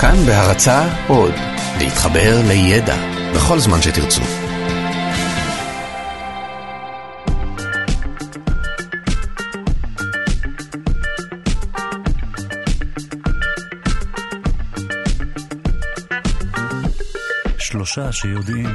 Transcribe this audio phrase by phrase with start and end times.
[0.00, 1.34] כאן בהרצה עוד,
[1.78, 2.96] להתחבר לידע
[3.34, 4.22] בכל זמן שתרצו.
[17.58, 18.68] שלושה שיודעים.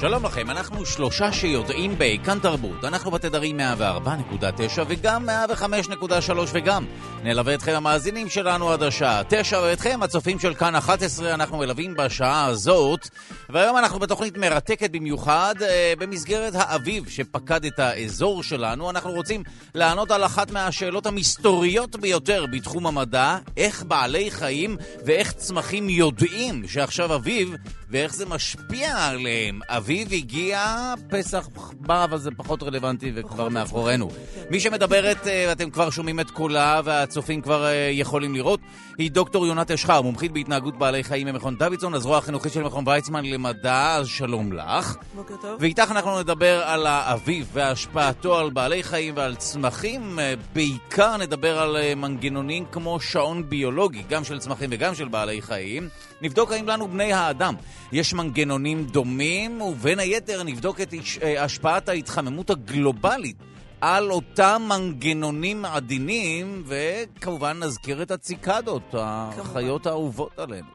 [0.00, 2.84] שלום לכם, אנחנו שלושה שיודעים בכאן תרבות.
[2.84, 6.84] אנחנו בתדרים 104.9 וגם 105.3 וגם
[7.22, 12.46] נלווה אתכם המאזינים שלנו עד השעה 9 ואתכם הצופים של כאן 11 אנחנו מלווים בשעה
[12.46, 13.08] הזאת
[13.48, 18.90] והיום אנחנו בתוכנית מרתקת במיוחד אה, במסגרת האביב שפקד את האזור שלנו.
[18.90, 19.42] אנחנו רוצים
[19.74, 27.14] לענות על אחת מהשאלות המסתוריות ביותר בתחום המדע, איך בעלי חיים ואיך צמחים יודעים שעכשיו
[27.14, 27.54] אביב
[27.90, 29.60] ואיך זה משפיע עליהם.
[29.88, 31.48] אביב הגיע, פסח
[31.80, 34.08] בא, אבל זה פחות רלוונטי וכבר מאחורינו.
[34.50, 38.60] מי שמדברת, אה, אתם כבר שומעים את קולה והצופים כבר אה, יכולים לראות,
[38.98, 43.24] היא דוקטור יונת אשחר, מומחית בהתנהגות בעלי חיים ממכון דוידסון, הזרוע החינוכית של מכון ויצמן
[43.24, 44.96] למדע, אז שלום לך.
[45.14, 45.56] בוקר טוב.
[45.60, 50.18] ואיתך אנחנו נדבר על האביב והשפעתו על בעלי חיים ועל צמחים.
[50.18, 55.88] אה, בעיקר נדבר על מנגנונים כמו שעון ביולוגי, גם של צמחים וגם של בעלי חיים.
[56.22, 57.54] נבדוק האם לנו בני האדם
[57.92, 60.94] יש מנגנונים דומים, ובין היתר נבדוק את
[61.38, 63.36] השפעת ההתחממות הגלובלית
[63.80, 70.66] על אותם מנגנונים עדינים, וכמובן נזכיר את הציקדות, החיות האהובות עלינו.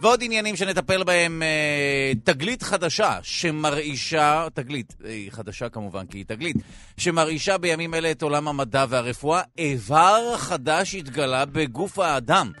[0.00, 1.42] ועוד עניינים שנטפל בהם,
[2.24, 6.56] תגלית חדשה שמרעישה, תגלית, היא חדשה כמובן כי היא תגלית,
[6.96, 12.52] שמרעישה בימים אלה את עולם המדע והרפואה, איבר חדש התגלה בגוף האדם.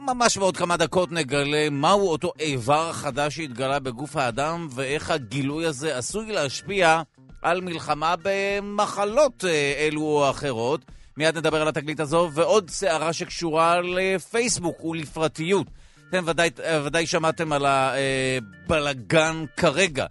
[0.00, 5.98] ממש בעוד כמה דקות נגלה מהו אותו איבר חדש שהתגלה בגוף האדם ואיך הגילוי הזה
[5.98, 7.02] עשוי להשפיע
[7.42, 9.44] על מלחמה במחלות
[9.78, 10.84] אלו או אחרות.
[11.16, 15.66] מיד נדבר על התגלית הזו, ועוד סערה שקשורה לפייסבוק ולפרטיות.
[16.10, 16.50] אתם ודאי,
[16.84, 20.06] ודאי שמעתם על הבלגן כרגע.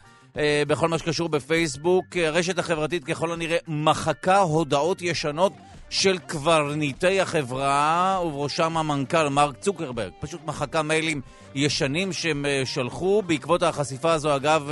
[0.67, 5.53] בכל מה שקשור בפייסבוק, הרשת החברתית ככל הנראה מחקה הודעות ישנות
[5.89, 10.11] של קברניטי החברה, ובראשם המנכ"ל מרק צוקרברג.
[10.19, 11.21] פשוט מחקה מיילים
[11.55, 13.21] ישנים שהם שלחו.
[13.21, 14.69] בעקבות החשיפה הזו, אגב,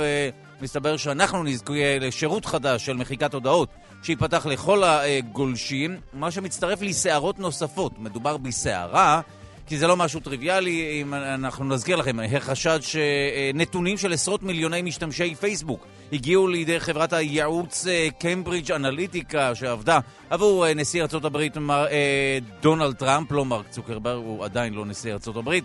[0.60, 3.68] מסתבר שאנחנו נזכוי לשירות חדש של מחיקת הודעות
[4.02, 7.98] שיפתח לכל הגולשים, מה שמצטרף לסערות נוספות.
[7.98, 9.20] מדובר בסערה,
[9.66, 15.34] כי זה לא משהו טריוויאלי, אם אנחנו נזכיר לכם, החשד שנתונים של עשרות מיליוני משתמשי
[15.34, 17.86] פייסבוק הגיעו לידי חברת הייעוץ
[18.18, 19.98] קיימברידג' אנליטיקה שעבדה
[20.30, 21.86] עבור נשיא ארצות הברית מר,
[22.60, 25.64] דונלד טראמפ, לא מרק צוקרברג, הוא עדיין לא נשיא ארצות הברית.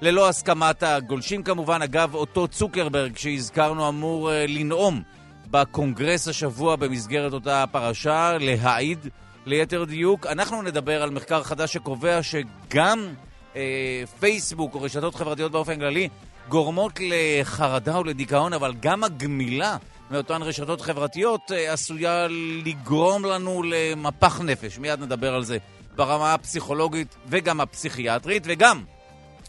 [0.00, 5.02] ללא הסכמת הגולשים כמובן, אגב, אותו צוקרברג שהזכרנו אמור לנאום
[5.50, 8.98] בקונגרס השבוע במסגרת אותה פרשה, להעיד
[9.46, 10.26] ליתר דיוק.
[10.26, 13.08] אנחנו נדבר על מחקר חדש שקובע שגם
[13.56, 16.08] אה, פייסבוק או רשתות חברתיות באופן כללי
[16.50, 19.76] גורמות לחרדה או לדיכאון, אבל גם הגמילה
[20.10, 22.26] מאותן רשתות חברתיות אה, עשויה
[22.64, 24.78] לגרום לנו למפח נפש.
[24.78, 25.58] מיד נדבר על זה
[25.96, 28.84] ברמה הפסיכולוגית וגם הפסיכיאטרית, וגם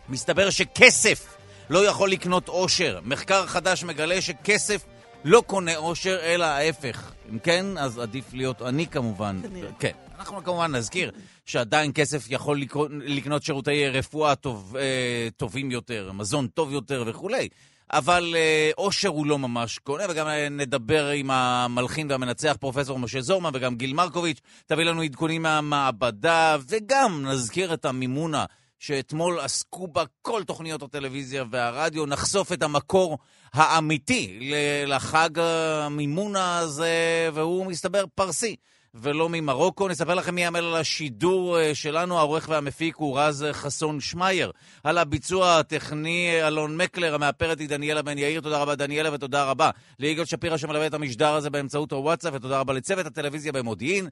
[0.09, 1.35] מסתבר שכסף
[1.69, 2.99] לא יכול לקנות עושר.
[3.03, 4.85] מחקר חדש מגלה שכסף
[5.23, 7.11] לא קונה עושר, אלא ההפך.
[7.31, 9.41] אם כן, אז עדיף להיות עני כמובן.
[9.79, 9.91] כן.
[10.21, 11.11] אנחנו כמובן נזכיר
[11.45, 12.61] שעדיין כסף יכול
[12.91, 17.49] לקנות שירותי רפואה טוב, אה, טובים יותר, מזון טוב יותר וכולי.
[17.93, 18.35] אבל
[18.75, 23.93] עושר הוא לא ממש קונה, וגם נדבר עם המלחין והמנצח פרופסור משה זורמן וגם גיל
[23.93, 28.45] מרקוביץ', תביא לנו עדכונים מהמעבדה, וגם נזכיר את המימונה
[28.79, 33.17] שאתמול עסקו בה כל תוכניות הטלוויזיה והרדיו, נחשוף את המקור
[33.53, 34.51] האמיתי
[34.87, 38.55] לחג המימונה הזה, והוא מסתבר פרסי.
[38.93, 39.87] ולא ממרוקו.
[39.87, 44.51] נספר לכם מי יעמל על השידור שלנו, העורך והמפיק הוא רז חסון שמייר.
[44.83, 48.41] על הביצוע הטכני, אלון מקלר, המאפרת היא דניאלה בן יאיר.
[48.41, 49.69] תודה רבה דניאלה ותודה רבה
[49.99, 54.09] ליגאל שפירא שמלווה את המשדר הזה באמצעות הוואטסאפ, ותודה רבה לצוות הטלוויזיה במודיעין.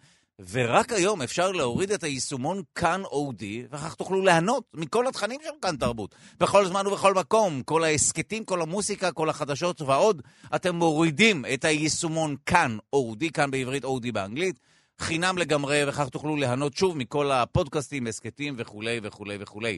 [0.51, 5.75] ורק היום אפשר להוריד את היישומון כאן אודי, וכך תוכלו ליהנות מכל התכנים של כאן
[5.75, 6.15] תרבות.
[6.39, 10.21] בכל זמן ובכל מקום, כל ההסכתים, כל המוסיקה, כל החדשות ועוד,
[10.55, 14.68] אתם מורידים את היישומון כאן אודי, כאן בעברית אודי באנגלית.
[14.99, 19.77] חינם לגמרי, וכך תוכלו ליהנות שוב מכל הפודקאסטים, הסכתים וכולי וכולי וכולי.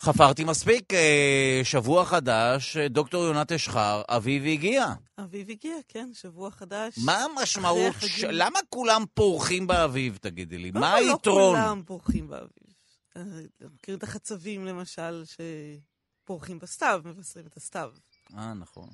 [0.00, 0.92] חפרתי מספיק,
[1.64, 4.86] שבוע חדש, דוקטור יונת אשחר, אביב הגיע.
[5.18, 6.94] אביב הגיע, כן, שבוע חדש.
[7.04, 8.24] מה המשמעות, ש...
[8.24, 10.70] למה כולם פורחים באביב, תגידי לי?
[10.70, 11.54] מה לא היתרון?
[11.54, 12.74] לא כולם פורחים באביב.
[13.74, 15.24] מכיר את החצבים, למשל,
[16.24, 17.90] שפורחים בסתיו, מבשרים את הסתיו.
[18.36, 18.88] אה, נכון.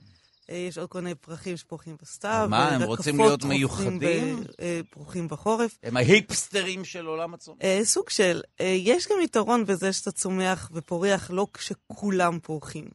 [0.50, 2.46] אה, יש עוד כל מיני פרחים שפורחים בסתיו.
[2.50, 4.40] מה, הם ורקפות רוצים להיות מיוחדים?
[4.40, 5.78] ב- אה, פורחים בחורף.
[5.82, 7.58] הם ההיפסטרים של עולם הצומח.
[7.62, 12.88] אה, סוג של, אה, יש גם יתרון בזה שאתה צומח ופורח לא כשכולם פורחים.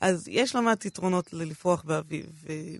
[0.00, 2.26] אז יש לא מעט יתרונות ללפרוח באביב,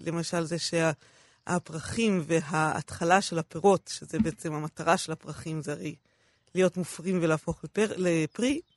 [0.07, 5.95] למשל זה שהפרחים וההתחלה של הפירות, שזה בעצם המטרה של הפרחים, זה הרי
[6.55, 8.74] להיות מופרים ולהפוך לפר, לפרי, אה,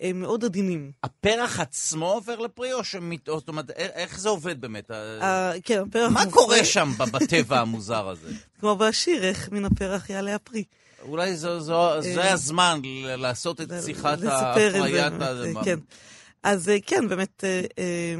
[0.00, 0.92] הם מאוד עדינים.
[1.02, 3.20] הפרח עצמו עובר לפרי, או שמת...
[3.26, 4.90] זאת אומרת, א- איך זה עובד באמת?
[4.90, 8.28] ה- אה, כן, הפרח מה מופרה- קורה שם בטבע המוזר הזה?
[8.60, 10.64] כמו בשיר, איך מן הפרח יעלה הפרי.
[11.02, 14.28] אולי זו- זו- זה הזמן ל- לעשות את שיחת זה.
[14.30, 14.54] אה,
[15.64, 15.78] כן.
[16.42, 18.14] אז אה, כן, באמת, אה, אה,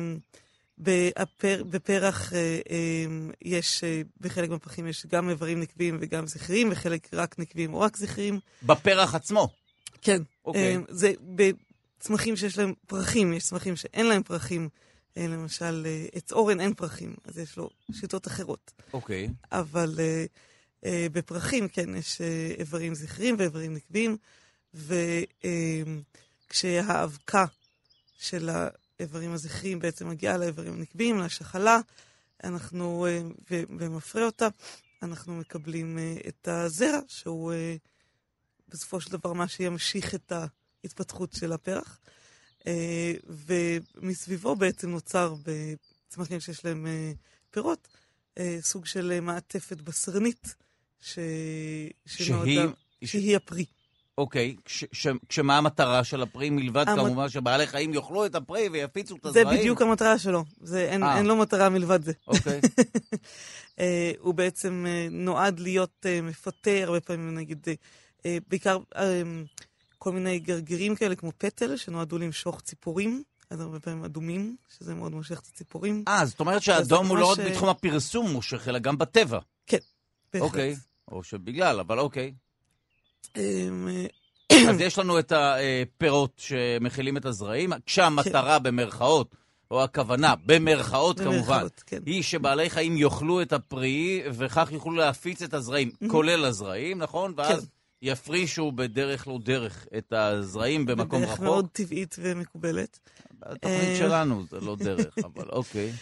[0.78, 2.38] בפר, בפרח אה,
[2.70, 3.04] אה,
[3.42, 7.96] יש, אה, בחלק מהפרחים יש גם איברים נקביים וגם זכריים, וחלק רק נקביים או רק
[7.96, 8.38] זכריים.
[8.62, 9.48] בפרח עצמו.
[10.02, 10.22] כן.
[10.44, 10.76] אוקיי.
[10.76, 11.12] אה, זה
[11.98, 14.68] בצמחים שיש להם פרחים, יש צמחים שאין להם פרחים.
[15.16, 18.72] אה, למשל, אה, עץ אורן אין פרחים, אז יש לו שיטות אחרות.
[18.92, 19.28] אוקיי.
[19.52, 19.98] אבל
[21.12, 22.20] בפרחים, כן, יש
[22.58, 24.16] איברים זכריים ואיברים נקביים,
[26.48, 27.44] וכשהאבקה
[28.18, 28.50] של
[28.98, 31.80] האיברים הזכריים בעצם מגיעה לאיברים הנקביים, לשחלה,
[32.44, 33.06] אנחנו,
[33.50, 34.48] ומפרה אותה,
[35.02, 37.52] אנחנו מקבלים את הזרע, שהוא
[38.72, 40.32] בסופו של דבר מה שימשיך את
[40.84, 41.98] ההתפתחות של הפרח.
[42.66, 45.34] אה, ומסביבו בעצם נוצר
[46.08, 47.12] בצמחים שיש להם אה,
[47.50, 47.88] פירות,
[48.38, 50.54] אה, סוג של מעטפת בשרנית,
[51.00, 51.18] ש...
[52.06, 52.68] שנועדה- שהיא...
[53.08, 53.64] שהיא הפרי.
[54.18, 54.56] אוקיי.
[54.64, 59.16] כש- ש- כשמה המטרה של הפרי, מלבד המ- כמובן שבעלי חיים יאכלו את הפרי ויפיצו
[59.16, 59.60] את זה הזרעים?
[59.60, 61.02] בדיוק המטרה שלו, זה, אין.
[61.04, 62.12] אין לו מטרה מלבד זה.
[62.26, 62.60] אוקיי.
[64.18, 67.66] הוא בעצם נועד להיות מפתה, הרבה פעמים נגיד,
[68.48, 69.22] בעיקר אה,
[69.98, 75.12] כל מיני גרגירים כאלה כמו פטל, שנועדו למשוך ציפורים, אז הרבה פעמים אדומים, שזה מאוד
[75.12, 76.04] מושך את הציפורים.
[76.08, 79.38] אה, זאת אומרת שהאדום הוא לא רק אה, בתחום הפרסום מושך, אלא גם בטבע.
[80.32, 80.50] בהחלט.
[80.50, 80.76] אוקיי.
[81.10, 82.32] או שבגלל, אבל אוקיי.
[83.36, 83.68] אה,
[84.52, 89.34] אה, אז יש לנו את הפירות שמכילים את הזרעים, כשהמטרה במרכאות,
[89.70, 92.00] או הכוונה, במרכאות כמובן, במרכאות, כן.
[92.06, 97.34] היא שבעלי חיים יאכלו את הפרי, וכך יוכלו להפיץ את הזרעים, כולל הזרעים, נכון?
[97.36, 97.66] ואז כן.
[98.02, 101.44] יפרישו בדרך לא דרך את הזרעים במקום בדרך רחוק.
[101.44, 102.98] מאוד טבעית ומקובלת.
[103.38, 105.92] בתוכנית אה, שלנו זה לא דרך, אבל אוקיי.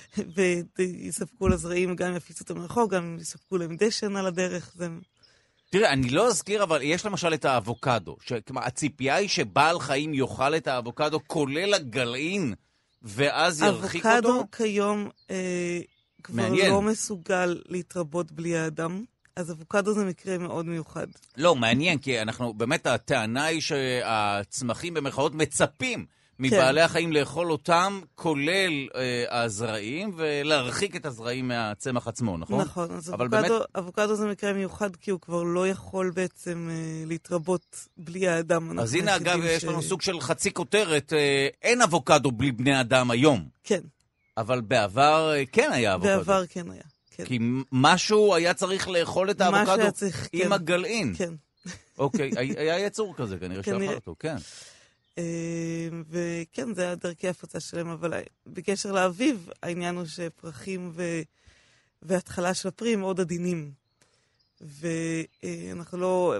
[0.78, 4.72] ויספקו לזרעים, גם יפיצו אותם לרחוב, גם יספקו להם דשן על הדרך.
[4.74, 4.88] זה...
[5.70, 8.16] תראה, אני לא אזכיר, אבל יש למשל את האבוקדו.
[8.46, 12.54] כלומר, הציפייה היא שבעל חיים יאכל את האבוקדו, כולל הגלעין,
[13.02, 14.18] ואז ירחיק אותו?
[14.18, 15.80] אבוקדו כיום אה,
[16.22, 16.70] כבר מעניין.
[16.70, 19.04] לא מסוגל להתרבות בלי האדם,
[19.40, 21.06] אז אבוקדו זה מקרה מאוד מיוחד.
[21.36, 26.06] לא, מעניין, כי אנחנו, באמת הטענה היא שהצמחים במרכאות מצפים
[26.38, 32.60] מבעלי החיים לאכול אותם, כולל אה, הזרעים, ולהרחיק את הזרעים מהצמח עצמו, נכון?
[32.60, 36.74] נכון, אז אבוקדו, באמת- אבוקדו זה מקרה מיוחד כי הוא כבר לא יכול בעצם אה,
[37.06, 38.78] להתרבות בלי האדם.
[38.78, 42.80] אז הנה, אגב, היחידים יש לנו סוג של חצי כותרת, אה, אין אבוקדו בלי בני
[42.80, 43.80] אדם היום, כן,
[44.36, 46.16] אבל בעבר אה, כן היה אבוקדו.
[46.16, 46.82] בעבר כן היה.
[47.20, 47.26] כן.
[47.26, 47.38] כי
[47.72, 50.52] משהו היה צריך לאכול את האבוקדו צריך, עם כן.
[50.52, 51.14] הגלעין.
[51.16, 51.34] כן.
[51.98, 53.62] אוקיי, היה יצור כזה, כנראה.
[53.62, 54.36] שאכל אותו, כן.
[55.18, 58.14] אה, וכן, זה היה דרכי הפצה שלהם, אבל
[58.46, 61.02] בקשר לאביב, העניין הוא שפרחים ו...
[62.02, 63.70] והתחלה של הפרי הם מאוד עדינים.
[64.60, 66.34] ואנחנו לא,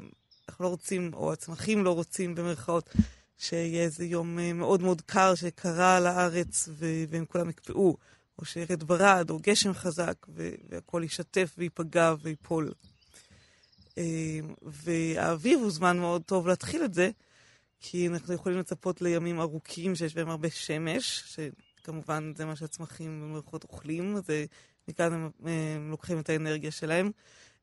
[0.49, 2.91] אנחנו לא רוצים, או הצמחים לא רוצים, במרכאות,
[3.39, 6.87] שיהיה איזה יום אה, מאוד מאוד קר שקרה על הארץ ו...
[7.09, 7.97] והם כולם יקפאו,
[8.41, 10.27] או שירד ברד, או גשם חזק.
[10.69, 12.73] והכול יישטף וייפגע וייפול.
[13.99, 17.11] אה, והאביב הוא זמן מאוד טוב להתחיל את זה,
[17.81, 21.35] כי אנחנו יכולים לצפות לימים ארוכים שיש בהם הרבה שמש,
[21.83, 24.45] שכמובן זה מה שהצמחים במרכאות אוכלים, זה
[24.89, 27.11] מכאן הם, הם לוקחים את האנרגיה שלהם.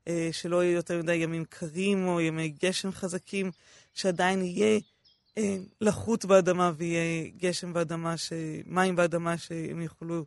[0.08, 3.50] אה, שלא יהיו יותר מדי ימים קרים או ימי גשם חזקים,
[3.94, 4.80] שעדיין יהיה
[5.38, 8.32] אה, לחות באדמה ויהיה גשם באדמה, ש...
[8.66, 10.24] מים באדמה שהם יוכלו,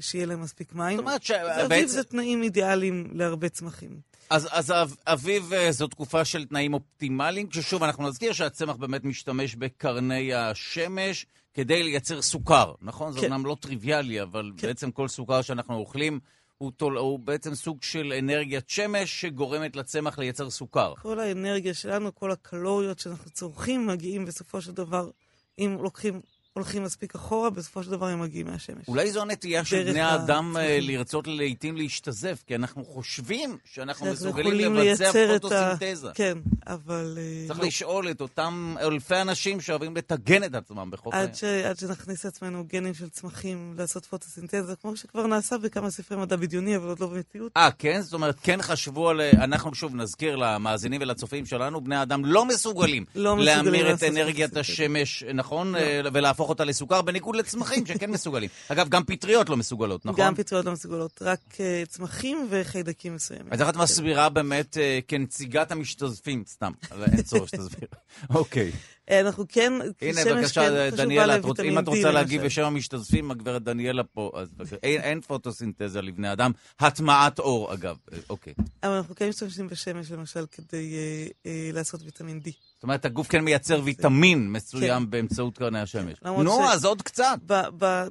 [0.00, 0.96] שיהיה להם מספיק מים.
[0.96, 1.86] זאת אומרת אביב שבעצם...
[1.86, 4.00] זה תנאים אידיאליים להרבה צמחים.
[4.30, 9.04] אז, אז אב- אביב אה, זו תקופה של תנאים אופטימליים, כששוב אנחנו נזכיר שהצמח באמת
[9.04, 13.12] משתמש בקרני השמש כדי לייצר סוכר, נכון?
[13.12, 13.26] זה כן.
[13.32, 14.66] אומנם לא טריוויאלי, אבל כן.
[14.66, 16.20] בעצם כל סוכר שאנחנו אוכלים
[16.58, 20.94] הוא, תול, הוא בעצם סוג של אנרגיית שמש שגורמת לצמח לייצר סוכר.
[21.02, 25.10] כל האנרגיה שלנו, כל הקלוריות שאנחנו צורכים, מגיעים בסופו של דבר,
[25.58, 26.20] אם לוקחים
[26.54, 28.88] הולכים מספיק אחורה, בסופו של דבר הם מגיעים מהשמש.
[28.88, 30.78] אולי זו הנטייה של בני האדם אה.
[30.80, 36.08] לרצות לעיתים להשתזף, כי אנחנו חושבים שאנחנו מסוגלים לבצע את ה- פוטוסינתזה.
[36.14, 37.18] כן, אבל...
[37.20, 37.66] אה, צריך לא.
[37.66, 41.22] לשאול את אותם אלפי אנשים שאוהבים לטגן את עצמם בחוף הים.
[41.22, 41.44] עד, ש...
[41.44, 46.76] עד שנכניס לעצמנו גנים של צמחים לעשות פוטוסינתזה, כמו שכבר נעשה בכמה ספרי מדע בדיוני,
[46.76, 47.52] אבל עוד לא במציאות.
[47.56, 48.00] אה, כן?
[48.00, 49.20] זאת אומרת, כן חשבו על...
[49.20, 54.60] אנחנו שוב נזכיר למאזינים ולצופים שלנו, בני האדם לא מסוגלים לא להמיר את אנרגיית פוטוסינתזה.
[54.60, 55.76] השמש, נכון?
[55.76, 56.00] אה,
[56.44, 58.50] ולהפוך אותה לסוכר, בניגוד לצמחים שכן מסוגלים.
[58.68, 60.24] אגב, גם פטריות לא מסוגלות, נכון?
[60.24, 63.52] גם פטריות לא מסוגלות, רק אה, צמחים וחיידקים מסוימים.
[63.52, 67.88] אז איך את מסבירה באמת אה, כנציגת המשתזפים, סתם, אבל אין צורך שתסביר.
[68.34, 68.72] אוקיי.
[69.10, 72.42] אה, אנחנו כן, הנה, בבקשה, כן דניאלה, את רוצ- אם את רוצה להגיב.
[72.44, 74.48] בשם המשתזפים, הגברת דניאלה פה, אז.
[74.82, 76.50] אין- אין פוטוסינתזה לבני אדם.
[76.80, 77.96] הטמעת אור, אגב.
[78.12, 78.54] אה, אוקיי.
[78.82, 82.50] אבל אנחנו כן משתמשים בשמש, למשל, כדי אה, אה, לעשות ויטמין D.
[82.74, 86.18] זאת אומרת, הגוף כן מייצר ויטמין מסוים באמצעות קרני השמש.
[86.22, 87.38] נו, ש- אז עוד קצת.
[87.46, 88.06] ב, ב,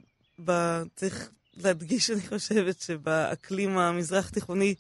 [0.45, 0.51] ב,
[0.95, 4.75] צריך להדגיש, אני חושבת, שבאקלים המזרח-תיכוני,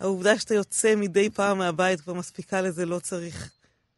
[0.00, 3.50] העובדה שאתה יוצא מדי פעם מהבית כבר מספיקה לזה, לא צריך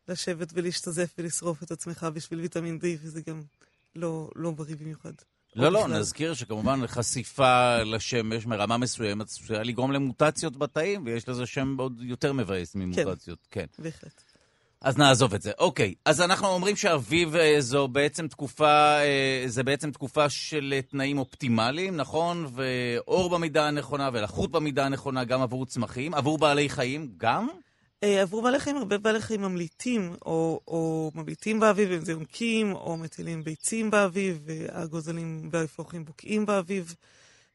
[0.08, 3.42] לשבת ולהשתזף ולשרוף את עצמך בשביל ויטמין D, וזה גם
[3.96, 5.12] לא, לא בריא במיוחד.
[5.56, 5.98] לא, לא, בכלל.
[5.98, 12.32] נזכיר שכמובן חשיפה לשמש מרמה מסוימת עשויה לגרום למוטציות בתאים, ויש לזה שם עוד יותר
[12.32, 13.46] מבאס ממוטציות.
[13.50, 13.66] כן.
[13.78, 14.22] בהחלט.
[14.80, 15.52] אז נעזוב את זה.
[15.58, 20.82] אוקיי, אז אנחנו אומרים שאביב אה, זו בעצם תקופה, אה, זה בעצם תקופה של אה,
[20.82, 22.46] תנאים אופטימליים, נכון?
[22.52, 27.48] ואור במידה הנכונה ולחות במידה הנכונה גם עבור צמחים, עבור בעלי חיים גם?
[28.02, 32.96] אה, בעלי חיים, הרבה בעלי חיים ממליטים, או, או ממליטים באביב, אם זה יונקים, או
[32.96, 36.94] מטילים ביצים באביב, והגוזלים והאפרוחים בוקעים באביב.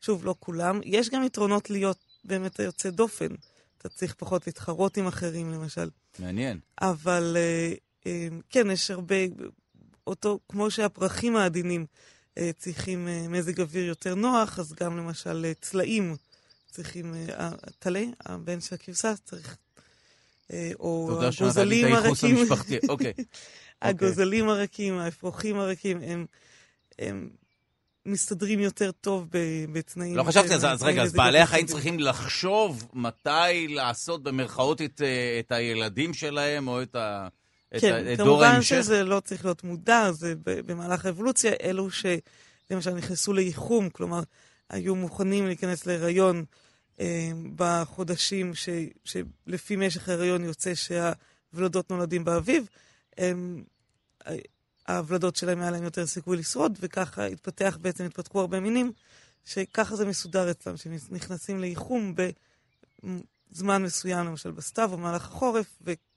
[0.02, 0.80] שוב, לא כולם.
[0.84, 3.28] יש גם יתרונות להיות באמת היוצא דופן.
[3.78, 5.90] אתה צריך פחות להתחרות עם אחרים, למשל.
[6.20, 6.60] מעניין.
[6.82, 7.74] אבל אה,
[8.06, 9.16] אה, כן, יש הרבה,
[10.08, 11.86] אותו, כמו שהפרחים העדינים
[12.58, 16.16] צריכים מזג אוויר יותר נוח, אז גם למשל צלעים
[16.72, 19.58] צריכים, הטלה, הבן של הכבשה, צריך,
[20.80, 22.78] או שנתת לי הגוזלים הרקים, המשפחתי.
[22.90, 23.14] אוקיי.
[23.82, 26.26] הגוזלים הרקים, האפרוחים הרקים, הם,
[27.00, 27.30] הם
[28.06, 29.28] מסתדרים יותר טוב
[29.72, 30.16] בתנאים...
[30.16, 31.66] לא חשבתי של- אז רגע, אז בעלי החיים.
[31.66, 37.28] צריכים לחשוב מתי לעשות במרכאות את, אה, את הילדים שלהם, או את, ה,
[37.80, 38.62] כן, כמובן.
[38.62, 44.22] שזה לא צריך להיות מודע, זה במהלך האבולוציה, אלו שלמשל נכנסו לייחום, כלומר,
[44.70, 46.44] היו מוכנים להיכנס להיריון אה,
[47.56, 48.70] בחודשים ש,
[49.04, 52.68] שלפי משך ההיריון יוצא שהוולדות נולדים באביב,
[53.18, 53.64] הם,
[54.26, 54.32] ה-
[54.88, 58.92] הוולדות שלהם היה להם יותר סיכוי לשרוד, וככה התפתח, בעצם התפתחו הרבה מינים,
[59.46, 62.16] שככה זה מסודר אצלם, שנכנסים לייחום
[63.52, 66.12] בזמן מסוים, למשל בסתיו או במהלך החורף, ויולדים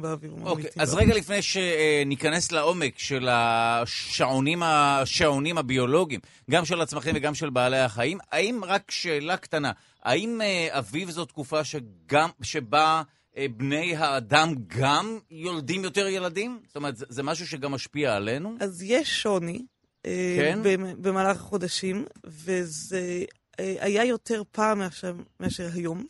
[0.00, 0.32] באביב.
[0.32, 1.08] אוקיי, וממליטים אז באביב.
[1.08, 8.18] רגע לפני שניכנס לעומק של השעונים, השעונים הביולוגיים, גם של הצמחים וגם של בעלי החיים,
[8.32, 9.72] האם, רק שאלה קטנה,
[10.02, 13.02] האם אה, אביב זו תקופה שגם, שבה
[13.36, 16.60] אה, בני האדם גם יולדים יותר ילדים?
[16.66, 18.56] זאת אומרת, זה, זה משהו שגם משפיע עלינו?
[18.60, 19.62] אז יש שוני
[20.06, 20.58] אה, כן?
[20.62, 23.24] במ- במהלך החודשים, וזה
[23.58, 26.04] היה יותר פעם מאשר, מאשר היום.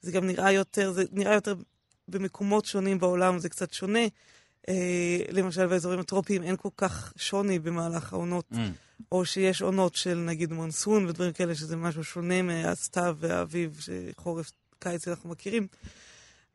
[0.00, 1.54] זה גם נראה יותר, זה נראה יותר
[2.12, 3.98] במקומות שונים בעולם, זה קצת שונה.
[4.68, 4.74] אה,
[5.30, 8.56] למשל באזורים הטרופיים אין כל כך שוני במהלך העונות, Mm.
[9.12, 15.08] או שיש עונות של נגיד מונסון ודברים כאלה, שזה משהו שונה מהסתיו והאביב, שחורף, קיץ
[15.08, 15.66] אנחנו מכירים.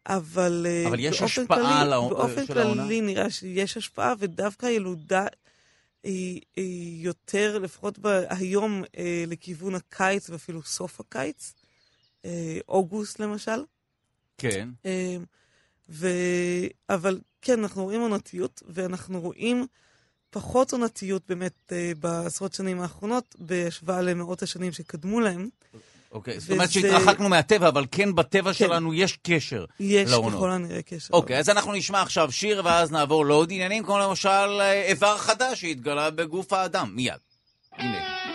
[0.08, 2.82] אבל, אה, אבל יש השפעה כללי, על העו- באופן של העונה?
[2.84, 5.26] כללי נראה שיש השפעה, ודווקא הילודה
[6.04, 11.54] היא, היא יותר, לפחות ב- היום, אה, לכיוון הקיץ ואפילו סוף הקיץ.
[12.26, 13.64] אה, אוגוסט למשל.
[14.38, 14.70] כן.
[14.86, 15.18] אה,
[15.90, 16.10] ו...
[16.90, 19.68] אבל כן, אנחנו רואים עונתיות, ואנחנו רואים
[20.30, 25.50] פחות עונתיות באמת אה, בעשרות שנים האחרונות, בהשוואה למאות השנים שקדמו להם.
[26.12, 28.58] אוקיי, זאת אומרת וזה- שהתרחקנו מהטבע, אבל כן בטבע כן.
[28.60, 29.66] שלנו יש קשר.
[29.80, 30.34] יש לעונות.
[30.34, 31.14] ככל הנראה קשר.
[31.14, 35.62] אוקיי, אז אנחנו נשמע עכשיו שיר, ואז נעבור לעוד עניינים, כמו למשל אה, איבר חדש
[35.62, 36.92] שהתגלה בגוף האדם.
[36.96, 37.14] מיד.
[37.72, 38.27] הנה.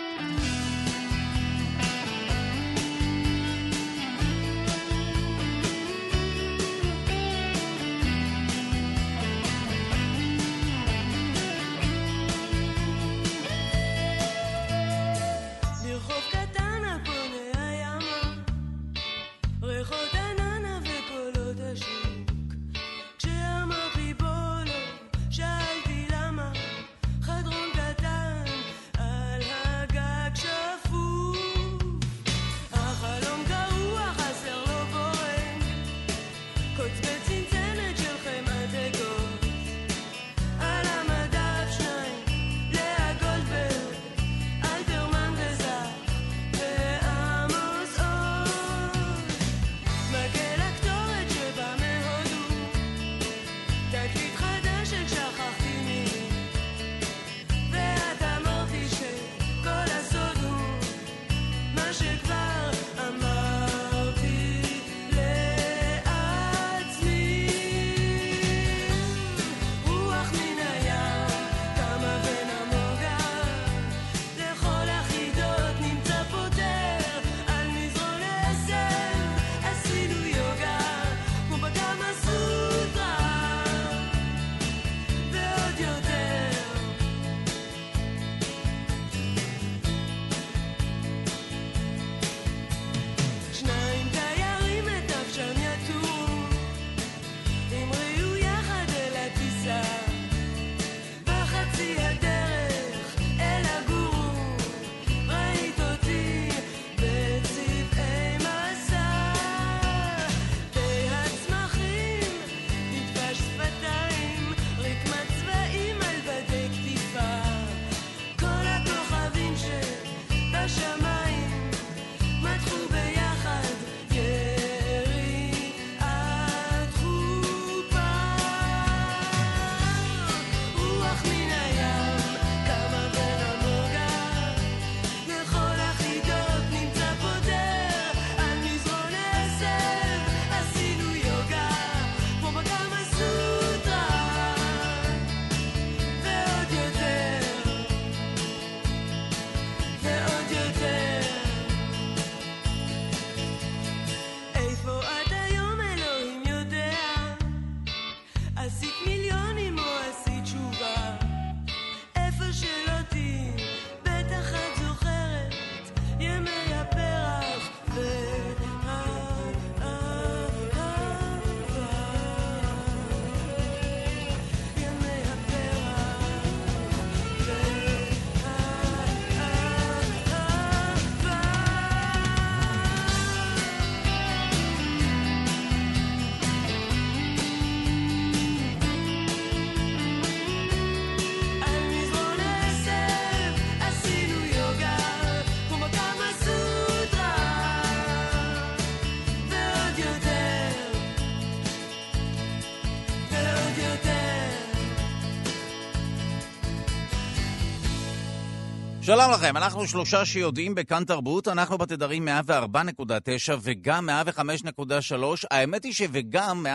[209.05, 215.13] שלום לכם, אנחנו שלושה שיודעים בכאן תרבות, אנחנו בתדרים 104.9 וגם 105.3.
[215.51, 216.65] האמת היא שווגם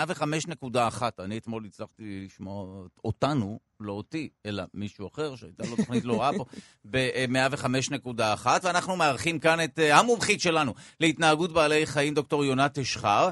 [0.70, 1.02] 105.1.
[1.18, 2.66] אני אתמול הצלחתי לשמוע
[3.04, 6.44] אותנו, לא אותי, אלא מישהו אחר, שהייתה לו תוכנית לא רעה פה,
[6.90, 13.30] ב-105.1, ואנחנו מארחים כאן את אה, המומחית שלנו להתנהגות בעלי חיים, דוקטור יונת אשחר.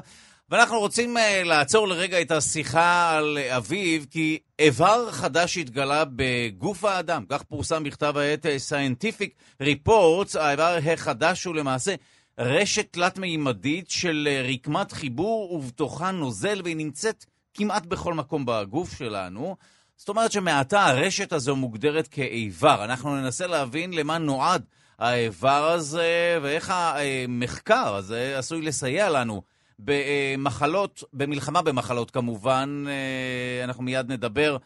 [0.51, 7.23] ואנחנו רוצים uh, לעצור לרגע את השיחה על אביב, כי איבר חדש התגלה בגוף האדם,
[7.29, 11.95] כך פורסם בכתב העת uh, Scientific Reports, האיבר החדש הוא למעשה
[12.39, 19.55] רשת תלת-מימדית של uh, רקמת חיבור ובתוכה נוזל, והיא נמצאת כמעט בכל מקום בגוף שלנו.
[19.97, 22.83] זאת אומרת שמעתה הרשת הזו מוגדרת כאיבר.
[22.83, 24.65] אנחנו ננסה להבין למה נועד
[24.99, 29.56] האיבר הזה, ואיך המחקר הזה עשוי לסייע לנו.
[29.79, 34.57] במחלות, במלחמה במחלות כמובן, אה, אנחנו מיד נדבר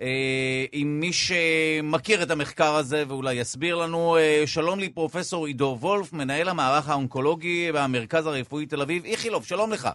[0.00, 4.16] אה, עם מי שמכיר את המחקר הזה ואולי יסביר לנו.
[4.16, 9.04] אה, שלום לי, פרופסור עידו וולף, מנהל המערך האונקולוגי והמרכז הרפואי תל אביב.
[9.04, 9.88] איכילוב, שלום לך.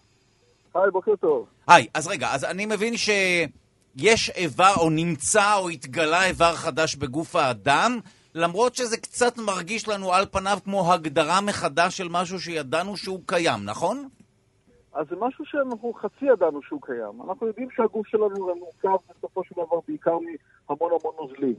[0.75, 1.45] היי, בוקר טוב.
[1.67, 7.35] היי, אז רגע, אז אני מבין שיש איבר, או נמצא, או התגלה איבר חדש בגוף
[7.35, 7.99] האדם,
[8.35, 13.63] למרות שזה קצת מרגיש לנו על פניו כמו הגדרה מחדש של משהו שידענו שהוא קיים,
[13.63, 14.07] נכון?
[14.95, 17.21] אז זה משהו שאנחנו חצי ידענו שהוא קיים.
[17.29, 21.55] אנחנו יודעים שהגוף שלנו מורכב בסופו של דבר בעיקר מהמון המון נוזלים.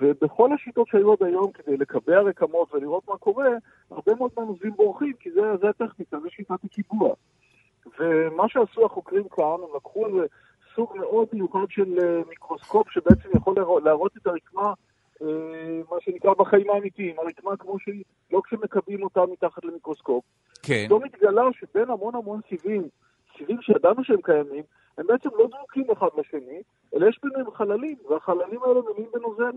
[0.00, 3.48] ובכל השיטות שהיו עד היום כדי לקבע רקמות ולראות מה קורה,
[3.90, 7.14] הרבה מאוד מהנוזלים בורחים, כי זה, זה הטכניקה, זה שיטת הקיבוע.
[7.98, 10.26] ומה שעשו החוקרים כאן, הם לקחו איזה
[10.74, 14.72] סוג מאוד מיוחד של אה, מיקרוסקופ שבעצם יכול להראות את הרקמה,
[15.90, 20.24] מה שנקרא בחיים האמיתיים, הרקמה כמו שהיא, לא כשמקבעים אותה מתחת למיקרוסקופ.
[20.62, 20.84] כן.
[20.86, 22.88] פתאום התגלה שבין המון המון סיבים,
[23.38, 24.62] סיבים שידענו שהם קיימים,
[24.98, 26.62] הם בעצם לא דבוקים אחד לשני,
[26.94, 29.56] אלא יש ביניהם חללים, והחללים האלה מלאים בנוזל.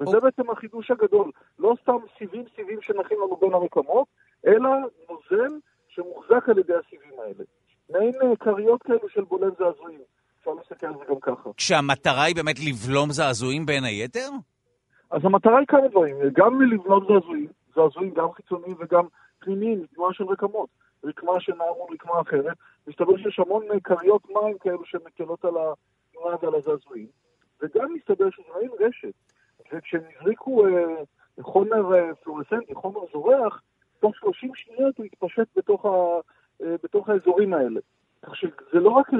[0.00, 1.30] וזה בעצם החידוש הגדול.
[1.58, 4.06] לא סתם סיבים סיבים שנחים לנו בין הרקמות,
[4.46, 4.70] אלא
[5.10, 7.44] נוזל שמוחזק על ידי הסיבים האלה.
[7.90, 10.00] מעין אה, כריות כאלו של בולם זעזועים.
[10.40, 11.50] אפשר להסתכל על זה גם ככה.
[11.56, 14.28] כשהמטרה היא באמת לבלום זעזועים בין היתר?
[15.14, 19.06] אז המטרה היא כמה דברים, גם לבלום זעזועים, זעזועים גם חיצוניים וגם
[19.38, 20.68] פנימיים, תנועה של רקמות.
[21.04, 26.54] רקמה שנעה מול רקמה אחרת, מסתבר שיש המון כריות מים כאלו שמקלות על התנועה ועל
[26.54, 27.06] הזעזועים,
[27.62, 29.14] וגם מסתבר שזה מעין רשת,
[29.72, 30.94] וכשהם הזריקו אה,
[31.40, 33.62] חומר אה, פלורסנטי, חומר זורח,
[34.00, 35.88] תוך 30 שניות הוא התפשט בתוך, ה,
[36.62, 37.80] אה, בתוך האזורים האלה.
[38.22, 39.10] כך שזה לא רק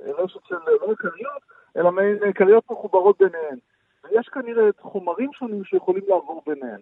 [0.00, 1.42] רשת של לא כריות,
[1.76, 3.58] אלא מעין כריות מחוברות ביניהן.
[4.10, 6.80] ויש כנראה חומרים שונים שיכולים לעבור ביניהן.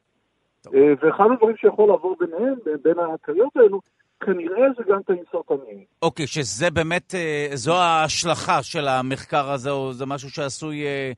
[0.75, 3.81] אה, ואחד הדברים שיכול לעבור ביניהם, בין הכריות האלו,
[4.21, 5.85] כנראה זה גם תאים סרטניים.
[6.03, 11.13] אוקיי, שזה באמת, אה, זו ההשלכה של המחקר הזה, או זה משהו שעשוי אה,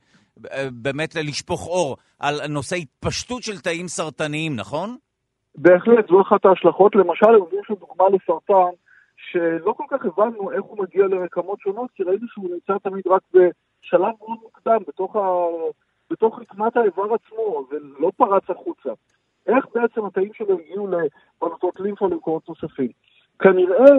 [0.71, 4.97] באמת לשפוך אור על נושא התפשטות של תאים סרטניים, נכון?
[5.55, 6.95] בהחלט, זו אחת ההשלכות.
[6.95, 8.71] למשל, הם נותנים שם דוגמה לסרטן,
[9.31, 13.21] שלא כל כך הבנו איך הוא מגיע לרקמות שונות, כי ראינו שהוא נמצא תמיד רק
[13.33, 15.19] בשלב מאוד מוקדם, בתוך, ה...
[16.11, 18.89] בתוך רקמת האיבר עצמו, ולא פרץ החוצה.
[19.47, 22.89] איך בעצם התאים שלו הגיעו לבלוטות לימפה למקומות נוספים.
[23.39, 23.91] כנראה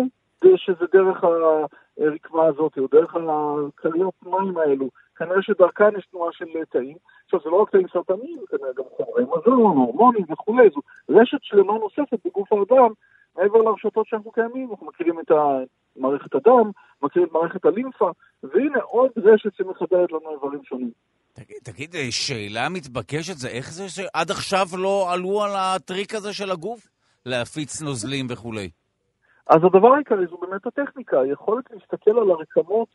[0.57, 4.89] שזה דרך הרקמה הזאת, או דרך הכריות מים האלו.
[5.17, 6.97] כנראה שדרכן יש תנועה של תאים.
[7.25, 11.39] עכשיו, זה לא רק תאים סרטניים, זה כנראה גם חומרי מזון, הורמונים וכולי, זו רשת
[11.43, 12.93] שלמה נוספת בגוף האדם,
[13.37, 15.31] מעבר לרשתות שאנחנו קיימים, אנחנו מכירים את
[15.97, 16.71] מערכת הדם,
[17.03, 18.11] מכירים את מערכת הלימפה,
[18.43, 20.91] והנה עוד רשת שמחברת לנו איברים שונים.
[21.33, 26.33] תגיד, תגיד, אה, שאלה מתבקשת זה איך זה שעד עכשיו לא עלו על הטריק הזה
[26.33, 26.89] של הגוף?
[27.27, 28.71] להפיץ נוזלים וכולי.
[29.47, 32.89] אז הדבר העיקרי זו באמת הטכניקה, היכולת להסתכל על הרקמות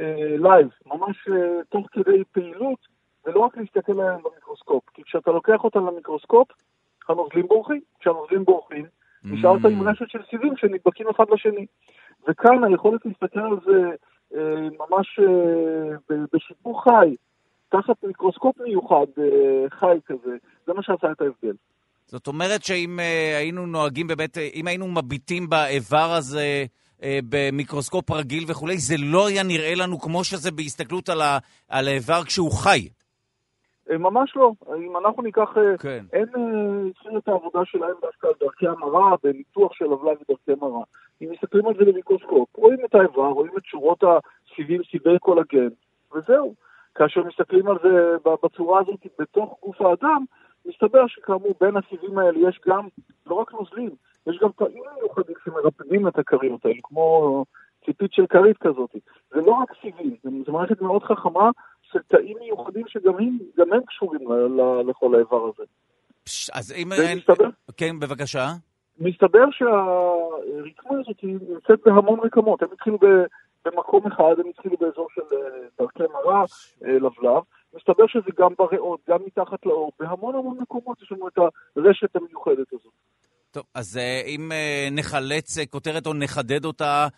[0.00, 2.78] אה, live, ממש אה, תוך כדי פעילות,
[3.26, 4.82] ולא רק להסתכל עליהן במיקרוסקופ.
[4.94, 6.48] כי כשאתה לוקח אותן למיקרוסקופ,
[7.08, 7.80] הנוזלים בורחים.
[8.00, 8.86] כשהנוזלים בורחים,
[9.24, 11.66] נשארת עם רשת של סיבים שנדבקים אחד לשני.
[12.28, 13.90] וכאן היכולת להסתכל על זה
[14.34, 17.16] אה, ממש אה, בשידור חי,
[17.80, 21.56] תחת מיקרוסקופ מיוחד, אה, חי כזה, זה מה שעשה את ההבדל.
[22.06, 26.64] זאת אומרת שאם uh, היינו נוהגים באמת, אה, אם היינו מביטים באיבר הזה
[27.28, 32.24] במיקרוסקופ רגיל וכולי, זה לא היה נראה לנו כמו שזה בהסתכלות על, ה, על האיבר
[32.24, 32.88] כשהוא חי.
[33.90, 34.52] ממש לא.
[34.78, 35.54] אם אנחנו ניקח...
[35.78, 36.04] כן.
[36.12, 36.28] הם
[36.90, 40.84] התחילו את העבודה שלהם דווקא על דרכי המרה, בניתוח של עוולה ודרכי מרה.
[41.22, 45.68] אם מסתכלים על זה במיקרוסקופ, רואים את האיבר, רואים את שורות הסיבים, סיבי קולגן,
[46.14, 46.54] וזהו.
[46.94, 50.24] כאשר מסתכלים על זה בצורה הזאת בתוך גוף האדם,
[50.66, 52.88] מסתבר שכאמור בין הסיבים האלה יש גם,
[53.26, 53.90] לא רק נוזלים,
[54.26, 57.44] יש גם תאים מיוחדים שמרפדים את הכריות האלה, כמו
[57.84, 58.90] ציפית של כרית כזאת.
[59.30, 61.50] זה לא רק סיבים, זו מערכת מאוד חכמה
[61.82, 63.38] של תאים מיוחדים שגם הם,
[63.72, 64.20] הם קשורים
[64.88, 65.64] לכל האיבר הזה.
[66.24, 66.88] פש, אז אם...
[66.98, 68.46] ומסתבר, כן, בבקשה.
[68.98, 72.62] מסתבר שהרקמה הזאת נמצאת בהמון רקמות.
[72.62, 73.24] הם התחילו ב-
[73.64, 76.44] במקום אחד, הם התחילו באזור של אה, דרכי מרה,
[76.84, 77.42] אה, לבלב.
[77.74, 81.38] מסתבר שזה גם בריאות, גם מתחת לאור, בהמון המון מקומות יש לנו את
[81.76, 82.92] הרשת המיוחדת הזאת.
[83.54, 87.08] טוב, אז אה, אם אה, נחלץ אה, כותרת או נחדד אותה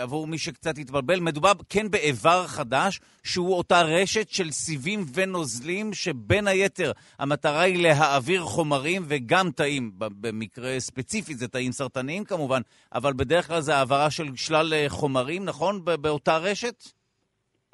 [0.00, 6.46] עבור מי שקצת התבלבל, מדובר כן באיבר חדש, שהוא אותה רשת של סיבים ונוזלים, שבין
[6.46, 12.60] היתר המטרה היא להעביר חומרים וגם תאים, במקרה ספציפי זה תאים סרטניים כמובן,
[12.94, 15.84] אבל בדרך כלל זה העברה של שלל חומרים, נכון?
[15.84, 16.97] באותה רשת?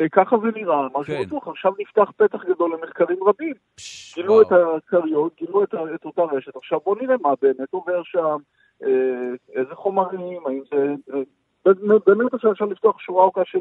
[0.01, 1.23] אה, ככה זה נראה, מה כן.
[1.23, 3.55] שבטוח, עכשיו נפתח פתח גדול למחקרים רבים.
[3.77, 4.43] פש, גילו וואו.
[4.43, 6.57] את הכריות, גילו את, את אותה רשת.
[6.57, 8.37] עכשיו בואו נראה מה באמת עובר שם,
[8.85, 8.89] אה,
[9.55, 10.95] איזה חומרים, האם זה...
[11.15, 11.21] אה,
[12.07, 13.59] באמת- עכשיו אפשר לפתוח שורה ארוכה של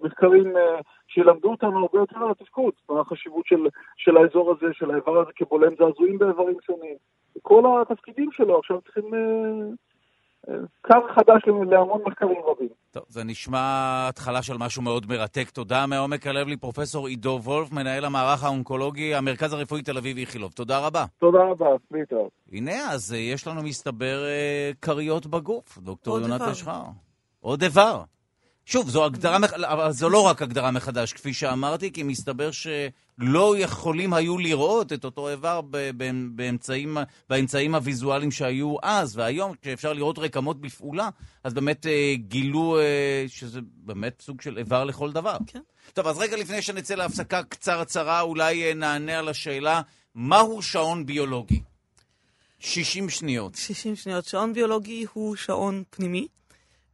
[0.00, 3.66] מחקרים אה, שילמדו אותנו הרבה יותר על התפקוד, מה החשיבות של,
[3.96, 6.96] של האזור הזה, של האיבר הזה כבולם זעזועים באיברים שונים.
[7.42, 9.04] כל התפקידים שלו עכשיו צריכים
[10.82, 12.68] קו חדש להמון מחקרים רבים.
[12.90, 13.58] טוב, זה נשמע
[14.08, 15.50] התחלה של משהו מאוד מרתק.
[15.50, 20.52] תודה מעומק הלב לי, פרופסור עידו וולף, מנהל המערך האונקולוגי, המרכז הרפואי תל אביב איכילוב.
[20.52, 21.04] תודה רבה.
[21.18, 22.30] תודה רבה, להתראות.
[22.52, 26.52] הנה, אז אה, יש לנו מסתבר אה, כריות בגוף, דוקטור עוד יונת איבר.
[26.52, 26.82] אשחר.
[27.40, 28.02] עוד איבר.
[28.66, 29.36] שוב, זו הגדרה.
[29.64, 35.04] אבל זו לא רק הגדרה מחדש, כפי שאמרתי, כי מסתבר שלא יכולים היו לראות את
[35.04, 35.60] אותו איבר
[36.30, 36.96] באמצעים,
[37.28, 41.08] באמצעים הוויזואליים שהיו אז, והיום, כשאפשר לראות רקמות בפעולה,
[41.44, 45.36] אז באמת אה, גילו אה, שזה באמת סוג של איבר לכל דבר.
[45.46, 45.60] כן.
[45.92, 49.80] טוב, אז רגע לפני שנצא להפסקה קצרצרה, אולי אה, נענה על השאלה,
[50.14, 51.62] מהו שעון ביולוגי?
[52.58, 53.54] 60 שניות.
[53.54, 54.24] 60 שניות.
[54.24, 56.26] שעון ביולוגי הוא שעון פנימי,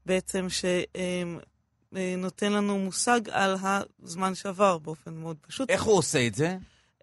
[0.07, 0.47] בעצם
[1.95, 3.57] שנותן לנו מושג על
[4.03, 5.71] הזמן שעבר באופן מאוד פשוט.
[5.71, 6.57] איך הוא עושה את זה?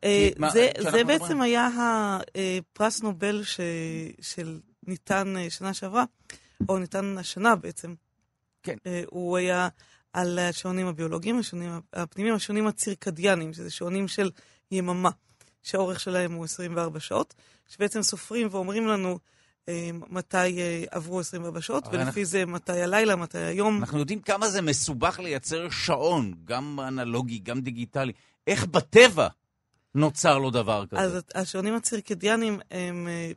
[0.04, 3.60] אה, זה, זה בעצם היה הפרס נובל ש,
[4.21, 6.04] של ניתן אה, שנה שעברה,
[6.69, 7.93] או ניתן השנה בעצם.
[8.63, 8.76] כן.
[8.86, 9.67] אה, הוא היה
[10.13, 14.30] על השעונים הביולוגיים, השעונים הפנימיים, השעונים הצירקדיאנים, שזה שעונים של
[14.71, 15.10] יממה,
[15.63, 17.34] שהאורך שלהם הוא 24 שעות,
[17.67, 19.15] שבעצם סופרים ואומרים לנו אה,
[20.10, 23.78] מתי אה, עברו 24 שעות, ולפי אנחנו- זה מתי הלילה, מתי היום.
[23.78, 28.12] אנחנו יודעים כמה זה מסובך לייצר שעון, גם אנלוגי, גם דיגיטלי.
[28.48, 29.28] איך בטבע
[29.96, 31.02] נוצר לו דבר כזה?
[31.02, 33.32] אז השעונים הצירקדיאנים הם, אה,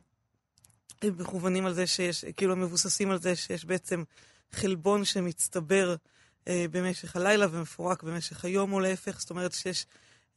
[1.01, 4.03] הם מכוונים על זה שיש, כאילו הם מבוססים על זה שיש בעצם
[4.51, 5.95] חלבון שמצטבר
[6.47, 9.85] אה, במשך הלילה ומפורק במשך היום או להפך, זאת אומרת שיש,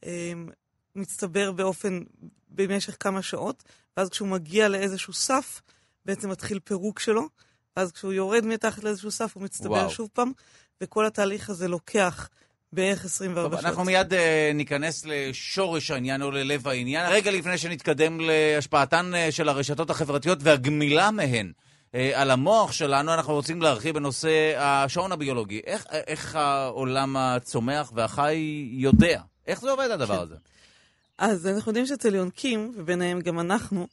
[0.05, 0.33] אה,
[0.95, 1.99] מצטבר באופן,
[2.49, 3.63] במשך כמה שעות,
[3.97, 5.61] ואז כשהוא מגיע לאיזשהו סף,
[6.05, 7.27] בעצם מתחיל פירוק שלו,
[7.77, 9.89] ואז כשהוא יורד מתחת לאיזשהו סף הוא מצטבר וואו.
[9.89, 10.31] שוב פעם,
[10.81, 12.29] וכל התהליך הזה לוקח
[12.73, 13.65] בערך 24 טוב, שעות.
[13.65, 14.15] אנחנו מיד uh,
[14.53, 17.11] ניכנס לשורש העניין או ללב העניין.
[17.11, 21.51] רגע לפני שנתקדם להשפעתן uh, של הרשתות החברתיות והגמילה מהן
[21.91, 25.61] uh, על המוח שלנו, אנחנו רוצים להרחיב בנושא השעון הביולוגי.
[25.65, 29.21] איך, איך העולם הצומח והחי יודע?
[29.47, 30.21] איך זה עובד הדבר כן.
[30.21, 30.35] הזה?
[31.17, 33.87] אז אנחנו יודעים שאצל יונקים, וביניהם גם אנחנו,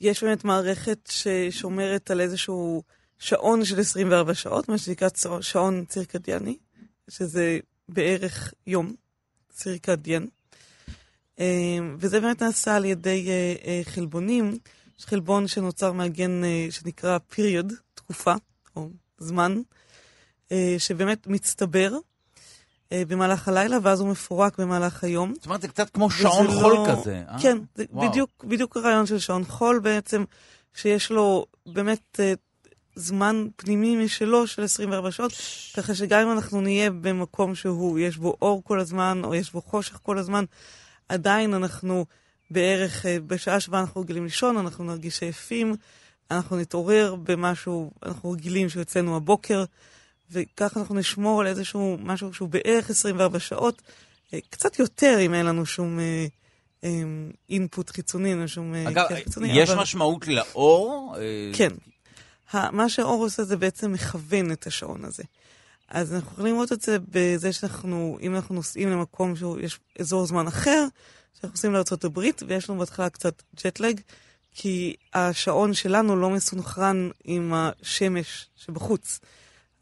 [0.00, 2.82] יש באמת מערכת ששומרת על איזשהו
[3.18, 5.08] שעון של 24 שעות, מה שנקרא
[5.40, 6.56] שעון צירקדיאני,
[7.08, 8.94] שזה בערך יום
[9.52, 10.24] צירקדיאן.
[11.40, 14.58] אה, וזה באמת נעשה על ידי אה, אה, חלבונים,
[14.98, 18.34] יש חלבון שנוצר מהגן אה, שנקרא period, תקופה,
[18.76, 19.60] או זמן,
[20.78, 21.92] שבאמת מצטבר
[22.94, 25.34] במהלך הלילה, ואז הוא מפורק במהלך היום.
[25.34, 27.22] זאת אומרת, זה קצת כמו שעון וזה חול לא- כזה.
[27.28, 27.38] אה?
[27.42, 27.84] כן, זה.
[27.92, 30.24] בדיוק, בדיוק הרעיון של שעון חול בעצם,
[30.74, 32.32] שיש לו באמת אה,
[32.96, 35.32] זמן פנימי משלו של 24 שעות,
[35.76, 39.62] ככה שגם אם אנחנו נהיה במקום שהוא, יש בו אור כל הזמן, או יש בו
[39.62, 40.44] חושך כל הזמן,
[41.08, 42.04] עדיין אנחנו
[42.50, 45.76] בערך, אה, בשעה שבה אנחנו רגילים לישון, אנחנו נרגיש עייפים,
[46.30, 49.64] אנחנו נתעורר במשהו, אנחנו רגילים שהוא אצלנו הבוקר,
[50.30, 53.82] וככה אנחנו נשמור על איזשהו משהו שהוא בערך 24 שעות,
[54.34, 56.26] אה, קצת יותר אם אין לנו שום אה,
[56.84, 56.90] אה,
[57.50, 59.48] אינפוט חיצוני, אין לנו שום אה, אגב, כיף חיצוני.
[59.60, 61.14] יש אבל- משמעות לאור?
[61.18, 61.70] אה, כן.
[62.72, 65.22] מה שהאור עושה זה בעצם מכוון את השעון הזה.
[65.88, 70.46] אז אנחנו יכולים לראות את זה בזה שאנחנו, אם אנחנו נוסעים למקום שיש אזור זמן
[70.46, 70.86] אחר,
[71.34, 74.00] שאנחנו נוסעים לארה"ב, ויש לנו בהתחלה קצת ג'טלג,
[74.54, 79.18] כי השעון שלנו לא מסונכרן עם השמש שבחוץ.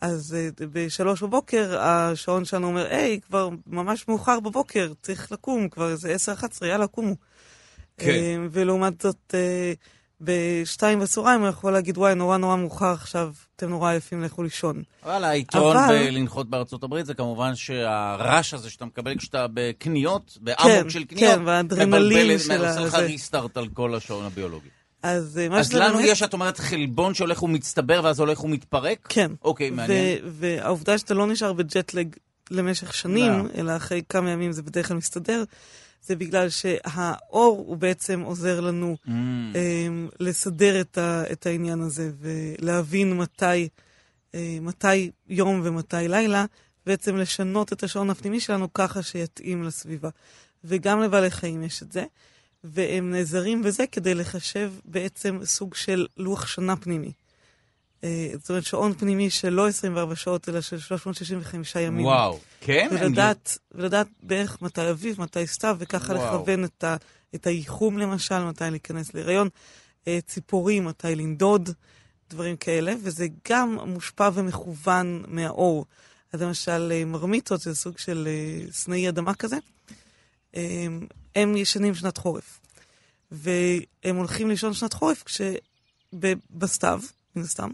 [0.05, 5.91] אז אה, בשלוש בבוקר השעון שלנו אומר, היי, כבר ממש מאוחר בבוקר, צריך לקום, כבר
[5.91, 7.15] איזה עשר, אחת עשרה, יאללה, קומו.
[7.99, 8.09] כן.
[8.11, 9.73] אה, ולעומת זאת, אה,
[10.21, 14.83] בשתיים בצהריים הוא יכול להגיד, וואי, נורא נורא מאוחר עכשיו, אתם נורא עייפים, לכו לישון.
[15.05, 20.45] אבל היתרון אבל- בלנחות בארצות הברית זה כמובן שהרעש הזה שאתה מקבל כשאתה בקניות, כן,
[20.45, 22.95] באמוק של קניות, כן, והאדרנלין מבלבל- של עושה לך.
[22.95, 24.69] ריסטארט על כל השעון הביולוגי.
[25.05, 28.45] אז אה, מה אז שזה לנו באמת- יש, את אומרת, חלבון שהולך ומצטבר ואז הולך
[28.45, 28.99] ומתפרק?
[29.09, 29.33] כן.
[29.43, 30.19] אוקיי, מעניין.
[30.31, 32.09] והעובדה שאתה לא נשאר בג'טלג
[32.51, 33.45] למשך שנים, לא.
[33.59, 35.45] אלא אחרי כמה ימים זה בדרך כלל מסתדר,
[36.07, 39.11] זה בגלל שהאור הוא בעצם עוזר לנו Mm.
[39.11, 43.69] אמ, לסדר את, ה, את העניין הזה ולהבין מתי,
[44.35, 46.45] אה, מתי יום ומתי לילה,
[46.87, 50.09] בעצם לשנות את השעון הפנימי שלנו ככה שיתאים לסביבה.
[50.65, 52.05] וגם לבעלי חיים יש את זה,
[52.65, 57.13] והם נעזרים בזה כדי לחשב בעצם סוג של לוח שנה פנימי.
[58.05, 62.05] אה, זאת אומרת, שעון פנימי של לא 24 שעות, אלא של 365 ימים.
[62.05, 62.89] וואו, כן?
[62.93, 66.35] אני- ולדעת, ולדעת בערך מתי אביב, מתי סתיו, וככה וואו.
[66.37, 66.97] לכוון את, ה,
[67.35, 69.49] את הייחום למשל, מתי להיכנס להיריון,
[70.09, 71.71] אה, ציפורים, מתי לנדוד,
[72.31, 75.85] דברים כאלה, וזה גם מושפע ומכוון מהאור.
[76.33, 78.29] אז למשל, אה, מרמיתות זה סוג של
[78.71, 79.57] סנאי אדמה כזה,
[81.37, 82.61] הם ישנים שנת חורף.
[83.31, 85.41] והם הולכים לישון שנת חורף כש...
[86.51, 87.01] בסתיו,
[87.37, 87.71] מן הסתם.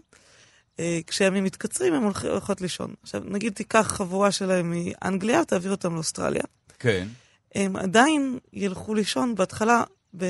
[0.79, 2.95] אה, כשהימים מתקצרים, הם הולכ- הולכות לישון.
[3.03, 6.43] עכשיו, נגיד תיקח חבורה שלהם מאנגליה, תעביר אותם לאוסטרליה.
[6.79, 7.09] כן.
[7.55, 9.83] הם עדיין ילכו לישון בהתחלה,
[10.17, 10.25] ב...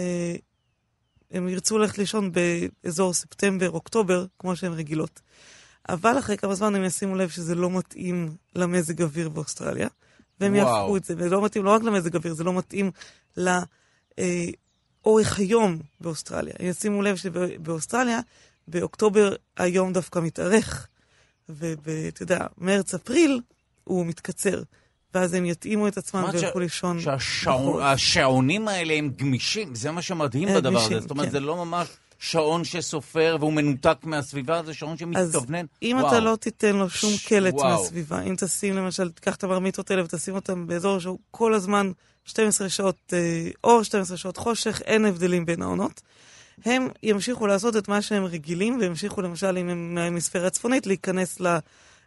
[1.30, 5.20] הם ירצו ללכת לישון באזור ספטמבר, אוקטובר, כמו שהן רגילות.
[5.88, 9.88] אבל אחרי כמה זמן הם ישימו לב שזה לא מתאים למזג אוויר באוסטרליה,
[10.40, 10.66] והם וואו.
[10.66, 12.90] יהפכו את זה, וזה לא מתאים לא רק למזג אוויר, זה לא מתאים
[13.36, 13.62] לאורך
[15.38, 16.54] היום באוסטרליה.
[16.60, 18.20] ישימו לב שבאוסטרליה,
[18.68, 20.86] באוקטובר היום דווקא מתארך,
[21.48, 23.40] ואתה יודע, מרץ-אפריל
[23.84, 24.62] הוא מתקצר.
[25.14, 26.98] ואז הם יתאימו את עצמם וילכו לישון.
[26.98, 27.18] בחורף.
[27.98, 30.78] שהשעונים האלה הם גמישים, זה מה שמדהים בדבר הזה.
[30.78, 31.32] גמישים, זאת אומרת, כן.
[31.32, 31.88] זה לא ממש
[32.18, 35.66] שעון שסופר והוא מנותק מהסביבה, זה שעון אז שמתכוונן.
[35.82, 36.08] אם וואו.
[36.08, 37.80] אתה לא תיתן לו שום ש- קלט וואו.
[37.80, 41.90] מהסביבה, אם תשים למשל, תיקח את המרמיתות האלה ותשים אותם באזור שהוא כל הזמן
[42.24, 46.00] 12 שעות אה, אור, 12 שעות חושך, אין הבדלים בין העונות.
[46.64, 51.58] הם ימשיכו לעשות את מה שהם רגילים, וימשיכו למשל, אם הם מההמיספירה הצפונית, להיכנס, ל,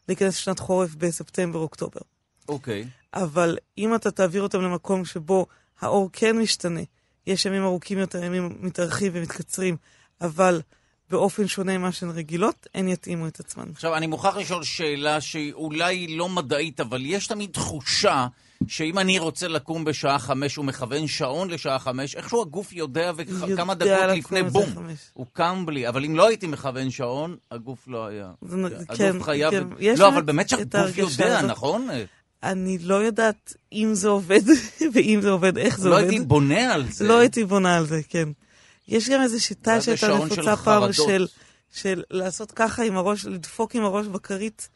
[0.08, 2.02] להיכנס לשנת חורף בספטמבר-אוקטובר.
[2.49, 2.88] אוקיי.
[3.13, 5.45] אבל אם אתה תעביר אותם למקום שבו
[5.82, 6.82] האור כן משתנה,
[7.28, 9.78] יש ימים ארוכים יותר, ימים מתארחים ומתקצרים,
[10.21, 10.62] אבל
[11.10, 13.69] באופן שונה ממה שהן רגילות, הן יתאימו את עצמן.
[13.71, 18.28] עכשיו, אני מוכרח לשאול שאלה שהיא אולי לא מדעית, אבל יש תמיד תחושה
[18.67, 23.73] שאם אני רוצה לקום בשעה חמש, הוא מכוון שעון לשעה חמש, איכשהו הגוף יודע וכמה
[23.76, 24.69] דקות לפני בום.
[25.13, 25.88] הוא קם בלי.
[25.88, 28.32] אבל אם לא הייתי מכוון שעון, הגוף לא היה.
[28.41, 29.52] זה נ- הגוף כן, חייב...
[29.52, 29.95] כן.
[29.97, 31.52] לא, אבל באמת שהגוף יודע, הזאת.
[31.52, 31.88] נכון?
[32.43, 34.41] אני לא יודעת אם זה עובד,
[34.93, 36.10] ואם זה עובד, איך זה לא עובד.
[36.10, 37.08] הייתי בונה על זה.
[37.08, 38.30] לא הייתי בונה על זה, כן.
[38.88, 40.93] יש גם איזו שיטה שהייתה נפוצה פעם
[41.71, 44.69] של לעשות ככה עם הראש, לדפוק עם הראש בכרית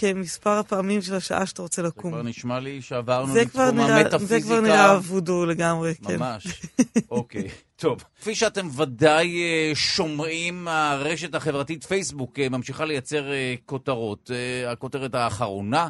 [0.00, 2.10] כמספר הפעמים של השעה שאתה רוצה זה לקום.
[2.12, 4.18] כבר נשמע לי שעברנו זה לתחום המטאפיזיקה.
[4.18, 6.16] זה כבר נראה וודו לגמרי, כן.
[6.16, 6.46] ממש.
[7.10, 8.04] אוקיי, טוב.
[8.20, 14.30] כפי שאתם ודאי אה, שומעים, הרשת החברתית פייסבוק אה, ממשיכה לייצר אה, כותרות.
[14.68, 15.88] הכותרת האחרונה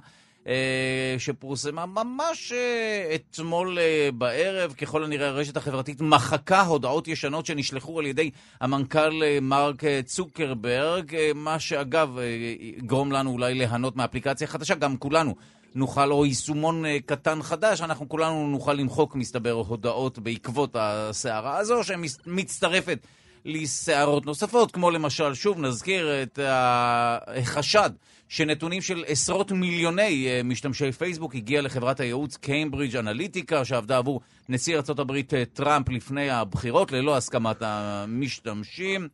[1.18, 8.06] שפורסמה ממש אה, אתמול אה, בערב, ככל הנראה הרשת החברתית מחקה הודעות ישנות שנשלחו על
[8.06, 8.30] ידי
[8.60, 12.24] המנכ"ל אה, מרק אה, צוקרברג, אה, מה שאגב אה,
[12.60, 15.34] יגרום לנו אולי ליהנות מאפליקציה חדשה, גם כולנו.
[15.74, 21.84] נוכל, או יישומון אה, קטן חדש, אנחנו כולנו נוכל למחוק, מסתבר, הודעות בעקבות הסערה הזו,
[21.84, 22.98] שמצטרפת
[23.44, 27.90] לסערות נוספות, כמו למשל, שוב נזכיר את החשד
[28.28, 34.76] שנתונים של עשרות מיליוני אה, משתמשי פייסבוק הגיע לחברת הייעוץ קיימברידג' אנליטיקה, שעבדה עבור נשיא
[34.76, 35.20] ארה"ב
[35.52, 39.08] טראמפ לפני הבחירות, ללא הסכמת המשתמשים.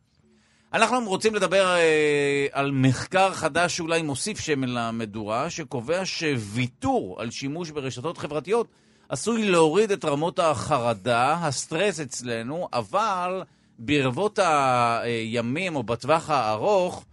[0.72, 7.70] אנחנו רוצים לדבר אה, על מחקר חדש שאולי מוסיף שמן למדורה, שקובע שוויתור על שימוש
[7.70, 8.66] ברשתות חברתיות
[9.08, 13.42] עשוי להוריד את רמות החרדה, הסטרס אצלנו, אבל
[13.78, 14.38] ברבות
[15.02, 17.04] הימים או בטווח הארוך,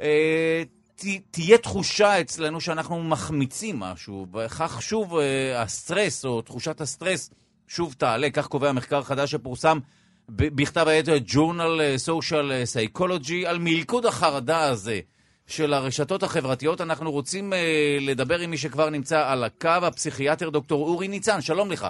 [0.00, 0.62] אה,
[0.96, 7.30] ת, תהיה תחושה אצלנו שאנחנו מחמיצים משהו, וכך שוב אה, הסטרס או תחושת הסטרס
[7.68, 9.78] שוב תעלה, כך קובע מחקר חדש שפורסם
[10.28, 15.00] בכתב העת Journal Social Psychology על מלכוד החרדה הזה
[15.46, 16.80] של הרשתות החברתיות.
[16.80, 17.56] אנחנו רוצים uh,
[18.00, 21.86] לדבר עם מי שכבר נמצא על הקו, הפסיכיאטר דוקטור אורי ניצן, שלום לך.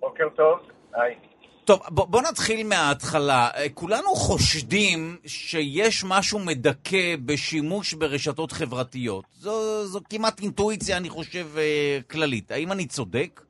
[0.00, 0.58] בוקר טוב,
[0.94, 1.31] היי.
[1.64, 3.48] טוב, בוא, בוא נתחיל מההתחלה.
[3.56, 9.24] אה, כולנו חושדים שיש משהו מדכא בשימוש ברשתות חברתיות.
[9.32, 12.50] זו, זו כמעט אינטואיציה, אני חושב, אה, כללית.
[12.50, 13.40] האם אני צודק?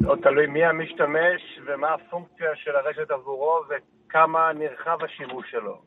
[0.00, 5.82] זה עוד תלוי מי המשתמש ומה הפונקציה של הרשת עבורו וכמה נרחב השימוש שלו.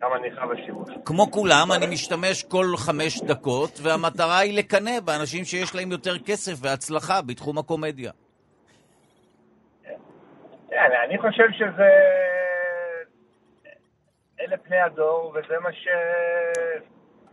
[0.00, 0.88] כמה נרחב השימוש.
[1.04, 6.52] כמו כולם, אני משתמש כל חמש דקות, והמטרה היא לקנא באנשים שיש להם יותר כסף
[6.62, 8.12] והצלחה בתחום הקומדיה.
[10.78, 11.90] אני חושב שזה...
[14.40, 15.88] אלה פני הדור, וזה מה ש...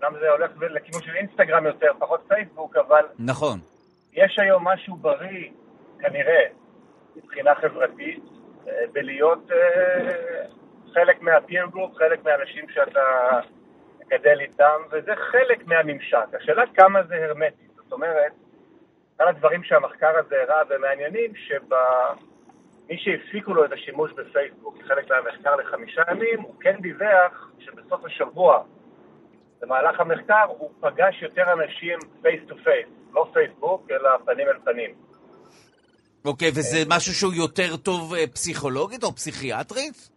[0.01, 3.59] גם זה הולך לכיוון של אינסטגרם יותר, פחות פייסבוק, אבל נכון.
[4.13, 5.49] יש היום משהו בריא,
[5.99, 6.43] כנראה,
[7.15, 8.23] מבחינה חברתית,
[8.67, 10.45] אה, בלהיות אה,
[10.93, 13.01] חלק מה-peer group, חלק מהאנשים שאתה
[13.99, 16.27] מגדל איתם, וזה חלק מהממשק.
[16.41, 17.67] השאלה כמה זה הרמטי.
[17.75, 18.31] זאת אומרת,
[19.15, 21.31] אחד הדברים שהמחקר הזה הראה ומעניינים,
[22.87, 28.63] שמי שהפסיקו לו את השימוש בפייסבוק כחלק מהמחקר לחמישה ימים, הוא כן דיווח שבסוף השבוע,
[29.61, 34.91] במהלך המחקר, הוא פגש יותר אנשים face to face, לא פייסבוק, אלא פנים אל פנים.
[36.25, 40.09] אוקיי, וזה משהו שהוא יותר טוב אה, פסיכולוגית או פסיכיאטרית?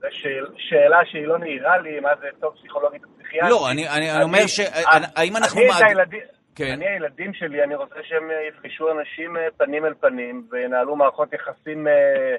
[0.00, 3.50] זו שאל, שאלה שהיא לא נהירה לי, מה זה טוב פסיכולוגית או פסיכיאטרית.
[3.50, 4.60] לא, אני, אני, אני אומר ש...
[4.60, 5.60] אני- האם אנחנו...
[5.60, 6.20] אני את הילדים...
[6.60, 6.72] כן.
[6.72, 11.32] אני, הילדים שלי, אני רוצה שהם אה, יפגשו אנשים אה, פנים אל פנים וינהלו מערכות
[11.32, 12.36] יחסים אה,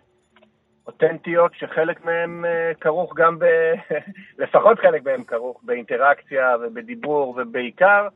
[0.87, 2.45] אותנטיות, שחלק מהם
[2.81, 3.45] כרוך גם ב...
[4.43, 8.07] לפחות חלק מהם כרוך באינטראקציה ובדיבור, ובעיקר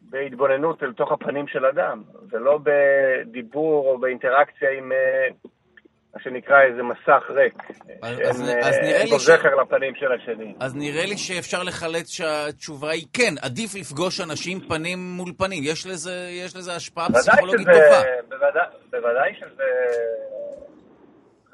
[0.00, 4.92] בהתבוננות אל תוך הפנים של אדם, ולא בדיבור או באינטראקציה עם
[6.14, 7.54] מה שנקרא איזה מסך ריק,
[8.02, 10.54] אז- שאין אז- אה, אז נראה לי ש- זכר לפנים של השני.
[10.60, 15.62] אז נראה לי שאפשר לחלץ שהתשובה היא כן, עדיף לפגוש אנשים פנים מול פנים.
[15.66, 18.02] יש לזה, יש לזה השפעה פסיכולוגית שזה, טובה.
[18.28, 19.64] בוודאי, בוודאי שזה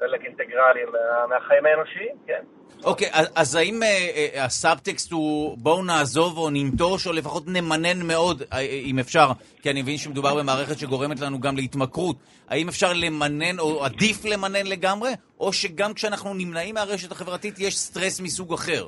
[0.01, 2.43] חלק אינטגרלי מה, מהחיים האנושיים, כן.
[2.83, 8.41] אוקיי, אז, אז האם אה, הסאבטקסט הוא בואו נעזוב או ננטוש, או לפחות נמנן מאוד,
[8.53, 9.27] אה, אם אפשר,
[9.61, 12.15] כי אני מבין שמדובר במערכת שגורמת לנו גם להתמכרות.
[12.49, 18.21] האם אפשר למנן, או עדיף למנן לגמרי, או שגם כשאנחנו נמנעים מהרשת החברתית יש סטרס
[18.21, 18.87] מסוג אחר?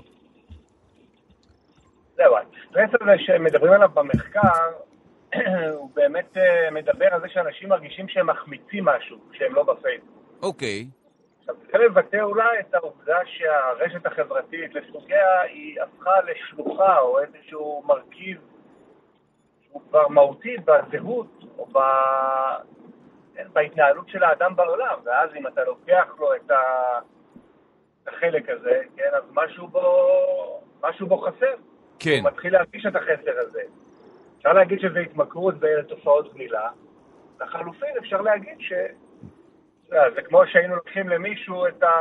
[2.16, 4.50] זהו, הסטרס הזה שמדברים עליו במחקר,
[5.80, 6.38] הוא באמת
[6.72, 10.24] מדבר על זה שאנשים מרגישים שהם מחמיצים משהו כשהם לא בפייסבוק.
[10.42, 10.88] אוקיי.
[11.44, 18.42] עכשיו, זה מבטא אולי את העובדה שהרשת החברתית לסוגיה היא הפכה לשלוחה או איזשהו מרכיב
[19.64, 21.80] שהוא כבר מהותי בזהות או ב...
[23.54, 26.36] בהתנהלות של האדם בעולם, ואז אם אתה לוקח לו.
[26.36, 26.52] את
[28.08, 29.82] החלק הזה, כן, אז משהו בו,
[30.82, 31.54] משהו בו חסר.
[32.00, 32.20] כן.
[32.22, 33.62] הוא מתחיל להרגיש את החסר הזה.
[34.38, 36.70] אפשר להגיד שזה התמכרות ואלה תופעות גמילה.
[37.42, 38.74] לחלופין אפשר להגיד ש...
[40.16, 41.92] זה כמו שהיינו לוקחים למישהו את, ה...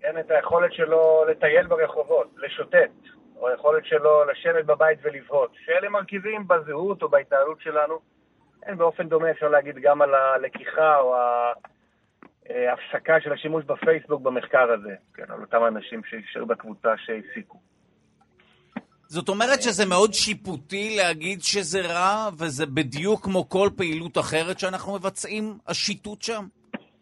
[0.00, 2.90] כן, את היכולת שלו לטייל ברחובות, לשוטט,
[3.36, 7.98] או היכולת שלו לשבת בבית ולבהות, שאלה מרכיבים בזהות או בהתנהלות שלנו.
[8.62, 11.16] כן, באופן דומה אפשר להגיד גם על הלקיחה או
[12.50, 17.58] ההפסקה של השימוש בפייסבוק במחקר הזה, כן, על אותם אנשים שנשארו בקבוצה שהפסיקו.
[19.08, 24.94] זאת אומרת שזה מאוד שיפוטי להגיד שזה רע, וזה בדיוק כמו כל פעילות אחרת שאנחנו
[24.94, 26.44] מבצעים, השיטוט שם?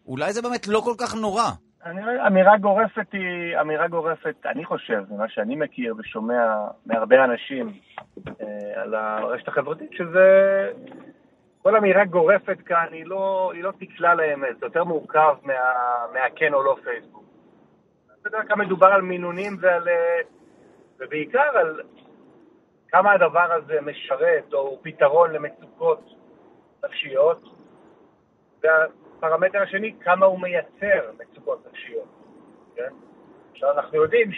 [0.07, 1.43] אולי זה באמת לא כל כך נורא.
[1.85, 6.43] אני- אמירה גורפת היא, אמירה גורפת, אני חושב, ממה שאני מכיר ושומע
[6.85, 7.73] מהרבה אנשים
[8.27, 10.25] אה, על הרשת החברתית, שזה...
[11.61, 15.53] כל אמירה גורפת כאן היא לא, היא לא תקלה לאמת, זה יותר מורכב מה,
[16.13, 17.23] מהכן או לא פייסבוק.
[18.25, 19.87] בדרך כלל מדובר על מינונים ועל...
[19.87, 20.21] אה,
[20.99, 21.81] ובעיקר על
[22.87, 25.99] כמה הדבר הזה משרת או הוא פתרון למצוקות
[26.85, 27.41] נפשיות,
[28.63, 32.07] והפרמטר השני, כמה הוא מייצר מצוקות נפשיות,
[32.75, 32.93] כן?
[33.51, 34.31] עכשיו אנחנו יודעים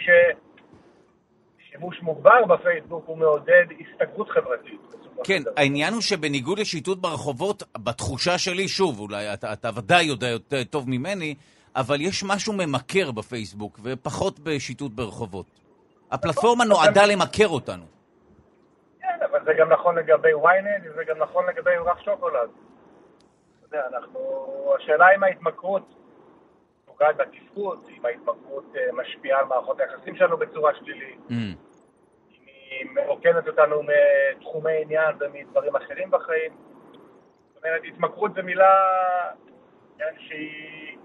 [1.60, 4.80] ששימוש מוגבר בפייסבוק הוא מעודד הסתגרות חברתית.
[5.24, 5.42] כן.
[5.56, 10.90] העניין הוא שבניגוד לשיטוט ברחובות, בתחושה שלי, שוב, אולי אתה, אתה ודאי יודע יותר טוב
[10.90, 11.34] ממני,
[11.76, 15.46] אבל יש משהו ממכר בפייסבוק, ופחות בשיטוט ברחובות.
[16.10, 17.84] הפלטפורמה נועדה למכר אותנו.
[19.00, 22.48] כן, אבל זה גם נכון לגבי ynet, וזה גם נכון לגבי אורח שוקולד.
[23.58, 24.20] אתה יודע, אנחנו...
[24.78, 25.94] השאלה אם ההתמכרות
[26.86, 31.32] פוגעת בתפקוד, אם ההתמכרות אה, משפיעה על מערכות היחסים שלנו בצורה שלילית, Mm.
[31.32, 36.52] אם היא מרוקנת אותנו מתחומי עניין ומדברים אחרים בחיים.
[37.54, 38.76] זאת אומרת, התמכרות זו מילה
[39.98, 40.98] כן, שהיא...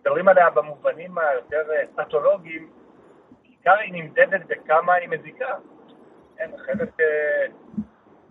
[0.00, 2.70] מדברים עליה במובנים היותר אה, פתולוגיים,
[3.64, 5.56] בעיקר היא נמדדת בכמה היא מזיקה.
[6.36, 6.88] כן, אחרת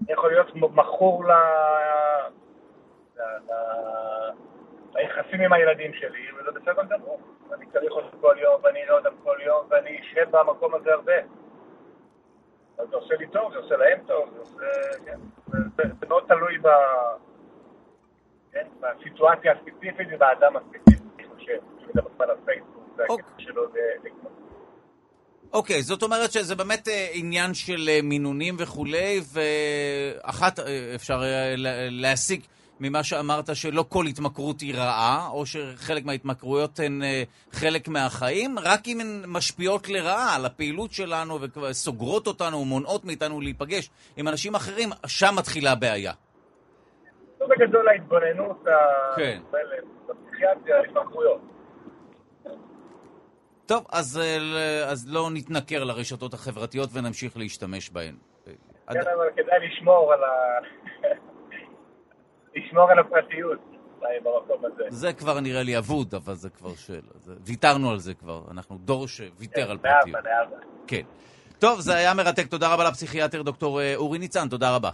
[0.09, 1.31] יכול להיות מכור ל...
[3.17, 3.21] ל...
[3.21, 4.31] ל-
[4.95, 7.19] ליחסים עם הילדים שלי, וזה בסדר גמור.
[7.53, 11.17] אני צריך אותם כל יום, ואני אראה אותם כל יום, ואני אשב במקום הזה הרבה.
[12.77, 14.65] אז זה עושה לי טוב, זה עושה להם טוב, זה עושה...
[15.05, 15.19] כן.
[15.77, 16.67] זה, מאוד תלוי ב...
[18.51, 21.59] כן, בסיטואציה הספציפית ובאדם הספציפי, אני חושב.
[21.77, 23.25] כשמדברים על הפייסבוק, זה אוקיי.
[23.25, 23.63] הקטע שלו
[24.03, 24.42] לקנות.
[25.53, 31.17] אוקיי, זאת אומרת שזה באמת אה, עניין של אה, מינונים וכולי, ואחת אה, אפשר
[31.57, 32.41] לה- להסיק
[32.79, 37.01] ממה שאמרת שלא כל התמכרות היא רעה, או שחלק מההתמכרויות הן
[37.51, 43.89] חלק מהחיים, רק אם הן משפיעות לרעה על הפעילות שלנו וסוגרות אותנו ומונעות מאיתנו להיפגש
[44.17, 46.13] עם אנשים אחרים, שם מתחילה הבעיה.
[47.39, 48.63] זו בגדול ההתבוננות
[49.15, 49.41] כן.
[50.09, 51.52] בפסיכיאטריה על התמכרויות.
[53.65, 58.15] טוב, אז, אה, אז לא נתנכר לרשתות החברתיות ונמשיך להשתמש בהן.
[58.45, 58.51] כן,
[58.99, 60.27] אבל כדאי לשמור על ה...
[62.55, 63.59] לשמור על הפרטיות
[64.23, 64.83] במקום הזה.
[64.89, 66.99] זה כבר נראה לי אבוד, אבל זה כבר שאלה.
[67.19, 70.63] זה- ויתרנו על זה כבר, אנחנו דור שוויתר על להבא, פרטיות.
[70.87, 71.01] כן.
[71.59, 72.47] טוב, זה היה מרתק.
[72.47, 74.89] תודה רבה לפסיכיאטר דוקטור אה, אורי ניצן, תודה רבה.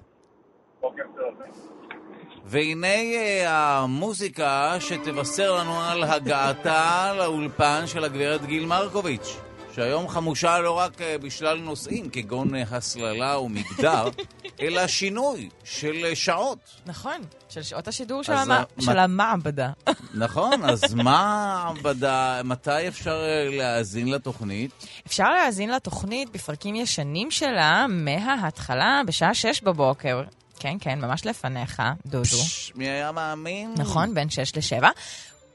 [2.49, 9.35] והנה אה, המוזיקה שתבשר לנו על הגעתה לאולפן של הגברת גיל מרקוביץ',
[9.75, 14.09] שהיום חמושה לא רק אה, בשלל נושאים כגון אה, הסללה ומגדר,
[14.61, 16.57] אלא שינוי של שעות.
[16.85, 18.59] נכון, של שעות השידור של, אז המע...
[18.77, 19.69] ה- של המעבדה.
[20.13, 21.95] נכון, אז מה, בד...
[22.43, 24.71] מתי אפשר להאזין לתוכנית?
[25.07, 30.21] אפשר להאזין לתוכנית בפרקים ישנים שלה מההתחלה בשעה 6 בבוקר.
[30.59, 32.23] כן, כן, ממש לפניך, דודו.
[32.23, 33.73] פש, מי היה מאמין?
[33.77, 34.85] נכון, בין 6 ל-7.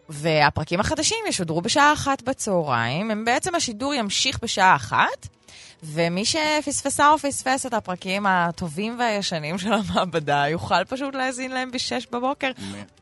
[0.09, 3.11] והפרקים החדשים ישודרו בשעה אחת בצהריים.
[3.11, 5.29] הם בעצם השידור ימשיך בשעה אחת,
[5.83, 12.11] ומי שפספסה או פספס את הפרקים הטובים והישנים של המעבדה, יוכל פשוט להאזין להם ב-6
[12.13, 12.51] בבוקר,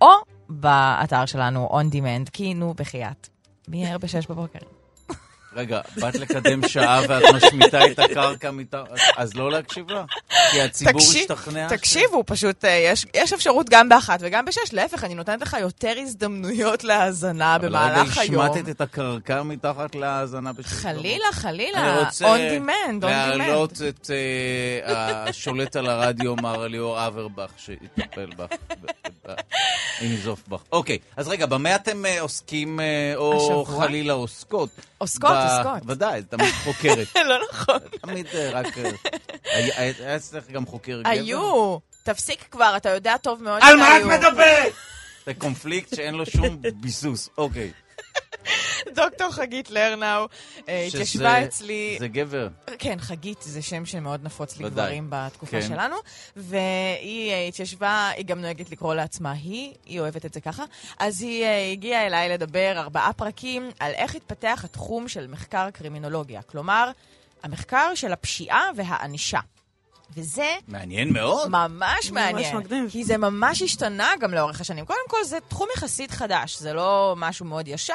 [0.01, 0.11] או
[0.49, 3.29] באתר שלנו on demand, כי נו, בחייאת.
[3.69, 4.59] מי ער ב-6 בבוקר?
[5.57, 8.87] רגע, באת לקדם שעה ואת משמיטה את הקרקע מתחת,
[9.17, 10.05] אז לא להקשיב לה?
[10.51, 11.69] כי הציבור תקשיב- השתכנע?
[11.69, 14.73] ש- תקשיבו, פשוט אה, יש, יש אפשרות גם באחת וגם בשש.
[14.73, 18.41] להפך, אני נותנת לך יותר הזדמנויות להאזנה במהלך אבל היום.
[18.41, 20.65] הרגע השמטת את הקרקע מתחת להאזנה בשביל...
[20.93, 23.07] חלילה, חלילה, אני רוצה on demand, on demand.
[23.07, 24.11] להעלות את
[24.87, 28.47] אה, השולט על הרדיו, מר ליאור אברבך, שיטפל בך,
[30.49, 30.61] בך.
[30.73, 32.81] אוקיי, אז רגע, במה אתם אה, עוסקים,
[33.17, 33.65] או?
[33.65, 34.69] חלילה עוסקות?
[35.03, 35.83] עוסקות, עוסקות.
[35.91, 37.07] ודאי, תמיד חוקרת.
[37.29, 37.79] לא נכון.
[38.01, 38.79] תמיד אה, רק...
[38.79, 38.91] אה,
[39.99, 41.11] היה אצלך גם חוקר גבר?
[41.11, 41.79] היו.
[42.03, 44.09] תפסיק כבר, אתה יודע טוב מאוד על מה את שהיו.
[44.09, 44.73] מדברת?
[45.27, 47.29] זה קונפליקט שאין לו שום ביסוס.
[47.39, 47.71] אוקיי.
[48.95, 50.27] דוקטור חגית לרנאו
[50.69, 51.97] אה, התיישבה אצלי...
[52.01, 52.49] זה גבר.
[52.79, 54.61] כן, חגית זה שם שמאוד נפוץ.
[54.61, 55.69] לגברים בתקופה כן.
[55.69, 55.97] שלנו.
[56.37, 60.65] והיא אה, התיישבה, היא גם נוהגת לקרוא לעצמה היא, היא אוהבת את זה ככה.
[60.99, 66.43] אז היא אה, הגיעה אליי לדבר ארבעה פרקים על איך התפתח התחום של מחקר קרימינולוגיה.
[66.43, 66.91] כלומר,
[67.43, 69.41] המחקר של הפשיעה והענישה.
[70.17, 71.49] וזה מעניין מאוד.
[71.51, 72.57] ממש מעניין.
[72.57, 72.91] ממש מגניב.
[72.91, 74.85] כי זה ממש השתנה גם לאורך השנים.
[74.87, 77.95] קודם כל, זה תחום יחסית חדש, זה לא משהו מאוד ישן,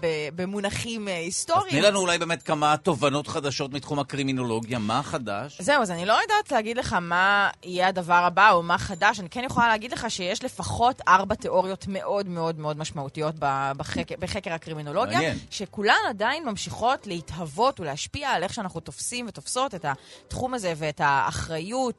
[0.00, 1.70] ב- במונחים אה, אז היסטוריים.
[1.70, 5.60] תני לנו אולי באמת כמה תובנות חדשות מתחום הקרימינולוגיה, מה חדש?
[5.60, 9.20] זהו, אז אני לא יודעת להגיד לך מה יהיה הדבר הבא או מה חדש.
[9.20, 14.14] אני כן יכולה להגיד לך שיש לפחות ארבע תיאוריות מאוד מאוד מאוד משמעותיות ב- בחקר,
[14.18, 15.38] בחקר הקרימינולוגיה, מעניין.
[15.50, 19.84] שכולן עדיין ממשיכות להתהוות ולהשפיע על איך שאנחנו תופסים ותופסות את
[20.28, 21.53] התחום הזה ואת האחריות,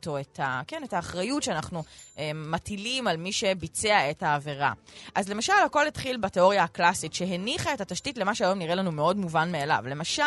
[0.07, 1.83] או את, ה, כן, את האחריות שאנחנו
[2.17, 4.73] אה, מטילים על מי שביצע את העבירה.
[5.15, 9.51] אז למשל, הכל התחיל בתיאוריה הקלאסית, שהניחה את התשתית למה שהיום נראה לנו מאוד מובן
[9.51, 9.83] מאליו.
[9.87, 10.23] למשל,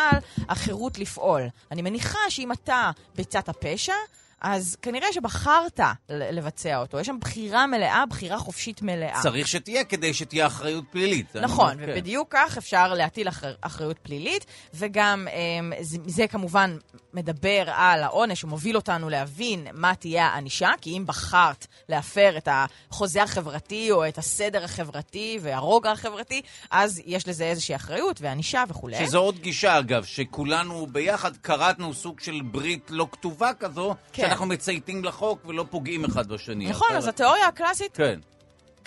[0.49, 1.43] החירות לפעול.
[1.71, 3.95] אני מניחה שאם אתה ביצעת פשע,
[4.41, 7.01] אז כנראה שבחרת לבצע אותו.
[7.01, 9.21] יש שם בחירה מלאה, בחירה חופשית מלאה.
[9.23, 11.37] צריך שתהיה כדי שתהיה אחריות פלילית.
[11.37, 11.93] אני נכון, אומר, כן.
[11.93, 16.77] ובדיוק כך אפשר להטיל אחר, אחריות פלילית, וגם אמ, זה, זה כמובן
[17.15, 22.49] מדבר על העונש, הוא מוביל אותנו להבין מה תהיה הענישה, כי אם בחרת להפר את
[22.51, 29.07] החוזה החברתי או את הסדר החברתי והרוגע החברתי, אז יש לזה איזושהי אחריות וענישה וכולי.
[29.07, 34.28] שזו עוד גישה, אגב, שכולנו ביחד כרתנו סוג של ברית לא כתובה כזו, כן.
[34.29, 36.67] שאנחנו מצייתים לחוק ולא פוגעים אחד בשני.
[36.67, 38.21] נכון, אז התיאוריה הקלאסית כן.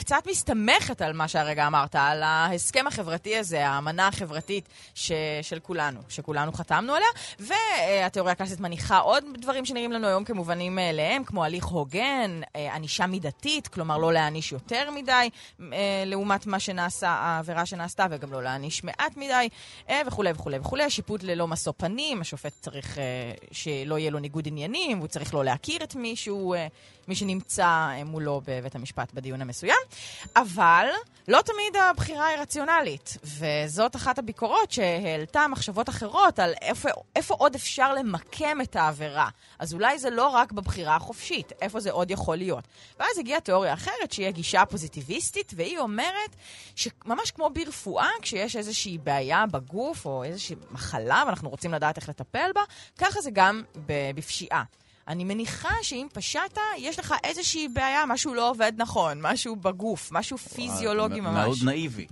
[0.02, 6.00] קצת מסתמכת על מה שהרגע אמרת, על ההסכם החברתי הזה, האמנה החברתית ש, של כולנו,
[6.10, 7.08] שכולנו חתמנו עליה,
[7.40, 13.08] והתיאוריה הקלאסית מניחה עוד דברים שנראים לנו היום כמובנים מאליהם, כמו הליך הוגן, אה, ענישה
[13.08, 15.30] מידתית, כלומר לא להעניש יותר מדי
[15.62, 19.50] אה, לעומת מה שנעשה, העבירה שנעשתה, וגם לא להעניש מעט מדי,
[19.90, 20.90] אה, וכולי וכולי וכולי.
[20.90, 22.98] שיפוט ללא משוא פנים, השופט צריך
[23.52, 26.56] שלא יהיה לו ניגוד עניינים, הוא צריך לא להכיר את מישהו,
[27.08, 29.78] מי שנמצא אה, מולו בבית המשפט בדיון המסוים.
[30.36, 30.88] אבל
[31.28, 37.56] לא תמיד הבחירה היא רציונלית, וזאת אחת הביקורות שהעלתה מחשבות אחרות על איפה, איפה עוד
[37.56, 39.30] אפשר למקם את העבירה.
[39.60, 42.64] אז אולי זה לא רק בבחירה החופשית, איפה זה עוד יכול להיות.
[43.00, 46.36] ואז הגיעה תיאוריה אחרת, שהיא הגישה הפוזיטיביסטית, והיא אומרת
[46.76, 52.52] שממש כמו ברפואה, כשיש איזושהי בעיה בגוף או איזושהי מחלה ואנחנו רוצים לדעת איך לטפל
[52.56, 52.62] בה,
[52.98, 54.64] ככה זה גם בפשיעה.
[55.08, 60.38] אני מניחה שאם פשעת, יש לך איזושהי בעיה, משהו לא עובד נכון, משהו בגוף, משהו
[60.38, 61.46] פיזיולוגי ממש.
[61.48, 62.08] מאוד נאיבי.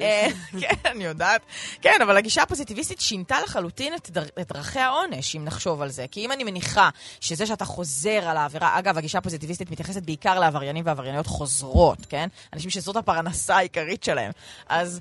[0.00, 0.28] אה,
[0.60, 1.40] כן, אני יודעת.
[1.82, 6.06] כן, אבל הגישה הפוזיטיביסטית שינתה לחלוטין את, דר, את דרכי העונש, אם נחשוב על זה.
[6.10, 6.88] כי אם אני מניחה
[7.20, 12.28] שזה שאתה חוזר על העבירה, אגב, הגישה הפוזיטיביסטית מתייחסת בעיקר לעבריינים ועברייניות חוזרות, כן?
[12.52, 14.32] אנשים שזאת הפרנסה העיקרית שלהם.
[14.68, 15.00] אז...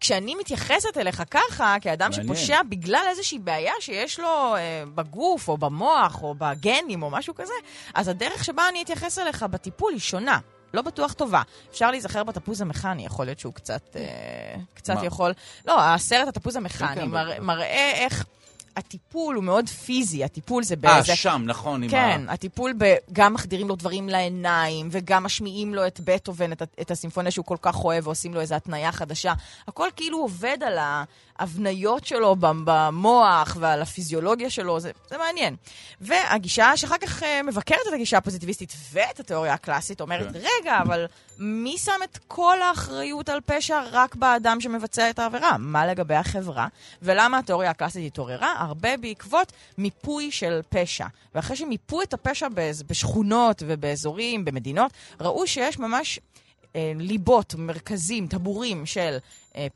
[0.00, 2.36] כשאני מתייחסת אליך ככה, כאדם מעניין.
[2.36, 7.54] שפושע בגלל איזושהי בעיה שיש לו אה, בגוף, או במוח, או בגנים, או משהו כזה,
[7.94, 10.38] אז הדרך שבה אני אתייחס אליך בטיפול היא שונה.
[10.74, 11.42] לא בטוח טובה.
[11.70, 15.06] אפשר להיזכר בתפוז המכני, יכול להיות שהוא קצת, אה, קצת מה?
[15.06, 15.32] יכול...
[15.66, 17.40] לא, הסרט התפוז המכני כן, בטח.
[17.40, 18.24] מראה איך
[18.76, 21.16] הטיפול הוא מאוד פיזי, הטיפול זה אה, באיזה...
[21.16, 21.88] שם, נכון.
[21.88, 22.94] כן, ה- הטיפול ב...
[23.12, 27.56] גם מחדירים לו דברים לעיניים, וגם משמיעים לו את בטהובן, את, את הסימפוניה שהוא כל
[27.62, 29.32] כך אוהב, ועושים לו איזו התניה חדשה.
[29.68, 30.78] הכל כאילו עובד על
[31.38, 35.56] ההבניות שלו במ- במוח ועל הפיזיולוגיה שלו, זה, זה מעניין.
[36.00, 40.38] והגישה שאחר כך אה, מבקרת את הגישה הפוזיטיביסטית ואת התיאוריה הקלאסית, אומרת, כן.
[40.60, 41.06] רגע, אבל
[41.38, 45.56] מי שם את כל האחריות על פשע רק באדם שמבצע את העבירה?
[45.58, 46.66] מה לגבי החברה?
[47.02, 48.65] ולמה התיאוריה הקלאסית התעוררה?
[48.66, 51.06] הרבה בעקבות מיפוי של פשע.
[51.34, 52.48] ואחרי שמיפו את הפשע
[52.86, 56.20] בשכונות ובאזורים, במדינות, ראו שיש ממש
[56.76, 59.16] אה, ליבות, מרכזים, טבורים של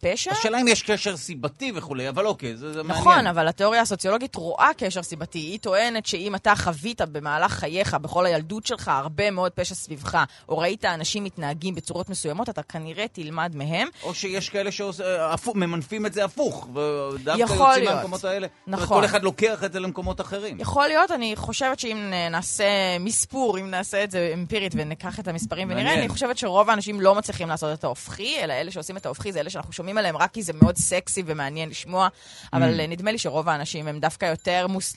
[0.01, 0.33] פשע.
[0.33, 3.01] השאלה אם יש קשר סיבתי וכולי, אבל אוקיי, זה זה מעניין.
[3.01, 5.39] נכון, אבל התיאוריה הסוציולוגית רואה קשר סיבתי.
[5.39, 10.19] היא טוענת שאם אתה חווית במהלך חייך, בכל הילדות שלך, הרבה מאוד פשע סביבך,
[10.49, 13.89] או ראית אנשים מתנהגים בצורות מסוימות, אתה כנראה תלמד מהם.
[14.03, 17.85] או שיש כאלה שממנפים את זה הפוך, ודווקא יוצאים.
[17.85, 18.47] מהמקומות האלה.
[18.47, 18.99] זאת אומרת, נכון.
[19.01, 20.61] כל אחד לוקח את זה למקומות אחרים.
[20.61, 25.69] יכול להיות, אני חושבת שאם נעשה מספור, אם נעשה את זה אמפירית וניקח את המספרים
[25.71, 25.95] ונראה.
[25.95, 29.41] אני חושבת שרוב האנשים לא מצליחים לעשות את ההופכי, אלא אלה שעושים את ההופכי זה
[29.41, 32.09] אלה שאנחנו שומעים עליהם רק כי זה מאוד סקסי ומעניין לשמוע,
[32.53, 32.89] אבל Mm.
[32.89, 34.97] נדמה לי שרוב האנשים הם דווקא יותר מוס...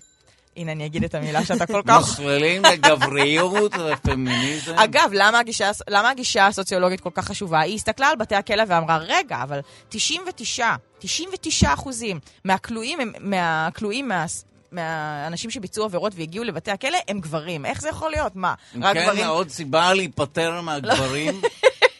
[0.57, 1.97] הנה, אני אגיד את המילה שאתה כל כך...
[1.97, 4.74] מוסללים לגבריות ופמיניזם.
[4.76, 7.59] אגב, למה הגישה, למה הגישה הסוציולוגית כל כך חשובה?
[7.59, 9.59] היא הסתכלה על בתי הכלא ואמרה, רגע, אבל
[9.89, 10.69] 99,
[10.99, 14.26] 99 אחוזים מהכלואים, מהכלואים, מה...
[14.71, 17.65] מהאנשים שביצעו עבירות והגיעו לבתי הכלא הם גברים.
[17.65, 18.36] איך זה יכול להיות?
[18.36, 18.53] מה?
[18.82, 19.28] רק כן, גברים...
[19.28, 21.41] עוד סיבה להיפטר מהגברים,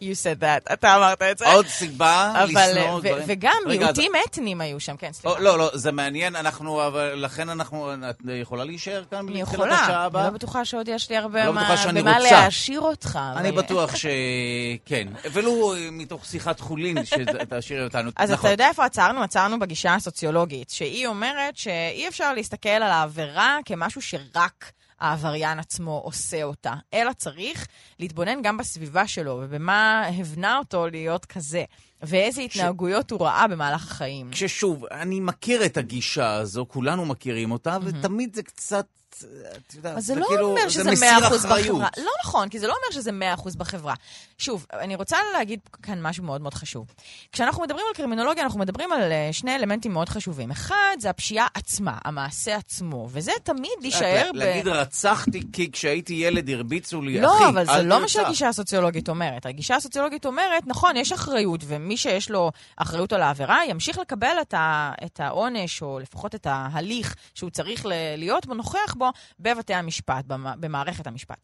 [0.00, 0.72] You said that.
[0.72, 1.52] אתה אמרת את זה.
[1.52, 3.24] עוד סיבה לשנוא גברים.
[3.26, 5.40] וגם מיעוטים אתניים היו שם, כן, סליחה.
[5.40, 9.96] לא, לא, זה מעניין, אנחנו, אבל לכן אנחנו, את יכולה להישאר כאן אני יכולה, השעה
[9.96, 10.24] אני הבאה?
[10.24, 12.18] לא בטוחה שעוד יש לי הרבה לא במה.
[12.18, 13.18] להעשיר אותך.
[13.36, 18.10] אני בטוח שכן, ולו מתוך שיחת חולין שתשאירי אותנו.
[18.16, 18.46] אז נכון.
[18.46, 19.22] אתה יודע איפה עצרנו?
[19.22, 24.72] עצרנו בגישה הסוציולוגית, שהיא אומרת שאי אפשר להסתכל על העבירה כמשהו שרק
[25.04, 27.66] העבריין עצמו עושה אותה, אלא צריך
[27.98, 31.64] להתבונן גם בסביבה שלו ובמה הבנה אותו להיות כזה,
[32.02, 34.30] ואיזה התנהגויות הוא ראה במהלך החיים.
[34.30, 38.86] כששוב, אני מכיר את הגישה הזו, כולנו מכירים אותה, ותמיד זה קצת,
[39.22, 41.78] את יודעת, אז זה לא כאילו, אומר שזה מסיר 100% אחריות.
[41.78, 41.88] בחברה.
[41.96, 43.94] לא נכון, כי זה לא אומר שזה 100% בחברה.
[44.38, 46.86] שוב, אני רוצה להגיד כאן משהו מאוד מאוד חשוב.
[47.32, 50.50] כשאנחנו מדברים על קרימינולוגיה, אנחנו מדברים על אה, שני אלמנטים מאוד חשובים.
[50.50, 54.36] אחד, זה הפשיעה עצמה, המעשה עצמו, וזה תמיד להישאר ב...
[54.36, 58.12] להגיד רצחתי כי כשהייתי ילד הרביצו לי, אחי, לא, אבל זה אל לא מה תרצח.
[58.12, 59.46] שהגישה הסוציולוגית אומרת.
[59.46, 65.20] הגישה הסוציולוגית אומרת, נכון, יש אחריות, ומי שיש לו אחריות על העבירה, ימשיך לקבל את,
[65.20, 67.86] העונש, או לפחות את ההליך שהוא צריך
[68.16, 69.03] להיות בו, נוכח בו,
[69.40, 71.38] בבתי המשפט, במ- במערכת המשפט.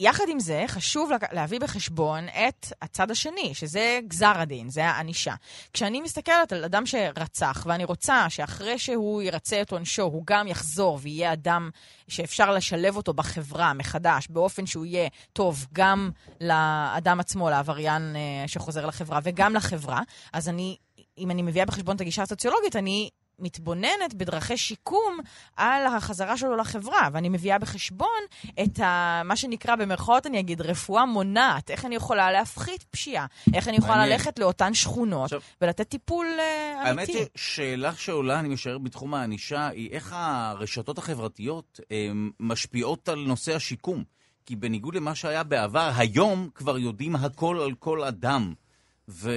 [0.00, 5.34] יחד עם זה, חשוב להביא בחשבון את הצד השני, שזה גזר הדין, זה הענישה.
[5.72, 10.98] כשאני מסתכלת על אדם שרצח, ואני רוצה שאחרי שהוא ירצה את עונשו, הוא גם יחזור
[11.02, 11.70] ויהיה אדם
[12.08, 16.10] שאפשר לשלב אותו בחברה מחדש, באופן שהוא יהיה טוב גם
[16.40, 20.00] לאדם עצמו, לעבריין אה, שחוזר לחברה, וגם לחברה,
[20.32, 20.76] אז אני,
[21.18, 23.10] אם אני מביאה בחשבון את הגישה הסוציולוגית, אני
[23.40, 25.18] מתבוננת בדרכי שיקום
[25.56, 28.08] על החזרה שלו לחברה, ואני מביאה בחשבון
[28.62, 31.70] את ה, מה שנקרא, במרכאות אני אגיד, רפואה מונעת.
[31.70, 33.26] איך אני יכולה להפחית פשיעה?
[33.54, 34.12] איך אני יכולה מעניין.
[34.12, 37.24] ללכת לאותן שכונות עכשיו- ולתת טיפול אה, האמת אמיתי?
[37.34, 42.08] ששאלה שעולה, אני משער, בתחום הענישה, היא איך הרשתות החברתיות אה,
[42.40, 44.04] משפיעות על נושא השיקום.
[44.46, 48.54] כי בניגוד למה שהיה בעבר, היום כבר יודעים הכל על כל אדם.
[49.10, 49.30] ו...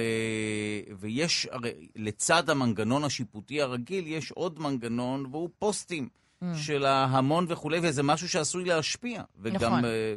[0.98, 6.08] ויש, הרי לצד המנגנון השיפוטי הרגיל, יש עוד מנגנון, והוא פוסטים
[6.42, 6.46] Mm.
[6.56, 9.22] של ההמון וכולי, וזה משהו שעשוי להשפיע.
[9.42, 9.84] וגם נכון.
[9.84, 10.14] אה,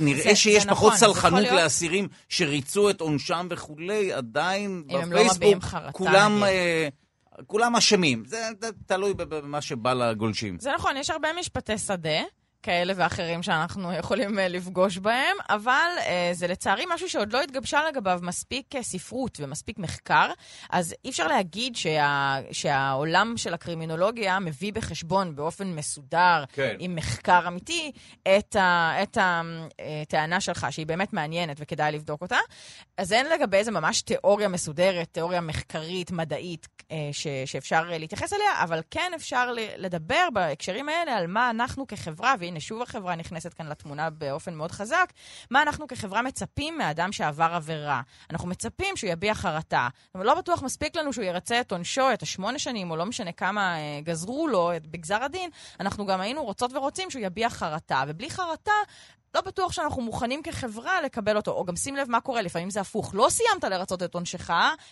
[0.00, 1.54] נראה זה- שיש זה פחות נכון, זה סלחנות להיות.
[1.56, 6.42] לאסירים שריצו את עונשם וכולי, עדיין לא בפייסבוק חרטה, כולם...
[6.44, 6.88] אה,
[7.46, 10.58] כולם אשמים, זה ת- תלוי במה שבא לגולשים.
[10.60, 12.20] זה נכון, יש הרבה משפטי שדה.
[12.66, 17.80] כאלה ואחרים שאנחנו יכולים אה, לפגוש בהם, אבל אה, זה לצערי משהו שעוד לא התגבשה
[17.88, 20.30] לגביו מספיק אה, ספרות ומספיק מחקר,
[20.70, 26.76] אז אי אפשר להגיד שה, שהעולם של הקרימינולוגיה מביא בחשבון באופן מסודר, כן.
[26.78, 27.92] עם מחקר אמיתי,
[28.22, 32.38] את ה- את הטענה שלך, שהיא באמת מעניינת וכדאי לבדוק אותה.
[32.98, 36.66] אז אין לגבי זה ממש תיאוריה מסודרת, תיאוריה מחקרית, מדעית,
[37.12, 42.55] ש, שאפשר להתייחס אליה, אבל כן אפשר לדבר בהקשרים האלה על מה אנחנו כחברה, והנה
[42.60, 45.12] שוב החברה נכנסת כאן לתמונה באופן מאוד חזק,
[45.50, 48.02] מה אנחנו כחברה מצפים מאדם שעבר עבירה.
[48.30, 52.22] אנחנו מצפים שהוא יביע חרטה, אבל לא בטוח מספיק לנו שהוא ירצה את עונשו, את
[52.22, 55.50] השמונה שנים, או לא משנה כמה אה, גזרו לו בגזר הדין,
[55.80, 58.72] אנחנו גם היינו רוצות ורוצים שהוא יביע חרטה, ובלי חרטה...
[59.36, 61.50] לא בטוח שאנחנו מוכנים כחברה לקבל אותו.
[61.50, 63.10] או גם שים לב מה קורה, לפעמים זה הפוך.
[63.14, 64.50] לא סיימת לרצות את עונשך,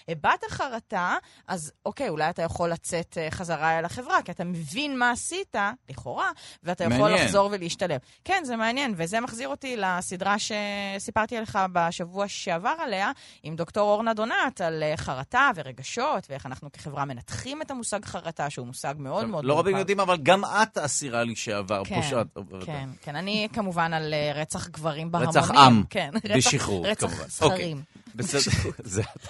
[0.09, 1.16] הבעת חרטה,
[1.49, 5.57] אז אוקיי, אולי אתה יכול לצאת אה, חזרה אל החברה, כי אתה מבין מה עשית,
[5.90, 6.30] לכאורה,
[6.62, 7.24] ואתה יכול מעניין.
[7.24, 8.01] לחזור ולהשתלב.
[8.24, 14.14] כן, זה מעניין, וזה מחזיר אותי לסדרה שסיפרתי לך בשבוע שעבר עליה, עם דוקטור אורנה
[14.14, 19.26] דונת, על אה, חרטה ורגשות, ואיך אנחנו כחברה מנתחים את המושג חרטה, שהוא מושג מאוד
[19.26, 19.76] מאוד לא רבים.
[19.76, 22.26] יודעים, אבל גם את אסירה לשעבר, כן, פושעת.
[22.66, 23.16] כן, כן.
[23.16, 25.43] אני כמובן על אה, רצח גברים בהמונים.
[25.43, 26.11] רצח עם, כן.
[26.37, 27.28] בשחרור, רצח כמובן.
[27.28, 27.82] זכרים.
[28.14, 29.28] בסדר, זה אתה.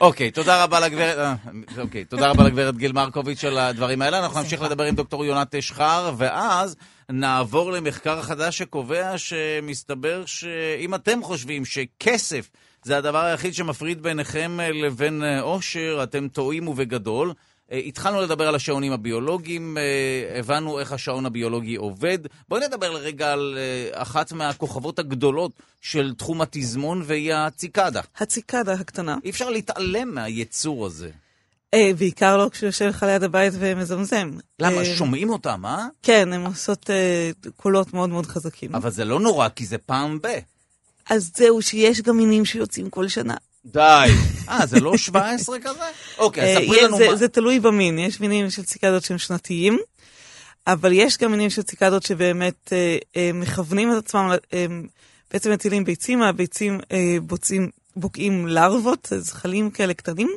[0.00, 1.34] אוקיי, תודה רבה לגברת, אה,
[1.78, 4.18] אוקיי, תודה רבה לגברת גיל מרקוביץ' על הדברים האלה.
[4.18, 6.76] אנחנו נמשיך לדבר עם דוקטור יונת שחר, ואז
[7.08, 12.50] נעבור למחקר חדש שקובע שמסתבר שאם אתם חושבים שכסף
[12.82, 17.32] זה הדבר היחיד שמפריד ביניכם לבין אה, אושר, אתם טועים ובגדול.
[17.72, 22.18] אה, התחלנו לדבר על השעונים הביולוגיים, אה, הבנו איך השעון הביולוגי עובד.
[22.48, 28.00] בואי נדבר לרגע על אה, אחת מהכוכבות הגדולות של תחום התזמון, והיא הציקדה.
[28.16, 29.16] הציקדה הקטנה.
[29.24, 31.10] אי אפשר להתעלם מהיצור הזה.
[31.74, 34.30] אה, בעיקר לא כשהוא יושב לך ליד הבית ומזמזם.
[34.58, 34.78] למה?
[34.78, 35.86] אה, שומעים אותם, אה?
[36.02, 38.74] כן, הן עושות אה, קולות מאוד מאוד חזקים.
[38.74, 40.26] אבל זה לא נורא, כי זה פעם ב...
[41.10, 43.34] אז זהו, שיש גם מינים שיוצאים כל שנה.
[43.72, 44.08] די.
[44.48, 45.78] אה, זה לא 17 כזה?
[46.18, 47.16] אוקיי, אז אה, ספרי לנו זה, מה...
[47.16, 49.78] זה תלוי במין, יש מינים של ציקדות שהם שנתיים,
[50.66, 54.30] אבל יש גם מינים של ציקדות שבאמת אה, אה, מכוונים את עצמם,
[55.30, 56.80] בעצם מטילים ביצים, הביצים
[57.96, 60.30] בוקעים לרוות, זחלים כאלה קטנים,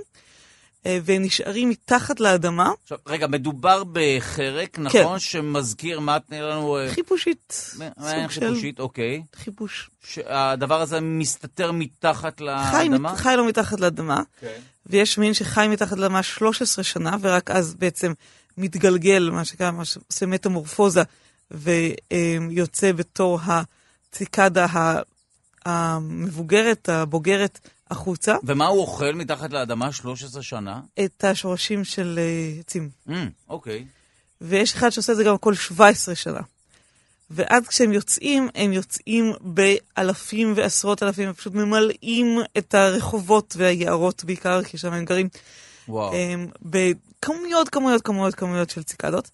[0.86, 5.20] אה, ונשארים מתחת לאדמה, עכשיו, רגע, מדובר בחרק, נכון?
[5.20, 6.78] שמזכיר, מה תני לנו...
[6.78, 9.24] אה, חיפושית, מעין של חיפושית, אוקיי.
[9.36, 9.90] חיפוש.
[10.04, 13.12] שהדבר הזה מסתתר מתחת חי, לאדמה?
[13.12, 14.60] מת- חי לו מתחת לאדמה, כן.
[14.86, 18.14] ויש מין שחי מתחת לאדמה 13 שנה, ורק אז בעצם
[18.58, 21.04] מתגלגל, מה שנקרא, מה שעושה מטמורפוזה,
[21.52, 24.66] ויוצא בתור הציקדה
[25.66, 27.60] המבוגרת, הבוגרת,
[27.92, 30.80] החוצה, ומה הוא אוכל מתחת לאדמה 13 שנה?
[31.06, 32.90] את השורשים של אה, עצים.
[33.10, 33.12] Mm,
[33.50, 33.86] אוקיי.
[34.42, 36.42] ויש אחד שעושה את זה גם כל 17 שנה.
[37.30, 44.64] ואז כשהם יוצאים, הם יוצאים באלפים ועשרות אלפים, הם פשוט ממלאים את הרחובות והיערות בעיקר,
[44.64, 45.30] כי שם הם גרים,
[45.88, 46.14] וואו.
[46.14, 49.32] הם, בכמויות, כמויות, כמויות, כמויות של ציקדות.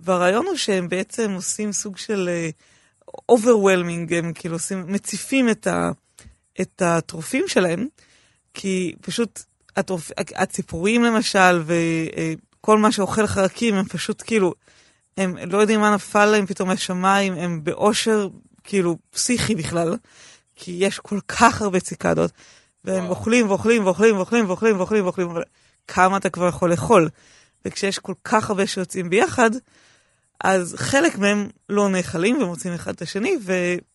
[0.00, 5.90] והרעיון הוא שהם בעצם עושים סוג של uh, overwhelming, הם כאילו עושים, מציפים את, ה,
[6.60, 7.86] את הטרופים שלהם,
[8.54, 9.42] כי פשוט
[9.76, 14.54] הטרופ, הציפורים למשל, וכל מה שאוכל חרקים, הם פשוט כאילו,
[15.16, 18.28] הם לא יודעים מה נפל להם פתאום מהשמיים, הם באושר
[18.64, 19.96] כאילו פסיכי בכלל,
[20.56, 22.30] כי יש כל כך הרבה ציקדות,
[22.84, 23.10] והם וואו.
[23.10, 25.42] אוכלים ואוכלים ואוכלים ואוכלים ואוכלים ואוכלים ואוכלים, אבל
[25.88, 27.08] כמה אתה כבר יכול לאכול?
[27.64, 29.50] וכשיש כל כך הרבה שיוצאים ביחד,
[30.44, 33.36] אז חלק מהם לא נאכלים ומוצאים אחד את השני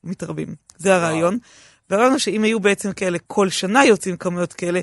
[0.03, 0.55] ומתרבים.
[0.77, 1.37] זה הרעיון.
[1.89, 4.79] והרעיון שאם היו בעצם כאלה כל שנה יוצאים כמויות כאלה,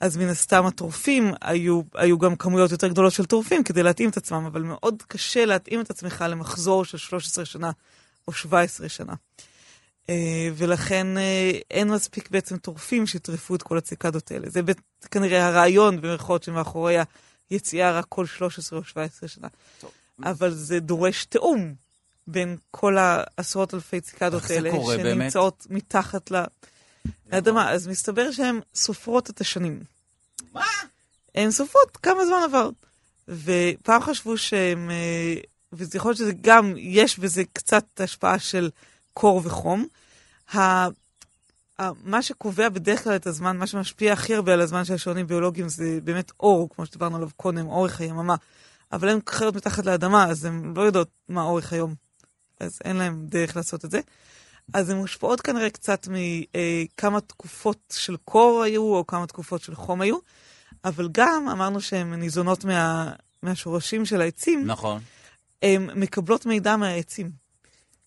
[0.00, 4.16] אז מן הסתם הטורפים היו, היו גם כמויות יותר גדולות של טורפים כדי להתאים את
[4.16, 7.70] עצמם, אבל מאוד קשה להתאים את עצמך למחזור של 13 שנה
[8.28, 9.14] או 17 שנה.
[10.10, 14.50] אה, ולכן אה, אין מספיק בעצם טורפים שיטרפו את כל הציקדות האלה.
[14.50, 14.60] זה
[15.10, 16.96] כנראה הרעיון במרכאות שמאחורי
[17.50, 19.48] היציאה רק כל 13 או 17 שנה.
[20.22, 21.74] אבל זה דורש תיאום
[22.26, 25.22] בין כל העשרות אלפי ציקדות האלה, קורה באמת?
[25.22, 26.44] שנמצאות מתחת ל-
[27.32, 27.70] לאדמה.
[27.70, 29.82] אז מסתבר שהן סופרות את השנים.
[30.52, 30.64] מה?
[31.34, 32.70] הן סופרות כמה זמן עבר.
[33.28, 35.34] ופעם חשבו שהם, אה,
[35.72, 38.70] וזה יכול להיות שזה גם, יש בזה קצת השפעה של
[39.14, 39.86] קור וחום.
[42.04, 45.68] מה שקובע בדרך כלל את הזמן, מה שמשפיע הכי הרבה על הזמן של השעונים ביולוגיים
[45.68, 48.34] זה באמת אור, כמו שדיברנו עליו קודם, אורך היממה.
[48.92, 51.94] אבל הן חיות מתחת לאדמה, אז הן לא יודעות מה אורך היום.
[52.60, 54.00] אז אין להם דרך לעשות את זה.
[54.74, 60.00] אז הן מושפעות כנראה קצת מכמה תקופות של קור היו, או כמה תקופות של חום
[60.00, 60.16] היו,
[60.84, 65.00] אבל גם אמרנו שהן ניזונות מה, מהשורשים של העצים, נכון.
[65.62, 67.30] הן מקבלות מידע מהעצים.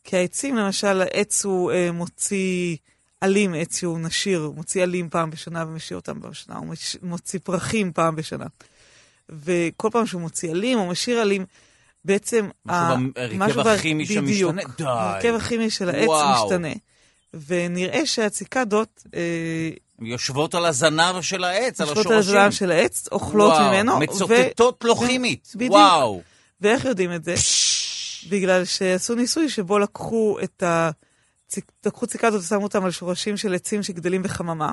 [0.04, 2.78] כי העצים, למשל, העץ הוא אה, מוציא
[3.22, 7.93] עלים, עץ שהוא נשיר, הוא מוציא עלים פעם בשנה ומשאיר אותם בשנה, הוא מוציא פרחים
[7.93, 8.45] פעם בשנה.
[9.30, 11.45] וכל פעם שהוא מוציא עלים, הוא משאיר עלים,
[12.10, 12.49] בעצם...
[12.66, 14.62] משהו בהרכב הכימי שמשתנה?
[14.78, 14.84] די.
[14.84, 16.45] ההרכב הכימי של העץ וואו.
[16.45, 16.74] משתנה.
[17.47, 19.70] ונראה שהציקדות אה,
[20.01, 22.36] יושבות על הזנב של העץ, על יושבות השורשים.
[22.36, 23.99] על הזנב של העץ, אוכלות וואו, ממנו.
[23.99, 25.51] מצוטטות ו- ו- כימית.
[25.55, 25.72] בדיוק.
[25.72, 26.22] וואו.
[26.62, 27.36] ואיך יודעים את זה?
[28.30, 30.89] בגלל שעשו ניסוי שבו לקחו את ה...
[31.86, 34.72] לקחו ציקדות ושמו אותם על שורשים של עצים שגדלים בחממה,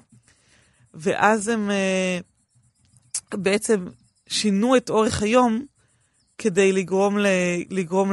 [0.95, 2.19] ואז הם אה,
[3.35, 3.87] בעצם
[4.29, 5.67] שינו את אורך היום
[6.39, 7.27] כדי לגרום, ל...
[7.71, 8.13] לגרום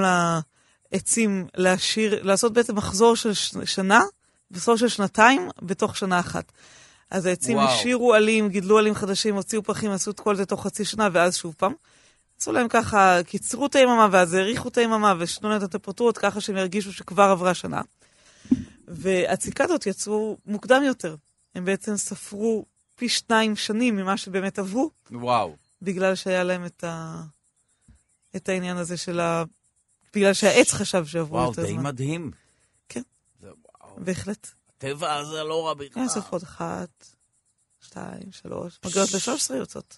[0.94, 3.34] לעצים להשאיר, לעשות בעצם מחזור של.
[3.66, 4.02] שנה,
[4.52, 6.52] מחזור של שנתיים בתוך שנה אחת.
[7.12, 7.68] אז העצים וואו.
[7.68, 11.38] השאירו עלים, גידלו עלים חדשים, הוציאו פרחים, עשו את כל זה תוך חצי שנה, ואז
[11.38, 11.74] שוב פעם.
[12.40, 16.42] עשו להם ככה, קיצרו את היממה, ואז האריכו את היממה, ושינו להם את הטמפרטורות ככה
[16.42, 17.82] שהם ירגישו שכבר עברה שנה.
[18.88, 21.16] והציקדות יצאו מוקדם יותר.
[21.56, 22.66] הם בעצם ספרו
[22.96, 25.56] פי שניים שנים ממה שבאמת עברו, וואו.
[25.82, 27.22] בגלל שהיה להם את, ה...
[28.36, 29.44] את העניין הזה של ה...
[30.16, 31.84] בגלל שהעץ חשב שעברו וואו, יותר די זמן.
[31.84, 32.32] מדהים.
[32.90, 33.02] כן.
[33.40, 33.96] זה וואו.
[33.98, 34.48] בהחלט.
[34.78, 36.04] הטבע הזה לא רע בכלל.
[36.04, 37.06] הן סופרות אחת,
[37.82, 39.98] שתיים, שלוש, מגיעות ל-13 יוצאות.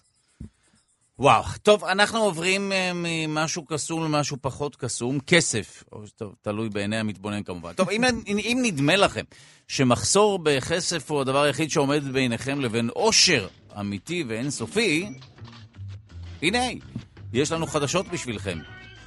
[1.18, 6.96] וואו, טוב, אנחנו עוברים אה, ממשהו קסום למשהו פחות קסום, כסף, או טוב, תלוי בעיני
[6.96, 7.72] המתבונן כמובן.
[7.72, 9.24] טוב, אם, אם נדמה לכם
[9.68, 13.48] שמחסור בכסף הוא הדבר היחיד שעומד ביניכם לבין עושר
[13.80, 15.08] אמיתי ואינסופי,
[16.42, 16.64] הנה,
[17.32, 18.58] יש לנו חדשות בשבילכם.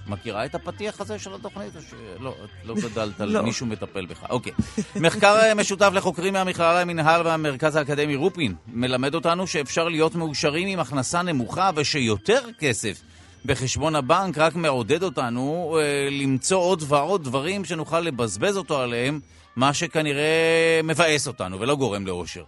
[0.07, 1.76] מכירה את הפתיח הזה של התוכנית?
[1.76, 3.41] או שלא, את לא גדלת על לא.
[3.41, 4.26] מישהו מטפל בך.
[4.30, 4.53] אוקיי.
[4.95, 10.80] מחקר אה, משותף לחוקרים מהמכללה למינהל והמרכז האקדמי רופין מלמד אותנו שאפשר להיות מאושרים עם
[10.80, 13.01] הכנסה נמוכה ושיותר כסף
[13.45, 19.20] בחשבון הבנק רק מעודד אותנו אה, למצוא עוד ועוד דברים שנוכל לבזבז אותו עליהם,
[19.55, 22.43] מה שכנראה מבאס אותנו ולא גורם לאושר.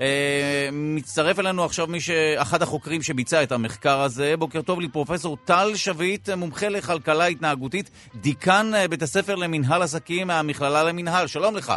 [0.00, 2.10] אה, מצטרף אלינו עכשיו מי ש...
[2.10, 4.36] אחד החוקרים שביצע את המחקר הזה.
[4.36, 10.26] בוקר טוב לי, פרופסור טל שביט, מומחה לכלכלה התנהגותית, דיקן אה, בית הספר למינהל עסקים
[10.26, 11.26] מהמכללה למינהל.
[11.26, 11.72] שלום לך.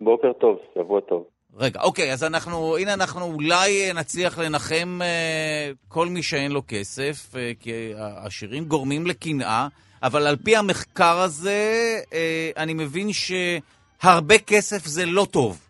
[0.00, 1.24] בוקר טוב, שבוע טוב.
[1.56, 6.62] רגע, אוקיי, אז אנחנו, הנה אנחנו אולי אה, נצליח לנחם אה, כל מי שאין לו
[6.68, 9.68] כסף, אה, כי העשירים גורמים לקנאה,
[10.02, 15.61] אבל על פי המחקר הזה, אה, אני מבין שהרבה כסף זה לא טוב.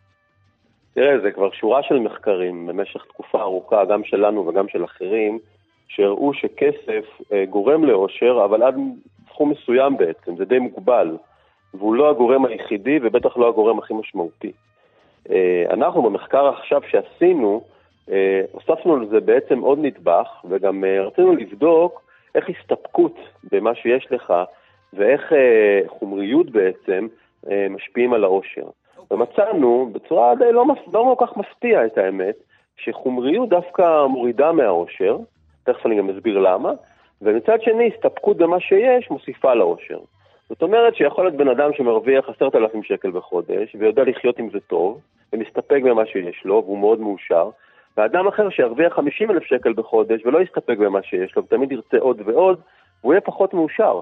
[0.95, 5.38] תראה, זה כבר שורה של מחקרים במשך תקופה ארוכה, גם שלנו וגם של אחרים,
[5.88, 8.76] שהראו שכסף אה, גורם לאושר, אבל עד
[9.28, 11.16] סכום מסוים בעצם, זה די מוגבל,
[11.74, 14.53] והוא לא הגורם היחידי ובטח לא הגורם הכי משמעותי.
[15.30, 17.64] אה, אנחנו במחקר עכשיו שעשינו,
[18.11, 22.03] אה, הוספנו לזה בעצם עוד נדבך, וגם רצינו לבדוק
[22.34, 23.16] איך הסתפקות
[23.53, 24.34] במה שיש לך
[24.93, 25.32] ואיך
[25.86, 27.07] חומריות בעצם
[27.70, 28.66] משפיעים על האושר.
[29.12, 32.34] ומצאנו בצורה די לא, לא כל כך מפתיע את האמת,
[32.76, 35.16] שחומריות דווקא מורידה מהאושר,
[35.64, 36.72] תכף אני גם אסביר למה,
[37.22, 39.98] ומצד שני הסתפקות במה שיש מוסיפה לאושר.
[40.48, 44.60] זאת אומרת שיכול להיות בן אדם שמרוויח עשרת אלפים שקל בחודש ויודע לחיות עם זה
[44.60, 45.00] טוב,
[45.32, 47.50] ומסתפק במה שיש לו, והוא מאוד מאושר,
[47.96, 52.22] ואדם אחר שירוויח 50 אלף שקל בחודש ולא יסתפק במה שיש לו, ותמיד ירצה עוד
[52.24, 52.60] ועוד,
[53.00, 54.00] והוא יהיה פחות מאושר.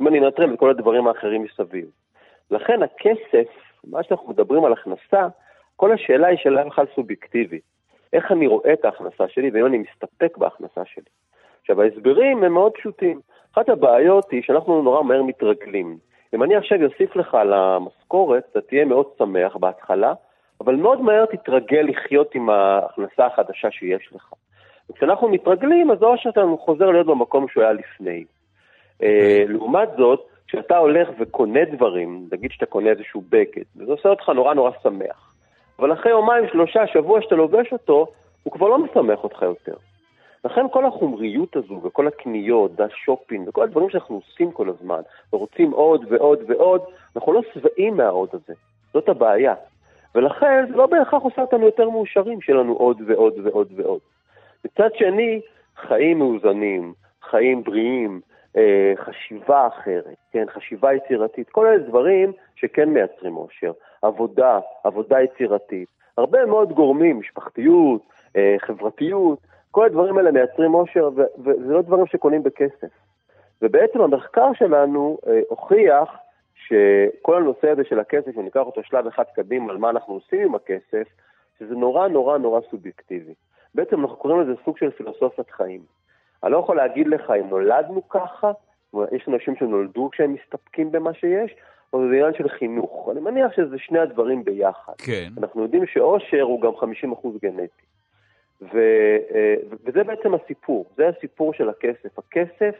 [0.00, 1.84] אם אני אנטרל את כל הדברים האחרים מסביב.
[2.50, 5.28] לכן הכסף, מה שאנחנו מדברים על הכנסה,
[5.76, 7.62] כל השאלה היא שאלה בכלל סובייקטיבית.
[8.12, 11.04] איך אני רואה את ההכנסה שלי ואם אני מסתפק בהכנסה שלי.
[11.60, 13.20] עכשיו, ההסברים הם מאוד פשוטים.
[13.54, 15.98] אחת הבעיות היא שאנחנו נורא מהר מתרגלים.
[16.34, 20.12] אם אני עכשיו אוסיף לך על המשכורת, אתה תהיה מאוד שמח בהתחלה,
[20.60, 24.32] אבל מאוד מהר תתרגל לחיות עם ההכנסה החדשה שיש לך.
[24.90, 28.24] וכשאנחנו מתרגלים, אז האושר שלנו חוזר להיות במקום שהוא היה לפני.
[29.02, 34.28] אה, לעומת זאת, כשאתה הולך וקונה דברים, נגיד שאתה קונה איזשהו בגד, וזה עושה אותך
[34.28, 35.32] נורא נורא שמח,
[35.78, 38.06] אבל אחרי יומיים, שלושה, שבוע שאתה לובש אותו,
[38.42, 39.74] הוא כבר לא משמח אותך יותר.
[40.44, 45.00] לכן כל החומריות הזו וכל הקניות והשופינג וכל הדברים שאנחנו עושים כל הזמן
[45.32, 46.80] ורוצים עוד ועוד ועוד,
[47.16, 48.54] אנחנו לא שבעים מהעוד הזה.
[48.92, 49.54] זאת הבעיה.
[50.14, 54.00] ולכן זה לא בהכרח עושה אותנו יותר מאושרים שיהיה לנו עוד ועוד ועוד ועוד.
[54.64, 55.40] מצד שני,
[55.76, 56.92] חיים מאוזנים,
[57.22, 58.20] חיים בריאים,
[58.96, 63.72] חשיבה אחרת, כן, חשיבה יצירתית, כל אלה דברים שכן מייצרים אושר.
[64.02, 65.88] עבודה, עבודה יצירתית,
[66.18, 68.02] הרבה מאוד גורמים, משפחתיות,
[68.36, 69.38] אה, חברתיות,
[69.70, 71.10] כל הדברים האלה מייצרים אושר,
[71.44, 72.88] וזה לא דברים שקונים בכסף.
[73.62, 76.16] ובעצם המחקר שלנו אה, הוכיח
[76.54, 80.40] שכל הנושא הזה של הכסף, אם ניקח אותו שלב אחד קדימה על מה אנחנו עושים
[80.40, 81.08] עם הכסף,
[81.58, 83.34] שזה נורא נורא נורא סובייקטיבי.
[83.74, 85.80] בעצם אנחנו קוראים לזה סוג של פילוסופיית חיים.
[86.44, 88.52] אני לא יכול להגיד לך אם נולדנו ככה,
[89.12, 91.54] יש אנשים שנולדו כשהם מסתפקים במה שיש,
[91.92, 93.08] או זה עניין של חינוך.
[93.12, 94.92] אני מניח שזה שני הדברים ביחד.
[94.98, 95.28] כן.
[95.38, 97.84] אנחנו יודעים שאושר הוא גם 50% גנטי.
[98.62, 98.78] ו,
[99.34, 102.18] אה, וזה בעצם הסיפור, זה הסיפור של הכסף.
[102.18, 102.74] הכסף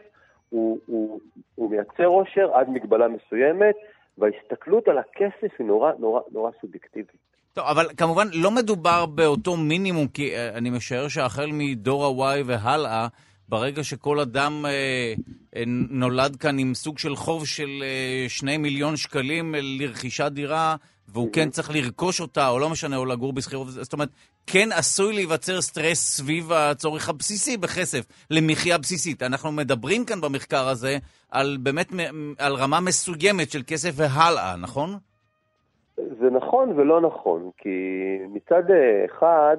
[0.51, 1.21] הוא, הוא,
[1.55, 3.75] הוא מייצר אושר עד מגבלה מסוימת,
[4.19, 7.35] וההסתכלות על הכסף היא נורא נורא נורא סובייקטיבית.
[7.53, 13.07] טוב, אבל כמובן לא מדובר באותו מינימום, כי אה, אני משער שהחל מדור ה-Y והלאה,
[13.49, 15.15] ברגע שכל אדם אה,
[15.57, 20.77] אה, נולד כאן עם סוג של חוב של אה, שני מיליון שקלים לרכישת דירה,
[21.09, 24.09] והוא כן צריך לרכוש אותה, או לא משנה, או לגור בשכירות, זאת אומרת,
[24.47, 29.23] כן עשוי להיווצר סטרס סביב הצורך הבסיסי בכסף, למחיה בסיסית.
[29.23, 30.97] אנחנו מדברים כאן במחקר הזה
[31.31, 31.93] על באמת,
[32.39, 34.91] על רמה מסוימת של כסף והלאה, נכון?
[35.97, 37.69] זה נכון ולא נכון, כי
[38.29, 38.63] מצד
[39.05, 39.57] אחד,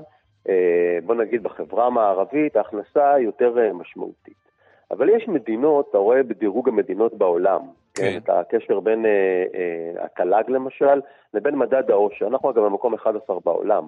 [1.03, 4.45] בוא נגיד בחברה המערבית, ההכנסה יותר אה, משמעותית.
[4.91, 7.61] אבל יש מדינות, אתה רואה בדירוג המדינות בעולם,
[7.93, 8.03] כן.
[8.03, 9.11] כן, את הקשר בין אה,
[9.55, 11.01] אה, התל"ג למשל,
[11.33, 12.27] לבין מדד העושר.
[12.27, 13.87] אנחנו אגב במקום 11 בעולם,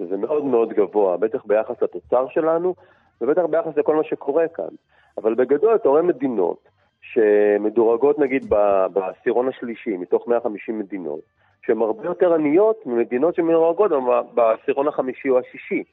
[0.00, 2.74] וזה מאוד מאוד גבוה, בטח ביחס לתוצר שלנו,
[3.20, 4.74] ובטח ביחס לכל מה שקורה כאן.
[5.18, 6.68] אבל בגדול אתה רואה מדינות
[7.02, 8.54] שמדורגות נגיד
[8.92, 11.20] בעשירון השלישי מתוך 150 מדינות,
[11.66, 15.84] שהן הרבה יותר עניות ממדינות שמדורגות ב- בעשירון החמישי או השישי.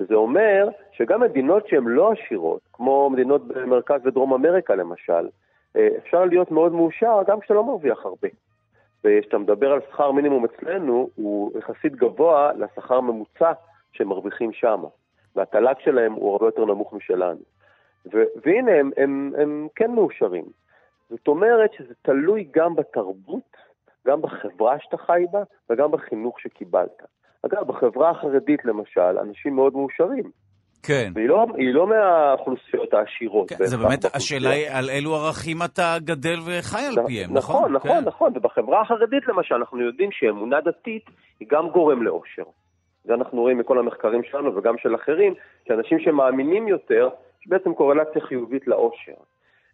[0.00, 5.28] וזה אומר שגם מדינות שהן לא עשירות, כמו מדינות במרכז ודרום אמריקה למשל,
[5.76, 8.28] אה, אפשר להיות מאוד מאושר גם כשאתה לא מרוויח הרבה.
[9.04, 13.52] וכשאתה מדבר על שכר מינימום אצלנו, הוא יחסית גבוה לשכר הממוצע
[13.92, 14.84] שהם מרוויחים שם.
[15.36, 17.40] והתל"ג שלהם הוא הרבה יותר נמוך משלנו.
[18.12, 20.44] ו- והנה, הם, הם, הם כן מאושרים.
[21.10, 23.56] זאת אומרת שזה תלוי גם בתרבות,
[24.06, 27.02] גם בחברה שאתה חי בה, וגם בחינוך שקיבלת.
[27.46, 30.30] אגב, בחברה החרדית למשל, אנשים מאוד מאושרים.
[30.82, 31.12] כן.
[31.14, 33.48] והיא לא, לא מהאוכלוסיות העשירות.
[33.48, 34.04] כן, זה באמת.
[34.14, 37.56] השאלה היא על אילו ערכים אתה גדל וחי על פיהם, נכון?
[37.56, 38.04] נכון, נכון, כן.
[38.04, 38.32] נכון.
[38.36, 41.04] ובחברה החרדית למשל, אנחנו יודעים שאמונה דתית
[41.40, 42.42] היא גם גורם לאושר.
[43.04, 45.34] זה אנחנו רואים מכל המחקרים שלנו וגם של אחרים,
[45.68, 47.08] שאנשים שמאמינים יותר,
[47.40, 49.20] יש בעצם קורלציה חיובית לאושר.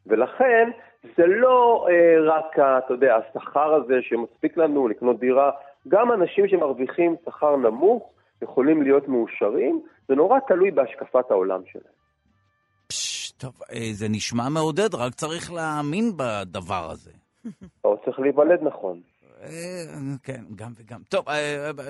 [0.06, 0.70] ולכן,
[1.16, 5.50] זה לא אה, רק, אתה יודע, השכר הזה שמספיק לנו לקנות דירה,
[5.88, 8.10] גם אנשים שמרוויחים שכר נמוך
[8.42, 11.94] יכולים להיות מאושרים, זה נורא תלוי בהשקפת העולם שלהם.
[12.86, 17.10] פש, טוב, אה, זה נשמע מעודד, רק צריך להאמין בדבר הזה.
[17.84, 19.00] או צריך להיוולד נכון.
[19.42, 19.48] אה,
[20.22, 21.00] כן, גם וגם.
[21.08, 21.34] טוב, אה,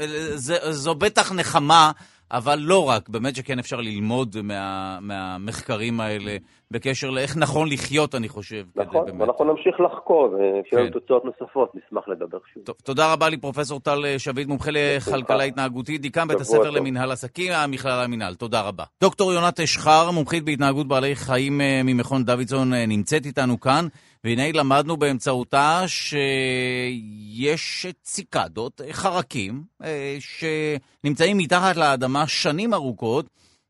[0.01, 1.91] אה, זה- זו בטח נחמה,
[2.31, 3.09] אבל לא רק.
[3.09, 6.37] באמת שכן אפשר ללמוד מה- מהמחקרים האלה
[6.71, 8.65] בקשר לאיך נכון לחיות, אני חושב.
[8.77, 10.99] נכון, באמת- ואנחנו נמשיך לחקור, וכשיהיו לנו כן.
[11.01, 12.63] תוצאות נוספות, נשמח לדבר שוב.
[12.65, 16.67] טוב, תודה רבה לפרופסור טל שביט, מומחה לכלכלה התנהגותית, דיקן בית הספר טוב.
[16.67, 18.35] למינהל עסקים, המכללה למינהל.
[18.35, 18.85] תודה רבה.
[19.01, 23.87] דוקטור יונת אשחר, מומחית בהתנהגות בעלי חיים ממכון דוידסון, נמצאת איתנו כאן,
[24.25, 33.27] והנה למדנו באמצעותה שיש ציקדות, אה, חרקים, אה, שנמצאים מתחת לאדמה שנים ארוכות,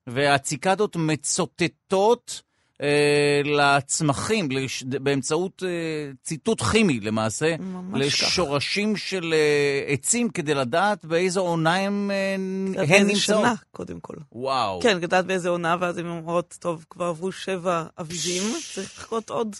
[0.06, 2.42] והציקדות מצוטטות
[2.82, 4.48] אה, לצמחים.
[4.84, 5.62] באמצעות
[6.22, 7.54] ציטוט כימי למעשה.
[7.94, 12.10] לשורשים של אה, עצים כדי לדעת באיזו עונה הם,
[12.74, 13.40] באיזה נמצאות.
[13.40, 14.14] שנה, קודם כל.
[14.32, 14.80] וואו.
[14.82, 18.42] כן, לדעת באיזה עונה, ואז הן אומרות, טוב, כבר עברו שבע אביבים,
[18.74, 19.56] צריך לחכות עוד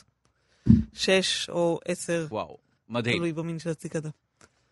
[0.92, 2.56] שש או עשר, וואו,
[2.88, 3.16] מדהים.
[3.16, 4.08] תלוי במין של הציקדה.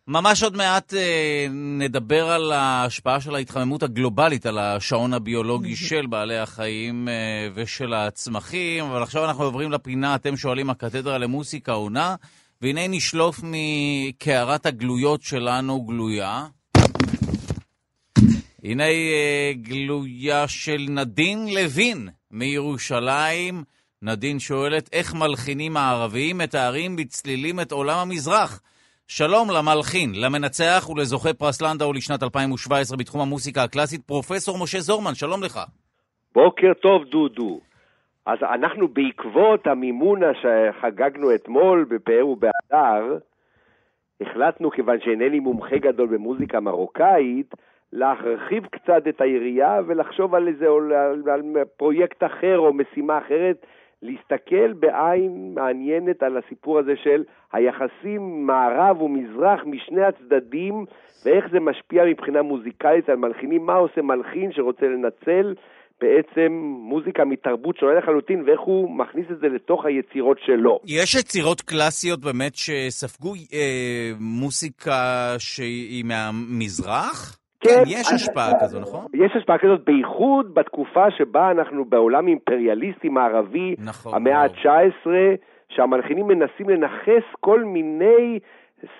[0.08, 6.38] ממש עוד מעט אה, נדבר על ההשפעה של ההתחממות הגלובלית על השעון הביולוגי של בעלי
[6.38, 12.14] החיים אה, ושל הצמחים, אבל עכשיו אנחנו עוברים לפינה, אתם שואלים, הקתדרה למוסיקה עונה,
[12.62, 16.46] והנה נשלוף מקערת הגלויות שלנו גלויה.
[18.64, 23.64] הנה אה, גלויה של נדין לוין מירושלים.
[24.02, 28.60] נדין שואלת, איך מלחינים הערבים מתארים בצלילים את עולם המזרח?
[29.08, 35.40] שלום למלחין, למנצח ולזוכה פרס לנדאו לשנת 2017 בתחום המוסיקה הקלאסית, פרופסור משה זורמן, שלום
[35.42, 35.60] לך.
[36.34, 37.60] בוקר טוב, דודו.
[38.26, 43.18] אז אנחנו בעקבות המימונה שחגגנו אתמול בפאר ובהדר,
[44.20, 47.54] החלטנו, כיוון שאינני מומחה גדול במוזיקה מרוקאית,
[47.92, 50.92] להרחיב קצת את היריעה ולחשוב על איזה על,
[51.30, 51.42] על
[51.76, 53.66] פרויקט אחר או משימה אחרת,
[54.02, 60.84] להסתכל בעין מעניינת על הסיפור הזה של היחסים מערב ומזרח משני הצדדים
[61.24, 65.54] ואיך זה משפיע מבחינה מוזיקלית על מלחינים, מה עושה מלחין שרוצה לנצל
[66.00, 70.78] בעצם מוזיקה מתרבות שונה לחלוטין, ואיך הוא מכניס את זה לתוך היצירות שלו.
[70.86, 77.39] יש יצירות קלאסיות באמת שספגו אה, מוסיקה שהיא מהמזרח?
[77.60, 79.06] כן, יש השפעה כזו, נכון?
[79.14, 85.06] יש השפעה כזאת, בייחוד בתקופה שבה אנחנו בעולם אימפריאליסטי מערבי, נכון, המאה ה-19,
[85.68, 88.38] שהמלחינים מנסים לנכס כל מיני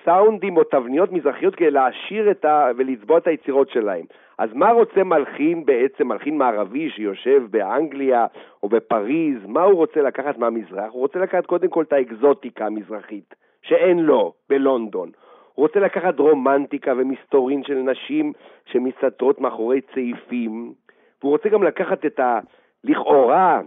[0.05, 2.67] סאונדים או תבניות מזרחיות כדי להעשיר את ה...
[2.77, 4.05] ולצבוע את היצירות שלהם.
[4.37, 8.25] אז מה רוצה מלחין בעצם, מלחין מערבי שיושב באנגליה
[8.63, 10.91] או בפריז, מה הוא רוצה לקחת מהמזרח?
[10.91, 15.11] הוא רוצה לקחת קודם כל את האקזוטיקה המזרחית, שאין לו בלונדון.
[15.53, 18.33] הוא רוצה לקחת רומנטיקה ומסתורין של נשים
[18.65, 20.73] שמסתתרות מאחורי צעיפים,
[21.21, 22.39] והוא רוצה גם לקחת את ה...
[22.83, 23.61] לכאורה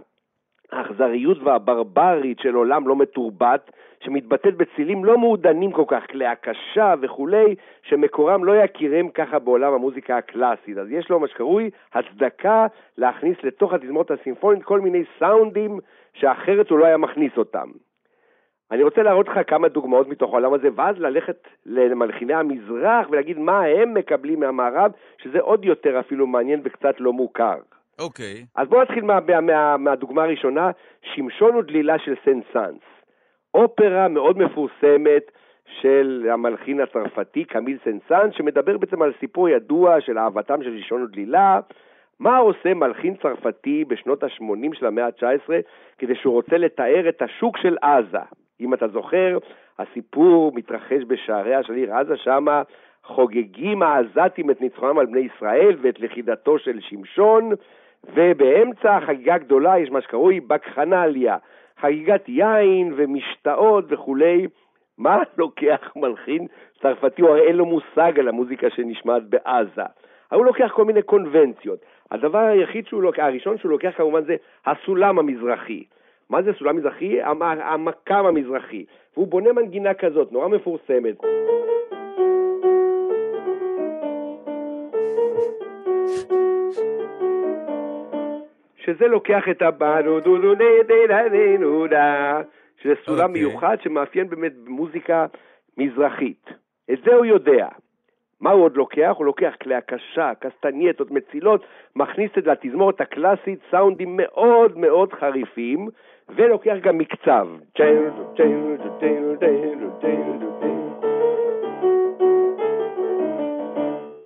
[0.71, 7.55] האכזריות והברברית של עולם לא מתורבת, שמתבטאת בצילים לא מעודנים כל כך, כלי הקשה וכולי,
[7.83, 10.77] שמקורם לא יכירם ככה בעולם המוזיקה הקלאסית.
[10.77, 12.67] אז יש לו מה שקרוי הצדקה
[12.97, 15.79] להכניס לתוך התזמורת הסימפונית כל מיני סאונדים
[16.13, 17.69] שאחרת הוא לא היה מכניס אותם.
[18.71, 23.61] אני רוצה להראות לך כמה דוגמאות מתוך העולם הזה, ואז ללכת למלחיני המזרח ולהגיד מה
[23.61, 27.57] הם מקבלים מהמערב, שזה עוד יותר אפילו מעניין וקצת לא מוכר.
[27.99, 28.45] אוקיי.
[28.45, 28.61] Okay.
[28.61, 32.81] אז בואו נתחיל מה, מה, מה, מהדוגמה הראשונה, שמשון ודלילה של סן סאנס.
[33.53, 35.31] אופרה מאוד מפורסמת
[35.81, 41.03] של המלחין הצרפתי קמיל סן סאנס, שמדבר בעצם על סיפור ידוע של אהבתם של שמשון
[41.03, 41.59] ודלילה.
[42.19, 45.49] מה עושה מלחין צרפתי בשנות ה-80 של המאה ה-19
[45.97, 48.44] כדי שהוא רוצה לתאר את השוק של עזה?
[48.61, 49.37] אם אתה זוכר,
[49.79, 52.61] הסיפור מתרחש בשעריה של עיר עזה, שמה
[53.03, 57.51] חוגגים העזתים את ניצחונם על בני ישראל ואת לכידתו של שמשון,
[58.13, 61.37] ובאמצע החגיגה הגדולה יש מה שקרוי בקחנליה,
[61.79, 64.47] חגיגת יין ומשתאות וכולי.
[64.97, 66.47] מה לוקח מלחין
[66.81, 67.21] צרפתי?
[67.21, 69.83] הוא הרי אין לו מושג על המוזיקה שנשמעת בעזה.
[70.31, 71.79] הוא לוקח כל מיני קונבנציות.
[72.11, 74.35] הדבר היחיד שהוא לוקח, הראשון שהוא לוקח כמובן זה
[74.65, 75.83] הסולם המזרחי.
[76.29, 77.21] מה זה סולם מזרחי?
[77.21, 78.85] המ- המקם המזרחי.
[79.13, 81.15] והוא בונה מנגינה כזאת, נורא מפורסמת.
[88.77, 92.41] שזה לוקח את הבנו דו דו די די די נו דה,
[92.81, 93.41] שזה סולם אוקיי.
[93.45, 95.25] מיוחד שמאפיין באמת מוזיקה
[95.77, 96.45] מזרחית.
[96.93, 97.67] את זה הוא יודע.
[98.41, 99.13] מה הוא עוד לוקח?
[99.17, 101.65] הוא לוקח כלי הקשה, קסטנייטות, מצילות,
[101.95, 105.87] מכניס את זה לתזמורת הקלאסית, סאונדים מאוד מאוד חריפים,
[106.29, 107.47] ולוקח גם מקצב.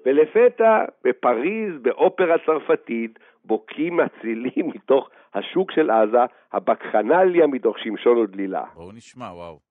[0.06, 8.64] ולפתע, בפריז, באופרה צרפתית, בוקעים הצילים מתוך השוק של עזה, הבקחנליה מתוך שמשון ודלילה.
[8.76, 9.69] בואו נשמע, וואו.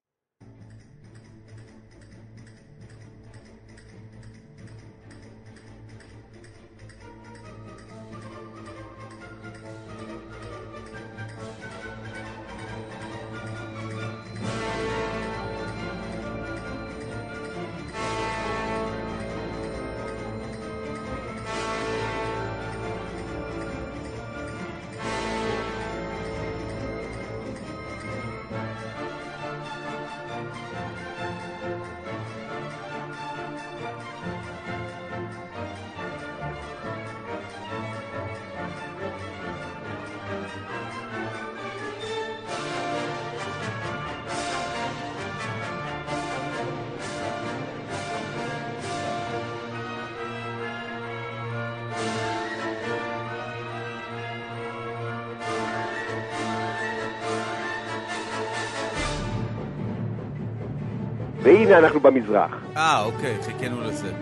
[61.68, 62.50] והנה אנחנו במזרח.
[62.76, 64.12] אה, אוקיי, חיכינו לזה.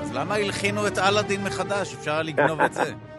[0.00, 1.94] אז למה הלחינו את אלאדין מחדש?
[1.94, 2.92] אפשר לגנוב את זה.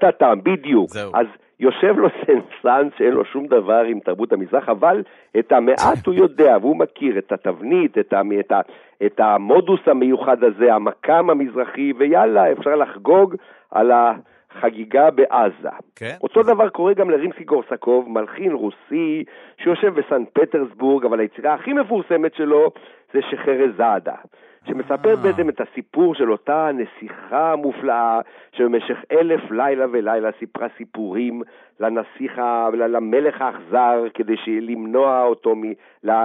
[0.00, 0.90] טה-טה-טם, בדיוק.
[0.90, 1.12] זהו.
[1.14, 1.26] אז
[1.60, 5.02] יושב לו סנסנס שאין לו שום דבר עם תרבות המזרח, אבל
[5.38, 8.60] את המעט הוא יודע, והוא מכיר את התבנית, את, ה, את, ה,
[9.06, 13.34] את המודוס המיוחד הזה, המקם המזרחי, ויאללה, אפשר לחגוג
[13.70, 15.68] על החגיגה בעזה.
[15.96, 16.16] כן.
[16.22, 19.24] אותו דבר קורה גם לרימסקי גורסקוב, מלחין רוסי
[19.62, 22.70] שיושב בסן פטרסבורג, אבל היצירה הכי מפורסמת שלו
[23.14, 24.14] זה שחרזאדה.
[24.70, 25.22] שמספרת אה.
[25.22, 28.20] בעצם את הסיפור של אותה נסיכה מופלאה,
[28.52, 31.42] שבמשך אלף לילה ולילה סיפרה סיפורים
[31.80, 35.72] לנסיך, ה- ל- למלך האכזר, כדי למנוע אותו, מ-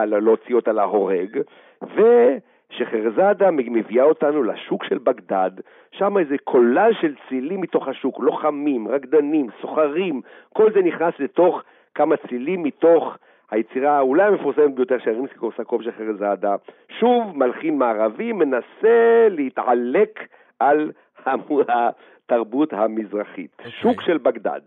[0.06, 1.40] להוציא אותה להורג,
[1.82, 5.52] ושחרזאדה מביאה אותנו לשוק של בגדד,
[5.92, 10.22] שם איזה קולאז' של צילים מתוך השוק, לוחמים, רקדנים, סוחרים,
[10.54, 11.64] כל זה נכנס לתוך
[11.96, 13.18] כמה צילים מתוך
[13.52, 16.56] היצירה אולי המפורסמת ביותר של רימסקי קורסקוב של חרזאדה.
[17.00, 20.20] שוב, מלחין מערבי מנסה להתעלק
[20.60, 20.92] על
[21.26, 23.52] התרבות המזרחית.
[23.60, 23.72] אוקיי.
[23.72, 24.62] שוק של בגדד.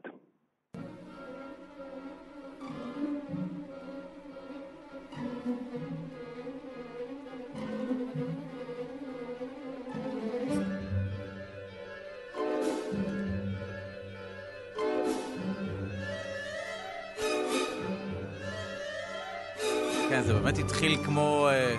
[20.48, 21.74] באמת התחיל כמו אה,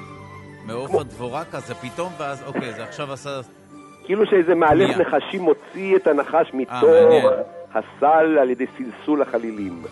[0.66, 3.30] מעוף הדבורה כזה פתאום, ואז אוקיי, זה עכשיו עשה...
[4.06, 4.98] כאילו שאיזה מאלף?
[4.98, 7.26] נחשים מוציא את הנחש מתוך מעניין.
[7.74, 9.84] הסל על ידי סלסול החלילים.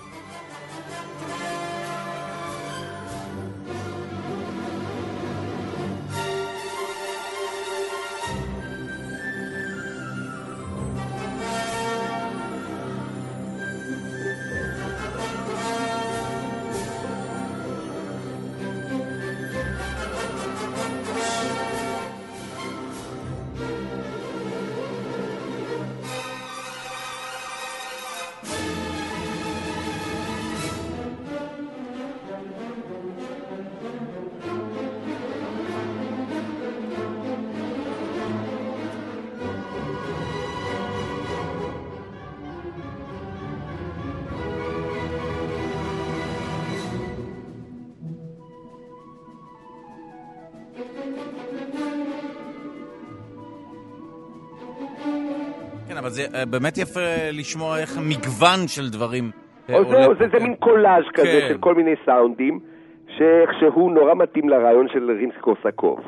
[56.07, 56.99] אבל זה אה, באמת יפה
[57.33, 59.31] לשמוע איך מגוון של דברים
[59.69, 60.39] אה, עולה זהו, זה, זה.
[60.39, 61.47] מין קולאז' כזה כן.
[61.49, 62.59] של כל מיני סאונדים,
[63.07, 65.99] שאיכשהו נורא מתאים לרעיון של רימסקי קורסקוב.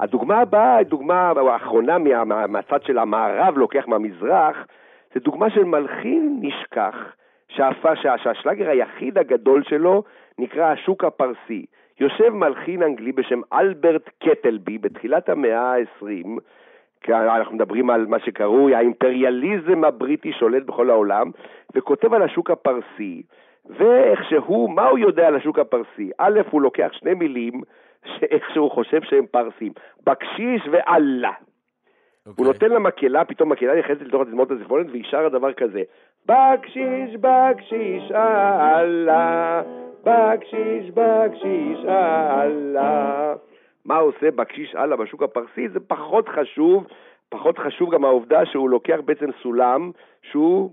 [0.00, 4.56] הדוגמה הבאה, הדוגמה האחרונה מה, מה, מהצד של המערב לוקח מהמזרח,
[5.14, 6.94] זה דוגמה של מלחין נשכח,
[7.48, 10.02] שהפך, שה, שהשלאגר היחיד הגדול שלו
[10.38, 11.66] נקרא השוק הפרסי.
[12.00, 16.26] יושב מלחין אנגלי בשם אלברט קטלבי בתחילת המאה ה-20,
[17.04, 21.30] כי אנחנו מדברים על מה שקרוי האימפריאליזם הבריטי שולט בכל העולם,
[21.74, 23.22] וכותב על השוק הפרסי,
[23.66, 26.10] ואיכשהו, מה הוא יודע על השוק הפרסי?
[26.18, 27.60] א', הוא לוקח שני מילים
[28.04, 29.72] שאיכשהו חושב שהם פרסים,
[30.06, 31.32] בקשיש ואללה.
[32.24, 32.44] הוא אוקיי.
[32.44, 35.82] נותן לה מקהלה, פתאום מקהלה נכנסת לתוך התזמורת הזיפונית והיא שרה דבר כזה
[36.26, 39.62] בקשיש, בקשיש, אללה,
[40.04, 43.34] בקשיש, בקשיש, אללה.
[43.84, 45.68] מה עושה בקשיש אללה בשוק הפרסי?
[45.72, 46.86] זה פחות חשוב,
[47.28, 49.90] פחות חשוב גם העובדה שהוא לוקח בעצם סולם
[50.22, 50.70] שהוא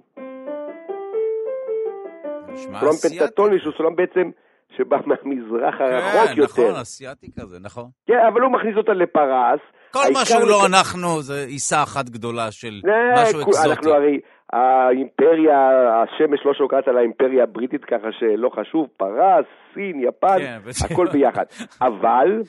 [2.55, 2.91] סולם.
[3.01, 4.29] פנטטוני, שהוא סולם בעצם
[4.77, 6.61] שבא מהמזרח הרחוק כן, יותר.
[6.67, 7.89] נכון, אסיאתי כזה, נכון.
[8.07, 9.59] כן, אבל הוא מכניס אותה לפרס.
[9.91, 13.69] כל מה שהוא לא אנחנו, זה עיסה אחת גדולה של אה, משהו כו- אקזוטי.
[13.69, 14.19] אנחנו הרי,
[14.53, 15.57] האימפריה,
[16.03, 20.59] השמש לא שוקעת על האימפריה הבריטית, ככה שלא חשוב, פרס, סין, יפן, כן.
[20.91, 21.45] הכל ביחד.
[21.87, 22.41] אבל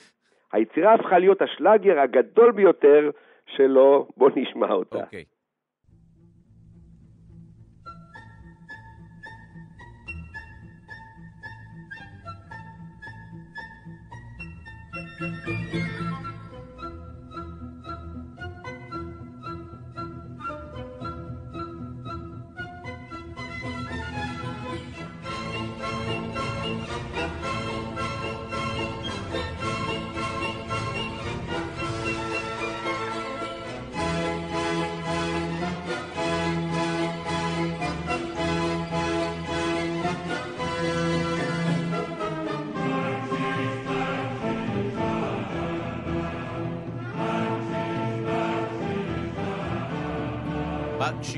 [0.53, 3.09] היצירה הפכה להיות השלאגר הגדול ביותר
[3.45, 4.97] שלו, בוא נשמע אותה.
[4.97, 5.23] אוקיי.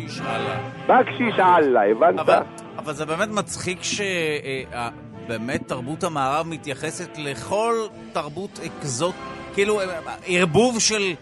[0.06, 0.57] בקשיש הלאה.
[0.88, 2.19] בקשיש אללה, הבנת?
[2.19, 2.41] אבל,
[2.77, 7.73] אבל זה באמת מצחיק שבאמת תרבות המערב מתייחסת לכל
[8.14, 9.15] תרבות אקזוט,
[9.53, 9.86] כאילו אה,
[10.27, 11.14] ערבוב של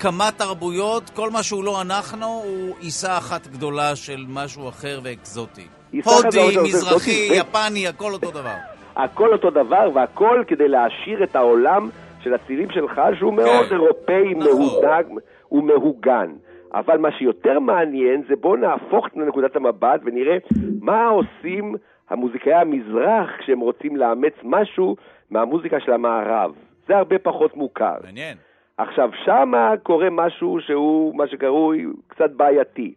[0.00, 5.66] כמה תרבויות, כל מה שהוא לא אנחנו הוא עיסה אחת גדולה של משהו אחר ואקזוטי.
[6.04, 8.54] הודי, מזרחי, יפני, הכל אותו דבר.
[8.96, 11.88] הכל אותו דבר, והכל כדי להעשיר את העולם
[12.22, 14.52] של הצילים שלך, שהוא מאוד אירופאי, נכון.
[14.52, 15.06] מהודק
[15.52, 16.30] ומהוגן.
[16.74, 20.36] אבל מה שיותר מעניין זה בואו נהפוך את נקודת המבט ונראה
[20.80, 21.74] מה עושים
[22.10, 24.96] המוזיקאי המזרח כשהם רוצים לאמץ משהו
[25.30, 26.54] מהמוזיקה של המערב.
[26.86, 27.96] זה הרבה פחות מוכר.
[28.04, 28.36] מעניין.
[28.78, 32.94] עכשיו, שמה קורה משהו שהוא מה שקרוי קצת בעייתי.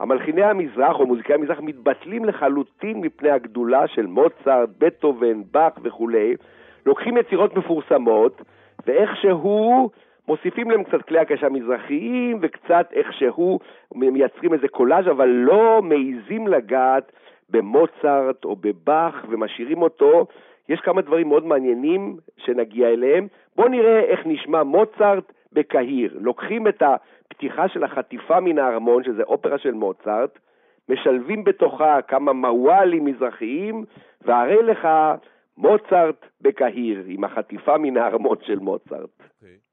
[0.00, 6.36] המלחיני המזרח או מוזיקאי המזרח מתבטלים לחלוטין מפני הגדולה של מוצרט, בטהובן, באך וכולי,
[6.86, 8.42] לוקחים יצירות מפורסמות,
[8.86, 9.90] ואיכשהו
[10.28, 13.58] מוסיפים להם קצת כלי הקשה מזרחיים, וקצת איכשהו
[13.94, 17.12] מייצרים איזה קולאז', אבל לא מעיזים לגעת
[17.50, 20.26] במוצרט או בבאך ומשאירים אותו.
[20.68, 23.28] יש כמה דברים מאוד מעניינים שנגיע אליהם.
[23.56, 26.18] בואו נראה איך נשמע מוצרט בקהיר.
[26.20, 30.38] לוקחים את הפתיחה של החטיפה מן הארמון, שזה אופרה של מוצרט,
[30.88, 33.84] משלבים בתוכה כמה מוואלים מזרחיים,
[34.22, 34.88] והרי לך
[35.58, 39.22] מוצרט בקהיר, עם החטיפה מן הארמון של מוצרט.
[39.42, 39.63] רגע,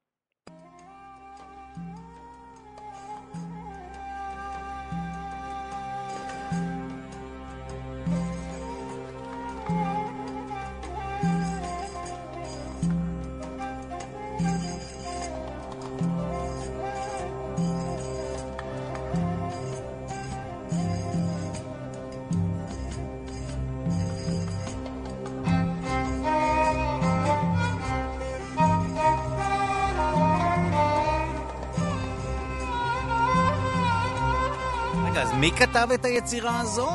[35.41, 36.89] מי כתב את היצירה הזו?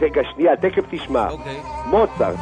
[0.00, 1.30] רגע, שנייה, תכף תשמע.
[1.30, 1.60] אוקיי.
[1.86, 2.38] מוצרט.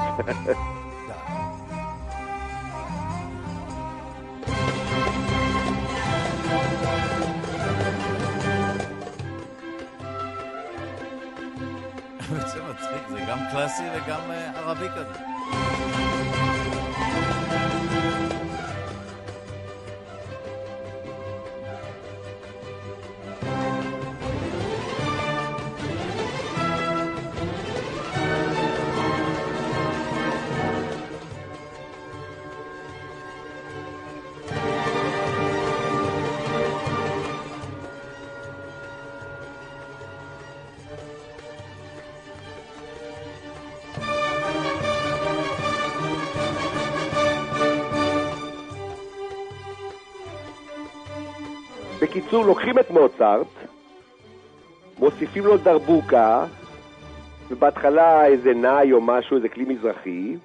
[13.11, 15.40] זה גם קלאסי וגם אה, ערבי כזה.
[52.31, 53.47] בקיצור, לוקחים את מוצרט,
[54.99, 56.45] מוסיפים לו דרבוקה,
[57.51, 60.37] ובהתחלה איזה נאי או משהו, איזה כלי מזרחי,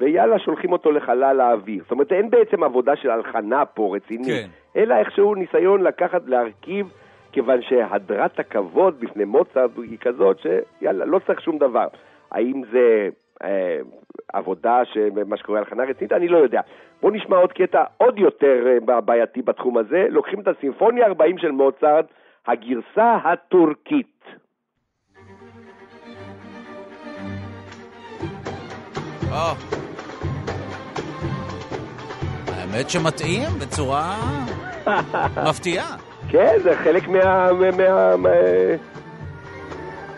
[0.00, 1.82] ויאללה, שולחים אותו לחלל האוויר.
[1.82, 4.48] זאת אומרת, אין בעצם עבודה של הלחנה פה רצינית, כן.
[4.76, 6.92] אלא איכשהו ניסיון לקחת, להרכיב,
[7.32, 11.86] כיוון שהדרת הכבוד בפני מוצרט היא כזאת שיאללה, לא צריך שום דבר.
[12.30, 13.08] האם זה
[13.42, 13.78] אה,
[14.32, 14.82] עבודה,
[15.26, 16.12] מה שקורה הלחנה רצינית?
[16.12, 16.60] אני לא יודע.
[17.02, 20.06] בואו נשמע עוד קטע עוד יותר אה, בעייתי בתחום הזה.
[20.10, 22.06] לוקחים את הסימפוניה 40 של מוצרט,
[22.46, 24.24] הגרסה הטורקית.
[29.30, 29.54] או.
[32.46, 34.16] האמת שמתאים בצורה
[35.48, 35.96] מפתיעה.
[36.30, 37.08] כן, זה חלק.
[37.08, 37.52] מה...
[37.52, 38.16] מה...
[38.16, 38.30] מה...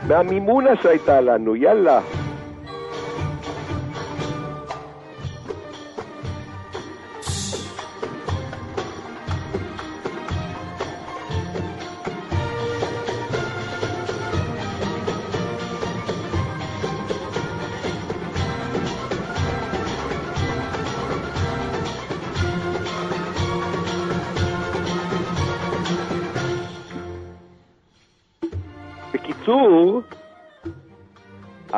[0.09, 2.01] מהמימונה שהייתה לנו, יאללה.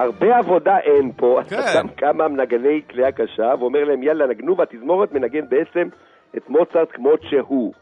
[0.09, 1.40] הרבה עבודה אין פה.
[1.48, 1.56] כן.
[1.56, 5.89] אתה שם כמה מנגני כלי הקשה ואומר להם, יאללה, נגנו, והתזמורת מנגן בעצם
[6.36, 7.72] את מוצרט כמות שהוא.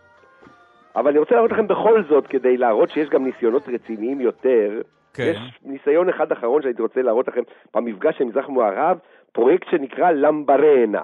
[0.96, 4.82] אבל אני רוצה להראות לכם בכל זאת, כדי להראות שיש גם ניסיונות רציניים יותר.
[5.14, 5.22] כן.
[5.30, 7.40] יש ניסיון אחד אחרון שהייתי רוצה להראות לכם
[7.74, 8.98] במפגש של מזרח מערב,
[9.32, 11.02] פרויקט שנקרא למברנה.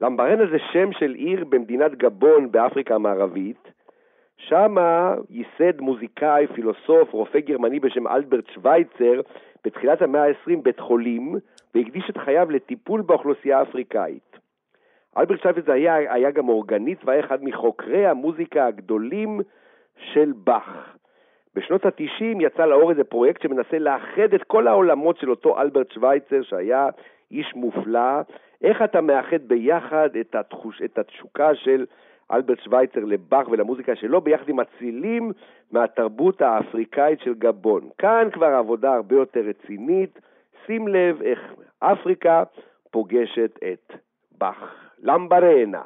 [0.00, 3.68] למברנה זה שם של עיר במדינת גבון באפריקה המערבית.
[4.48, 9.20] שמה ייסד מוזיקאי, פילוסוף, רופא גרמני בשם אלברט שווייצר
[9.64, 11.34] בתחילת המאה ה-20 בית חולים,
[11.74, 14.38] והקדיש את חייו לטיפול באוכלוסייה האפריקאית.
[15.18, 19.40] אלברט שווייצר היה, היה גם אורגניסט והיה אחד מחוקרי המוזיקה הגדולים
[19.96, 20.96] של באך.
[21.54, 26.42] בשנות ה-90 יצא לאור איזה פרויקט שמנסה לאחד את כל העולמות של אותו אלברט שווייצר,
[26.42, 26.88] שהיה
[27.30, 28.20] איש מופלא,
[28.62, 31.84] איך אתה מאחד ביחד את, התחוש, את התשוקה של
[32.32, 35.32] אלברט שווייצר לבאך ולמוזיקה שלו, ביחד עם הצילים
[35.72, 37.88] מהתרבות האפריקאית של גבון.
[37.98, 40.18] כאן כבר עבודה הרבה יותר רצינית,
[40.66, 41.40] שים לב איך
[41.80, 42.42] אפריקה
[42.90, 43.92] פוגשת את
[44.38, 44.74] באך.
[45.02, 45.82] למברנה.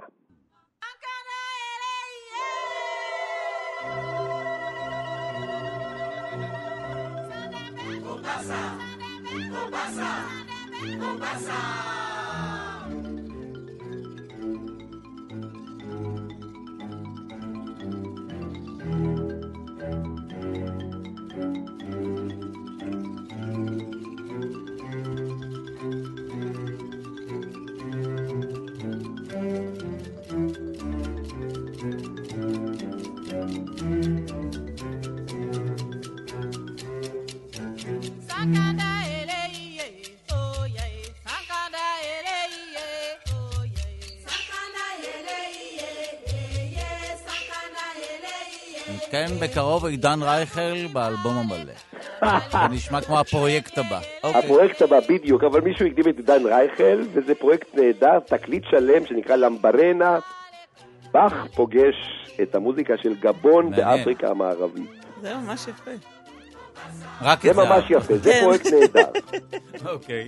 [49.15, 51.73] כן, בקרוב עידן רייכל באלבום המלא.
[52.51, 54.01] זה נשמע כמו הפרויקט הבא.
[54.25, 54.41] אוקיי.
[54.45, 59.37] הפרויקט הבא בדיוק, אבל מישהו הקדים את עידן רייכל, וזה פרויקט נהדר, תקליט שלם שנקרא
[59.37, 60.19] למברנה.
[61.13, 61.95] באך פוגש
[62.43, 63.97] את המוזיקה של גבון מעניין.
[63.97, 64.91] באפריקה המערבית.
[65.23, 65.91] זה ממש יפה.
[67.23, 67.63] רק זה את זה.
[67.63, 68.41] ממש יפה, זה כן.
[68.43, 69.11] פרויקט נהדר.
[69.93, 70.27] אוקיי.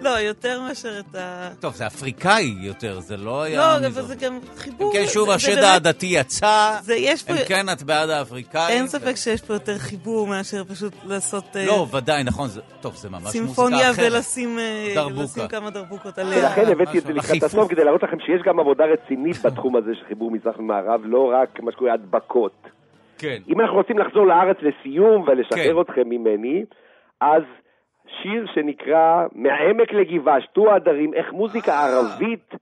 [0.00, 1.48] לא, יותר מאשר את ה...
[1.60, 3.58] טוב, זה אפריקאי יותר, זה לא היה...
[3.80, 4.02] לא, אבל.
[4.02, 4.92] זה גם חיבור.
[4.92, 6.78] כן, שוב, זה- זה השד באמת- העדתי יצא.
[6.82, 7.32] זה יש פה...
[7.32, 8.70] אם כן, את בעד האפריקאים.
[8.76, 12.48] אין ספק שיש פה יותר חיבור מאשר פשוט לעשות אה, לא, ודאי, נכון.
[12.48, 14.12] זה- טוב, זה ממש מוזיקה סימפוניה אחרת.
[14.12, 14.94] ולשים אה,
[15.48, 16.38] כמה דרבוקות עליה.
[16.38, 17.42] ולכן הבאתי את זה לקראת.
[17.42, 21.32] הסוף כדי להראות לכם שיש גם עבודה רצינית בתחום הזה של חיבור מזרח ומערב, לא
[21.42, 22.66] רק מה שקורה הדבקות.
[23.18, 23.38] כן.
[23.48, 25.80] אם אנחנו רוצים לחזור לארץ לסיום ולשחרר כן.
[25.80, 26.64] אתכם ממני,
[27.20, 27.42] אז
[28.22, 31.72] שיר שנקרא "מעמק לגבעה, שתו העדרים, איך מוזיקה.
[31.72, 32.54] ערבית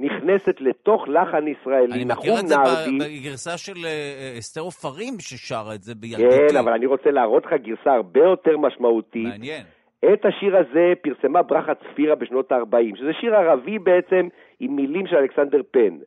[0.00, 1.92] נכנסת לתוך לחן ישראלי".
[1.92, 2.56] אני מכיר את זה
[3.00, 6.48] בגרסה של אה, אה, אסתר עופרים ששרה את זה בילדותי.
[6.48, 9.26] כן, אבל אני רוצה להראות לך גרסה הרבה יותר משמעותית.
[9.28, 9.64] מעניין.
[10.12, 14.28] את השיר הזה פרסמה ברכה צפירה בשנות ה-40, שזה שיר ערבי בעצם
[14.60, 15.98] עם מילים של אלכסנדר פן.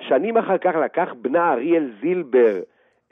[0.00, 2.60] שנים אחר כך לקח בנה אריאל זילבר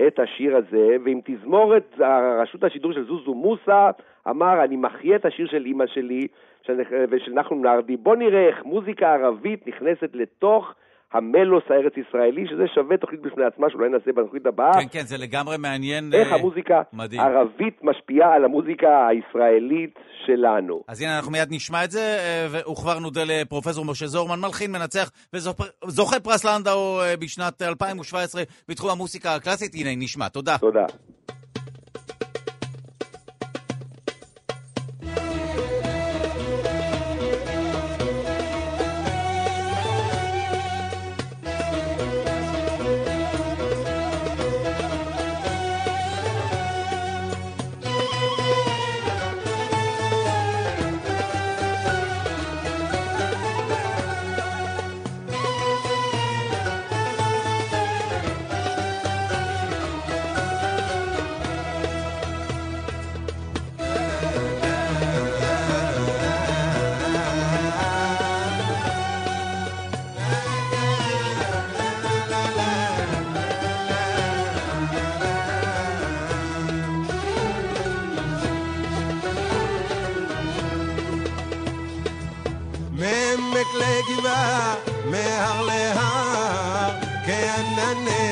[0.07, 1.95] את השיר הזה, ועם תזמורת
[2.43, 3.91] רשות השידור של זוזו מוסא,
[4.31, 6.27] אמר, אני מחיה את השיר של אימא שלי
[6.63, 6.81] של,
[7.11, 7.97] ושל נחום נרדי.
[7.97, 10.75] בוא נראה איך מוזיקה ערבית נכנסת לתוך
[11.13, 14.73] המלוס הארץ-ישראלי, שזה שווה תוכנית בפני עצמה, שאולי נעשה בתוכנית הבאה.
[14.73, 16.11] כן, כן, זה לגמרי מעניין.
[16.13, 16.83] איך אה, המוזיקה.
[17.19, 20.83] הערבית משפיעה על המוזיקה הישראלית שלנו.
[20.89, 25.11] אז הנה, אנחנו מיד נשמע את זה, אה, וכבר נודה לפרופסור משה זורמן, מלחין, מנצח
[25.33, 29.75] וזוכה פרס לנדאו אה, בשנת 2017 בתחום המוסיקה הקלאסית.
[29.75, 30.29] הנה, נשמע.
[30.29, 30.59] תודה.
[30.59, 30.87] תודה.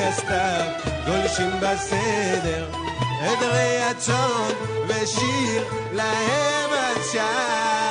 [0.07, 0.71] הסתיו,
[1.05, 2.69] גולשים בסדר,
[3.21, 4.51] עדרי הצאן
[4.87, 5.63] ושיר
[5.93, 7.85] להם השער.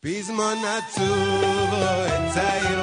[0.00, 2.82] פזמון עצוב רואה צעיר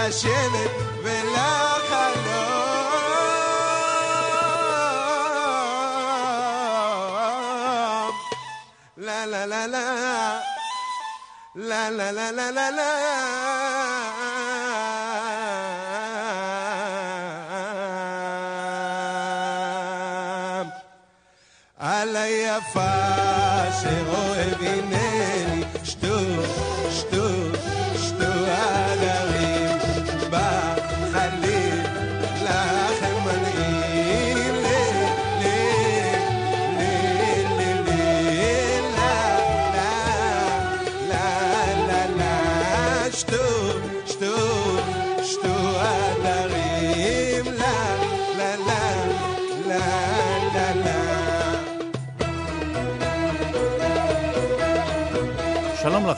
[0.00, 0.70] פנאי לשבת
[1.04, 2.50] ולחלום.
[8.96, 10.40] לה לה לה לה
[11.54, 13.69] לה לה לה לה לה לה על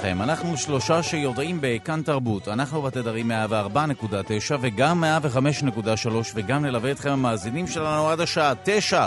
[0.02, 2.48] לכם, אנחנו שלושה שיודעים בכאן תרבות.
[2.48, 9.06] אנחנו בתדרים 104.9 וגם 105.3 וגם נלווה אתכם המאזינים שלנו עד השעה 9.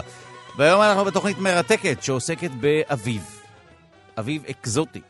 [0.57, 3.21] והיום אנחנו בתוכנית מרתקת שעוסקת באביב.
[4.19, 5.01] אביב אקזוטי.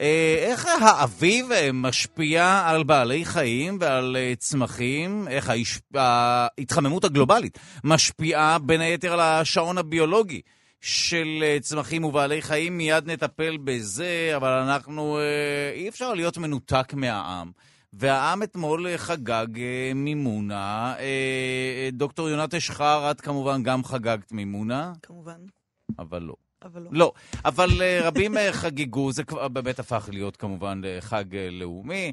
[0.00, 5.28] אה, איך האביב אה, משפיע על בעלי חיים ועל אה, צמחים?
[5.28, 5.52] איך.
[5.94, 10.40] ההתחממות הגלובלית משפיעה בין היתר על השעון הביולוגי?
[10.80, 16.94] של אה, צמחים ובעלי חיים, מיד נטפל בזה, אבל אנחנו, אה, אי אפשר להיות מנותק
[16.94, 17.52] מהעם.
[17.92, 19.46] והעם אתמול אה, חגג
[19.94, 20.94] מימונה.
[21.92, 25.40] דוקטור יונת אשחר, את כמובן גם חגגת מימונה, כמובן,
[25.98, 26.34] אבל לא.
[26.64, 26.88] אבל לא.
[26.92, 27.12] לא,
[27.44, 27.68] אבל
[28.02, 32.12] רבים חגגו, זה כבר באמת הפך להיות כמובן אה, לאומי.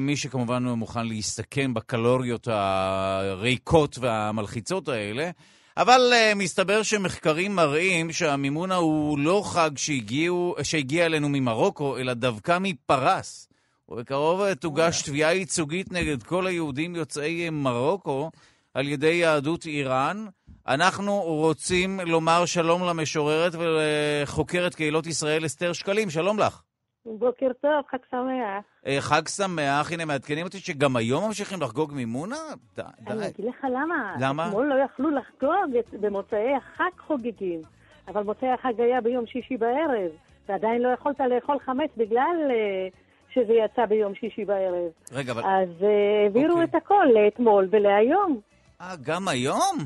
[0.00, 5.30] מי שכמובן מוכן להסתכן בקלוריות הריקות והמלחיצות האלה.
[5.76, 12.58] אבל uh, מסתבר שמחקרים מראים שהמימונה הוא לא חג שהגיעו, שהגיע אלינו ממרוקו, אלא דווקא
[12.60, 13.48] מפרס.
[13.88, 18.30] ובקרוב אה, תוגש תביעה ייצוגית נגד כל היהודים יוצאי אה, מרוקו
[18.74, 20.26] על ידי יהדות איראן.
[20.68, 26.10] אנחנו רוצים לומר שלום למשוררת ולחוקרת קהילות ישראל אסתר שקלים.
[26.10, 26.60] שלום לך.
[27.06, 28.64] בוקר טוב, חג שמח.
[28.86, 32.36] אה, חג שמח, הנה מעדכנים אותי שגם היום ממשיכים לחגוג מימונה?
[32.76, 33.28] די, אני.
[33.28, 34.14] אגיד לך למה.
[34.20, 34.48] למה?
[34.48, 37.60] אתמול לא יכלו לחגוג, את- במוצאי החג חוגגים.
[38.08, 40.10] אבל מוצאי החג היה ביום שישי בערב,
[40.48, 42.88] ועדיין לא יכולת לאכול חמץ בגלל אה,
[43.34, 44.90] שזה יצא ביום שישי בערב.
[45.12, 45.42] רגע, אבל...
[45.42, 46.64] אז אה, העבירו אוקיי.
[46.64, 48.40] את הכל לאתמול ולהיום.
[48.80, 49.76] אה, גם היום?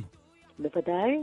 [0.58, 1.18] בוודאי.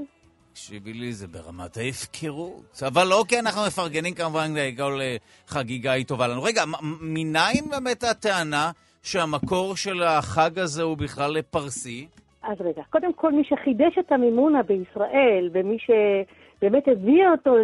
[0.55, 2.81] תקשיבי לי, זה ברמת ההפקרות.
[2.87, 5.15] אבל אוקיי, אנחנו מפרגנים כמובן כל אה,
[5.47, 6.43] חגיגה היא טובה לנו.
[6.43, 6.63] רגע,
[7.01, 8.71] מניין באמת הטענה
[9.03, 12.07] שהמקור של החג הזה הוא בכלל פרסי?
[12.43, 17.55] אז רגע, קודם כל מי שחידש את המימונה בישראל, ומי שבאמת הביא אותו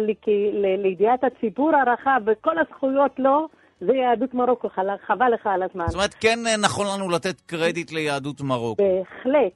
[0.82, 3.48] לידיעת הציבור הרחב וכל הזכויות לו,
[3.80, 4.68] זה יהדות מרוקו,
[5.06, 5.86] חבל לך על הזמן.
[5.86, 8.82] זאת אומרת, כן אה, נכון לנו לתת קרדיט ליהדות מרוקו.
[8.82, 9.52] בהחלט.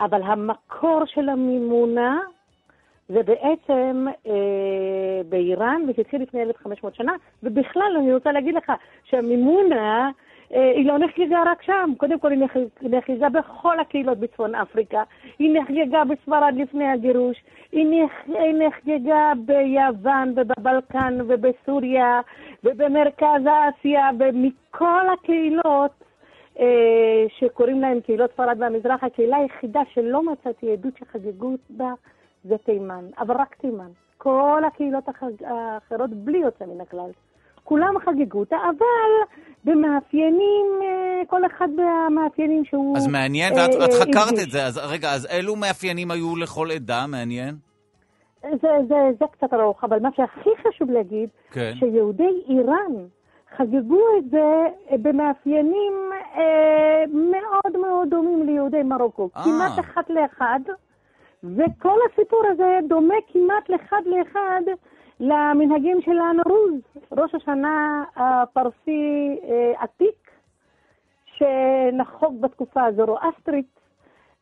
[0.00, 2.18] אבל המקור של המימונה
[3.12, 4.32] זה בעצם אה,
[5.28, 7.12] באיראן, וזה התחיל לפני 1,500 שנה,
[7.42, 8.72] ובכלל אני רוצה להגיד לך
[9.04, 10.10] שהמימונה
[10.54, 15.02] אה, היא לא נחגגה רק שם, קודם כל היא נחג- נחגגה בכל הקהילות בצפון אפריקה,
[15.38, 17.42] היא נחגגה בספרד לפני הגירוש,
[17.72, 22.20] היא, נח, היא נחגגה ביוון ובבלקן ובסוריה
[22.64, 25.90] ובמרכז אסיה ומכל הקהילות
[26.60, 31.92] אה, שקוראים להם קהילות ספרד והמזרח, הקהילה היחידה שלא מצאתי עדות שחגגו בה
[32.44, 33.90] זה תימן, אבל רק תימן.
[34.18, 35.44] כל הקהילות החג...
[35.44, 37.10] האחרות בלי יוצא מן הכלל.
[37.64, 42.96] כולם חגגו אותה, אבל במאפיינים, אה, כל אחד במאפיינים שהוא...
[42.96, 44.44] אז מעניין, אה, ואת את אה, חקרת הדגיש.
[44.44, 47.06] את זה, אז רגע, אז אילו מאפיינים היו לכל עדה?
[47.08, 47.54] מעניין.
[48.42, 51.72] זה, זה, זה קצת ארוך, אבל מה שהכי חשוב להגיד, כן.
[51.78, 52.92] שיהודי איראן
[53.56, 55.92] חגגו את זה אה, במאפיינים
[56.36, 59.28] אה, מאוד מאוד דומים ליהודי מרוקו.
[59.36, 59.44] אה.
[59.44, 60.60] כמעט אחד לאחד,
[61.44, 64.62] וכל הסיפור הזה דומה כמעט לאחד לאחד
[65.20, 66.80] למנהגים של הנורוז,
[67.12, 70.30] ראש השנה הפרסי אה, עתיק,
[71.24, 73.80] שנחוג בתקופה הזורואסטרית,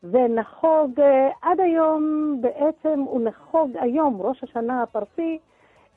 [0.03, 5.37] ונחוג אה, עד היום, בעצם הוא נחוג היום, ראש השנה הפרסי,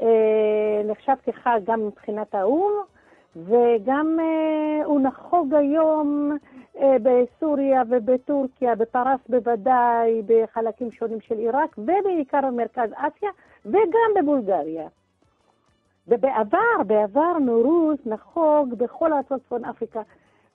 [0.01, 2.73] אה, נחשב כחג גם מבחינת האו"ם,
[3.37, 4.19] וגם
[4.85, 6.37] הוא נחוג היום
[7.03, 13.31] בסוריה ובטורקיה, בפרס בוודאי, בחלקים שונים של עיראק, ובעיקר במרכז אסיה,
[13.67, 14.89] וגם בבולגריה.
[16.09, 20.01] ובעבר, בעבר נורוז נחוג בכל ארצות צפון אפריקה,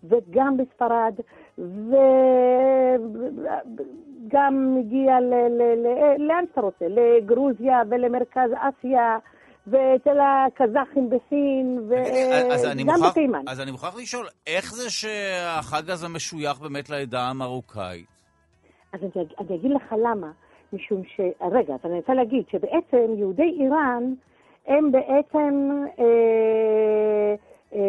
[0.04, 1.14] וגם בספרד,
[4.28, 5.34] וגם הגיע ל...
[5.34, 5.62] ל...
[5.62, 5.88] ל...
[6.18, 9.18] לאן שאתה רוצה, לגרוזיה ולמרכז אסיה,
[9.68, 13.42] ואצל הקזחים בסין, וגם בתימן.
[13.48, 18.06] אז אני מוכרח לשאול, איך זה שהחג הזה משוייך באמת לעדה המרוקאית?
[18.94, 20.32] אז אני, אני אגיד לך למה.
[20.74, 21.20] משום ש...
[21.52, 24.14] רגע, אז אני רוצה להגיד שבעצם יהודי איראן
[24.68, 27.36] הם בעצם אה,
[27.74, 27.80] אה,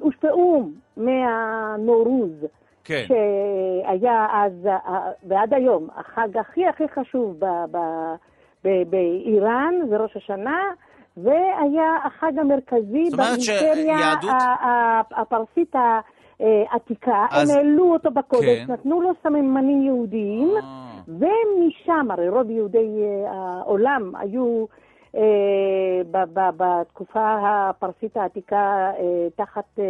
[0.00, 2.44] הושפעו מהנורוז,
[2.84, 3.04] כן.
[3.08, 7.78] שהיה אז, אה, ועד היום, החג הכי הכי חשוב ב, ב,
[8.64, 10.62] באיראן, זה ראש השנה,
[11.16, 13.36] והיה החג המרכזי באימפריה
[13.74, 14.30] שיהדות-
[15.16, 15.74] הפרסית
[16.40, 17.26] העתיקה.
[17.30, 18.72] אז- הם העלו אותו בקודש, כן.
[18.72, 20.48] נתנו לו סממנים יהודיים,
[21.08, 24.64] ומשם, הרי רוב יהודי אה, העולם היו
[25.16, 26.02] אה,
[26.56, 29.04] בתקופה הפרסית העתיקה אה,
[29.36, 29.84] תחת אה,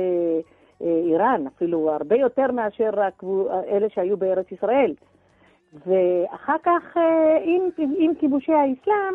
[0.82, 2.90] אה, איראן, אפילו הרבה יותר מאשר
[3.68, 4.94] אלה שהיו בארץ ישראל.
[5.72, 7.68] ואחר כך, אה, עם,
[7.98, 9.14] עם כיבושי האסלאם,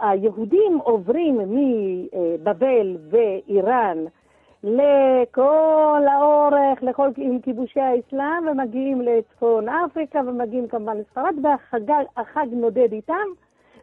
[0.00, 3.98] היהודים עוברים מבבל ואיראן
[4.64, 13.28] לכל האורך, לכל עם כיבושי האסלאם, ומגיעים לצפון אפריקה, ומגיעים כמובן לספרד, והחג נודד איתם,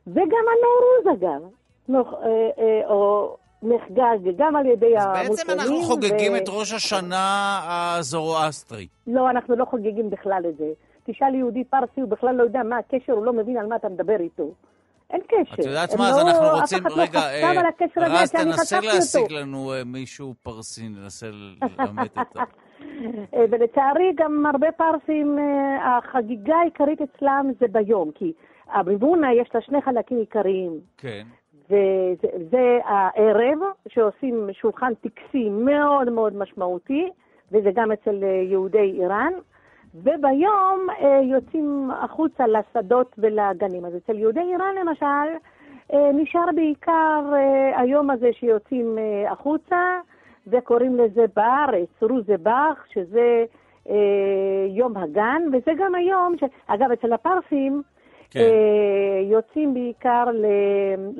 [0.08, 1.42] וגם הנורוז אגב,
[1.88, 5.30] נוח, אה, אה, או נחגג גם על ידי אז המוסלמים.
[5.30, 7.60] בעצם אנחנו חוגגים ו- את ראש השנה
[7.98, 8.88] הזורואסטרי.
[9.08, 10.66] לא, אנחנו לא חוגגים בכלל את זה.
[11.08, 13.90] תשאל יהודי פרסי, הוא בכלל לא יודע מה הקשר, הוא לא מבין על מה אתה
[13.90, 14.52] מדבר איתו.
[15.10, 15.54] אין קשר.
[15.54, 17.62] את יודעת מה, אז לא- אנחנו רוצים, לא רגע, אה,
[17.98, 19.32] רז, תנסה להשיג.
[19.32, 22.40] לנו אה, מישהו פרסי, ננסה ללמד אותו.
[23.34, 25.38] אה, ולצערי גם הרבה פרסים,
[25.82, 28.34] החגיגה העיקרית אצלם זה ביום, כי
[28.72, 30.80] הריבונה יש לה שני חלקים עיקריים.
[30.98, 31.24] כן.
[31.70, 33.58] וזה זה הערב,
[33.88, 37.10] שעושים שולחן טקסי מאוד מאוד משמעותי,
[37.52, 39.34] וזה גם אצל יהודי איראן,
[40.04, 43.86] וביום אה, יוצאים החוצה לשדות ולגנים.
[43.86, 45.38] אז אצל יהודי איראן למשל,
[45.94, 50.00] אה, נשאר בעיקר אה, היום הזה שיוצאים אה, החוצה,
[50.48, 53.46] וקוראים לזה בארץ רוזבח, שזה
[53.90, 53.96] אה,
[54.70, 56.44] יום הגן, וזה גם היום, ש...
[56.68, 57.82] אגב, אצל הפרסים,
[58.32, 58.40] כן.
[58.40, 60.46] אה, יוצאים בעיקר ל-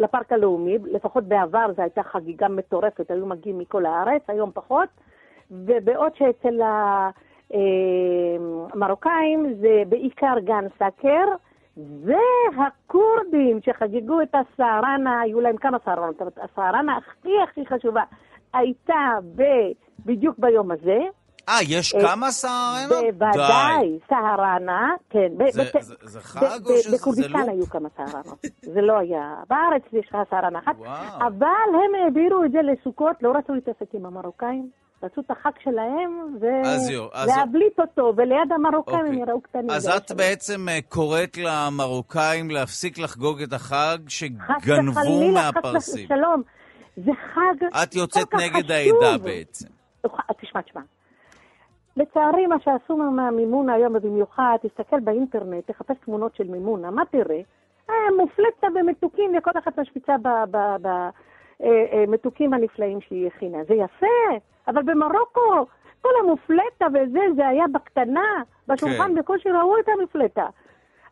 [0.04, 4.90] לפארק הלאומי, לפחות בעבר זו הייתה חגיגה מטורפת, היו מגיעים מכל הארץ, היום פחות,
[5.52, 6.62] ובעוד שאצל
[8.74, 11.26] המרוקאים זה בעיקר גן סאקר,
[12.04, 18.02] והכורדים שחגגו את הסהרנה, היו להם כמה סהרנות, אבל הסהרנה הכי הכי חשובה
[18.54, 18.94] הייתה
[19.36, 19.44] ב,
[20.06, 20.98] בדיוק ביום הזה.
[21.50, 23.04] אה, יש אה, כמה סהרנות?
[23.18, 25.28] בוודאי, סהרנה, כן.
[25.52, 27.50] זה- זה- זה חג או שזה זה בכורדיסטן לופ?
[27.50, 28.40] היו כמה סהרנות.
[28.62, 29.36] זה לא היה...
[29.50, 30.76] בארץ יש לך סהרנה אחת.
[31.20, 34.70] אבל הם העבירו את זה לסוכות, לא רצו להתעסק עם המרוקאים.
[35.04, 39.20] רצו את החג שלהם, אז יו, אז- ולהבליט אותו, וליד המרוקאים הם אוקיי.
[39.22, 39.70] יראו קטנים.
[39.70, 45.56] אז את לא בעצם אה, קוראת למרוקאים להפסיק לחגוג את החג חס שגנבו וחלילה, חס
[45.56, 46.06] מהפרסים.
[46.06, 46.42] ושלום.
[46.96, 48.72] זה חג את יוצאת נגד חשוב.
[49.04, 49.68] העדה בעצם.
[50.42, 50.82] תשמע, תשמע.
[51.98, 57.40] לצערי, מה שעשו מהמימונה היום, ובמיוחד, תסתכל באינטרנט, תחפש תמונות של מימונה, מה תראה?
[57.90, 60.14] אה, מופלטה במתוקים, וכל אחת משפיצה
[61.60, 63.58] במתוקים הנפלאים שהיא הכינה.
[63.68, 65.66] זה יפה, אבל במרוקו,
[66.02, 69.16] כל המופלטה וזה, זה היה בקטנה, בשולחן כן.
[69.16, 70.46] בקושי ראו את המפלטה.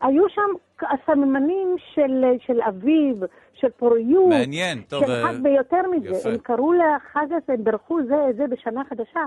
[0.00, 0.50] היו שם
[0.82, 6.08] הסממנים של, של אביב, של פוריות, מעניין, טוב, של אה, חג ויותר מזה.
[6.08, 6.28] יפה.
[6.28, 9.20] הם קראו לחג הזה, הם בירכו זה את זה בשנה חדשה.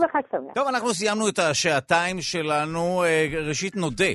[0.54, 3.04] טוב אנחנו סיימנו את השעתיים שלנו.
[3.04, 4.12] אה, ראשית נודה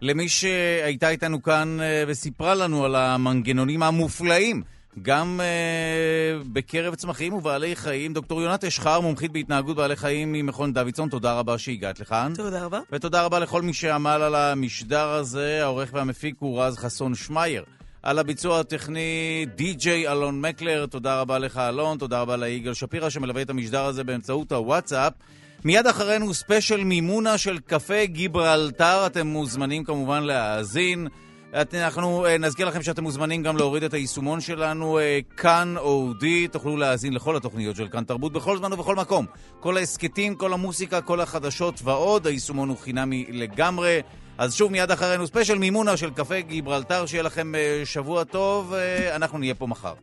[0.00, 4.62] למי שהייתה איתנו כאן אה, וסיפרה לנו על המנגנונים המופלאים.
[5.02, 8.12] גם אה, בקרב צמחים ובעלי חיים.
[8.12, 12.32] דוקטור יונת אשחר, מומחית בהתנהגות בעלי חיים ממכון דוידסון, תודה רבה שהגעת לכאן.
[12.36, 12.80] תודה רבה.
[12.92, 15.58] ותודה רבה לכל מי שעמל על המשדר הזה.
[15.62, 17.64] העורך והמפיק הוא רז חסון שמייר.
[18.04, 23.42] על הביצוע הטכני, די.ג'יי אלון מקלר, תודה רבה לך אלון, תודה רבה ליגאל שפירא שמלווה
[23.42, 25.12] את המשדר הזה באמצעות הוואטסאפ.
[25.64, 31.08] מיד אחרינו special מימונה של קפה גיברלטר, אתם מוזמנים כמובן להאזין.
[31.74, 36.76] אנחנו אה, נזכיר לכם שאתם מוזמנים גם להוריד את היישומון שלנו, אה, כאן אודיו, תוכלו
[36.76, 39.26] להאזין לכל התוכניות של כאן תרבות בכל זמן ובכל מקום.
[39.60, 44.00] כל ההסכתים, כל המוסיקה, כל החדשות ועוד, היישומון הוא חינמי לגמרי.
[44.38, 49.16] אז שוב, מיד אחרינו ספיישל מימונה של קפה גיברלטר, שיהיה לכם אה, שבוע טוב, אה,
[49.16, 49.94] אנחנו נהיה פה מחר.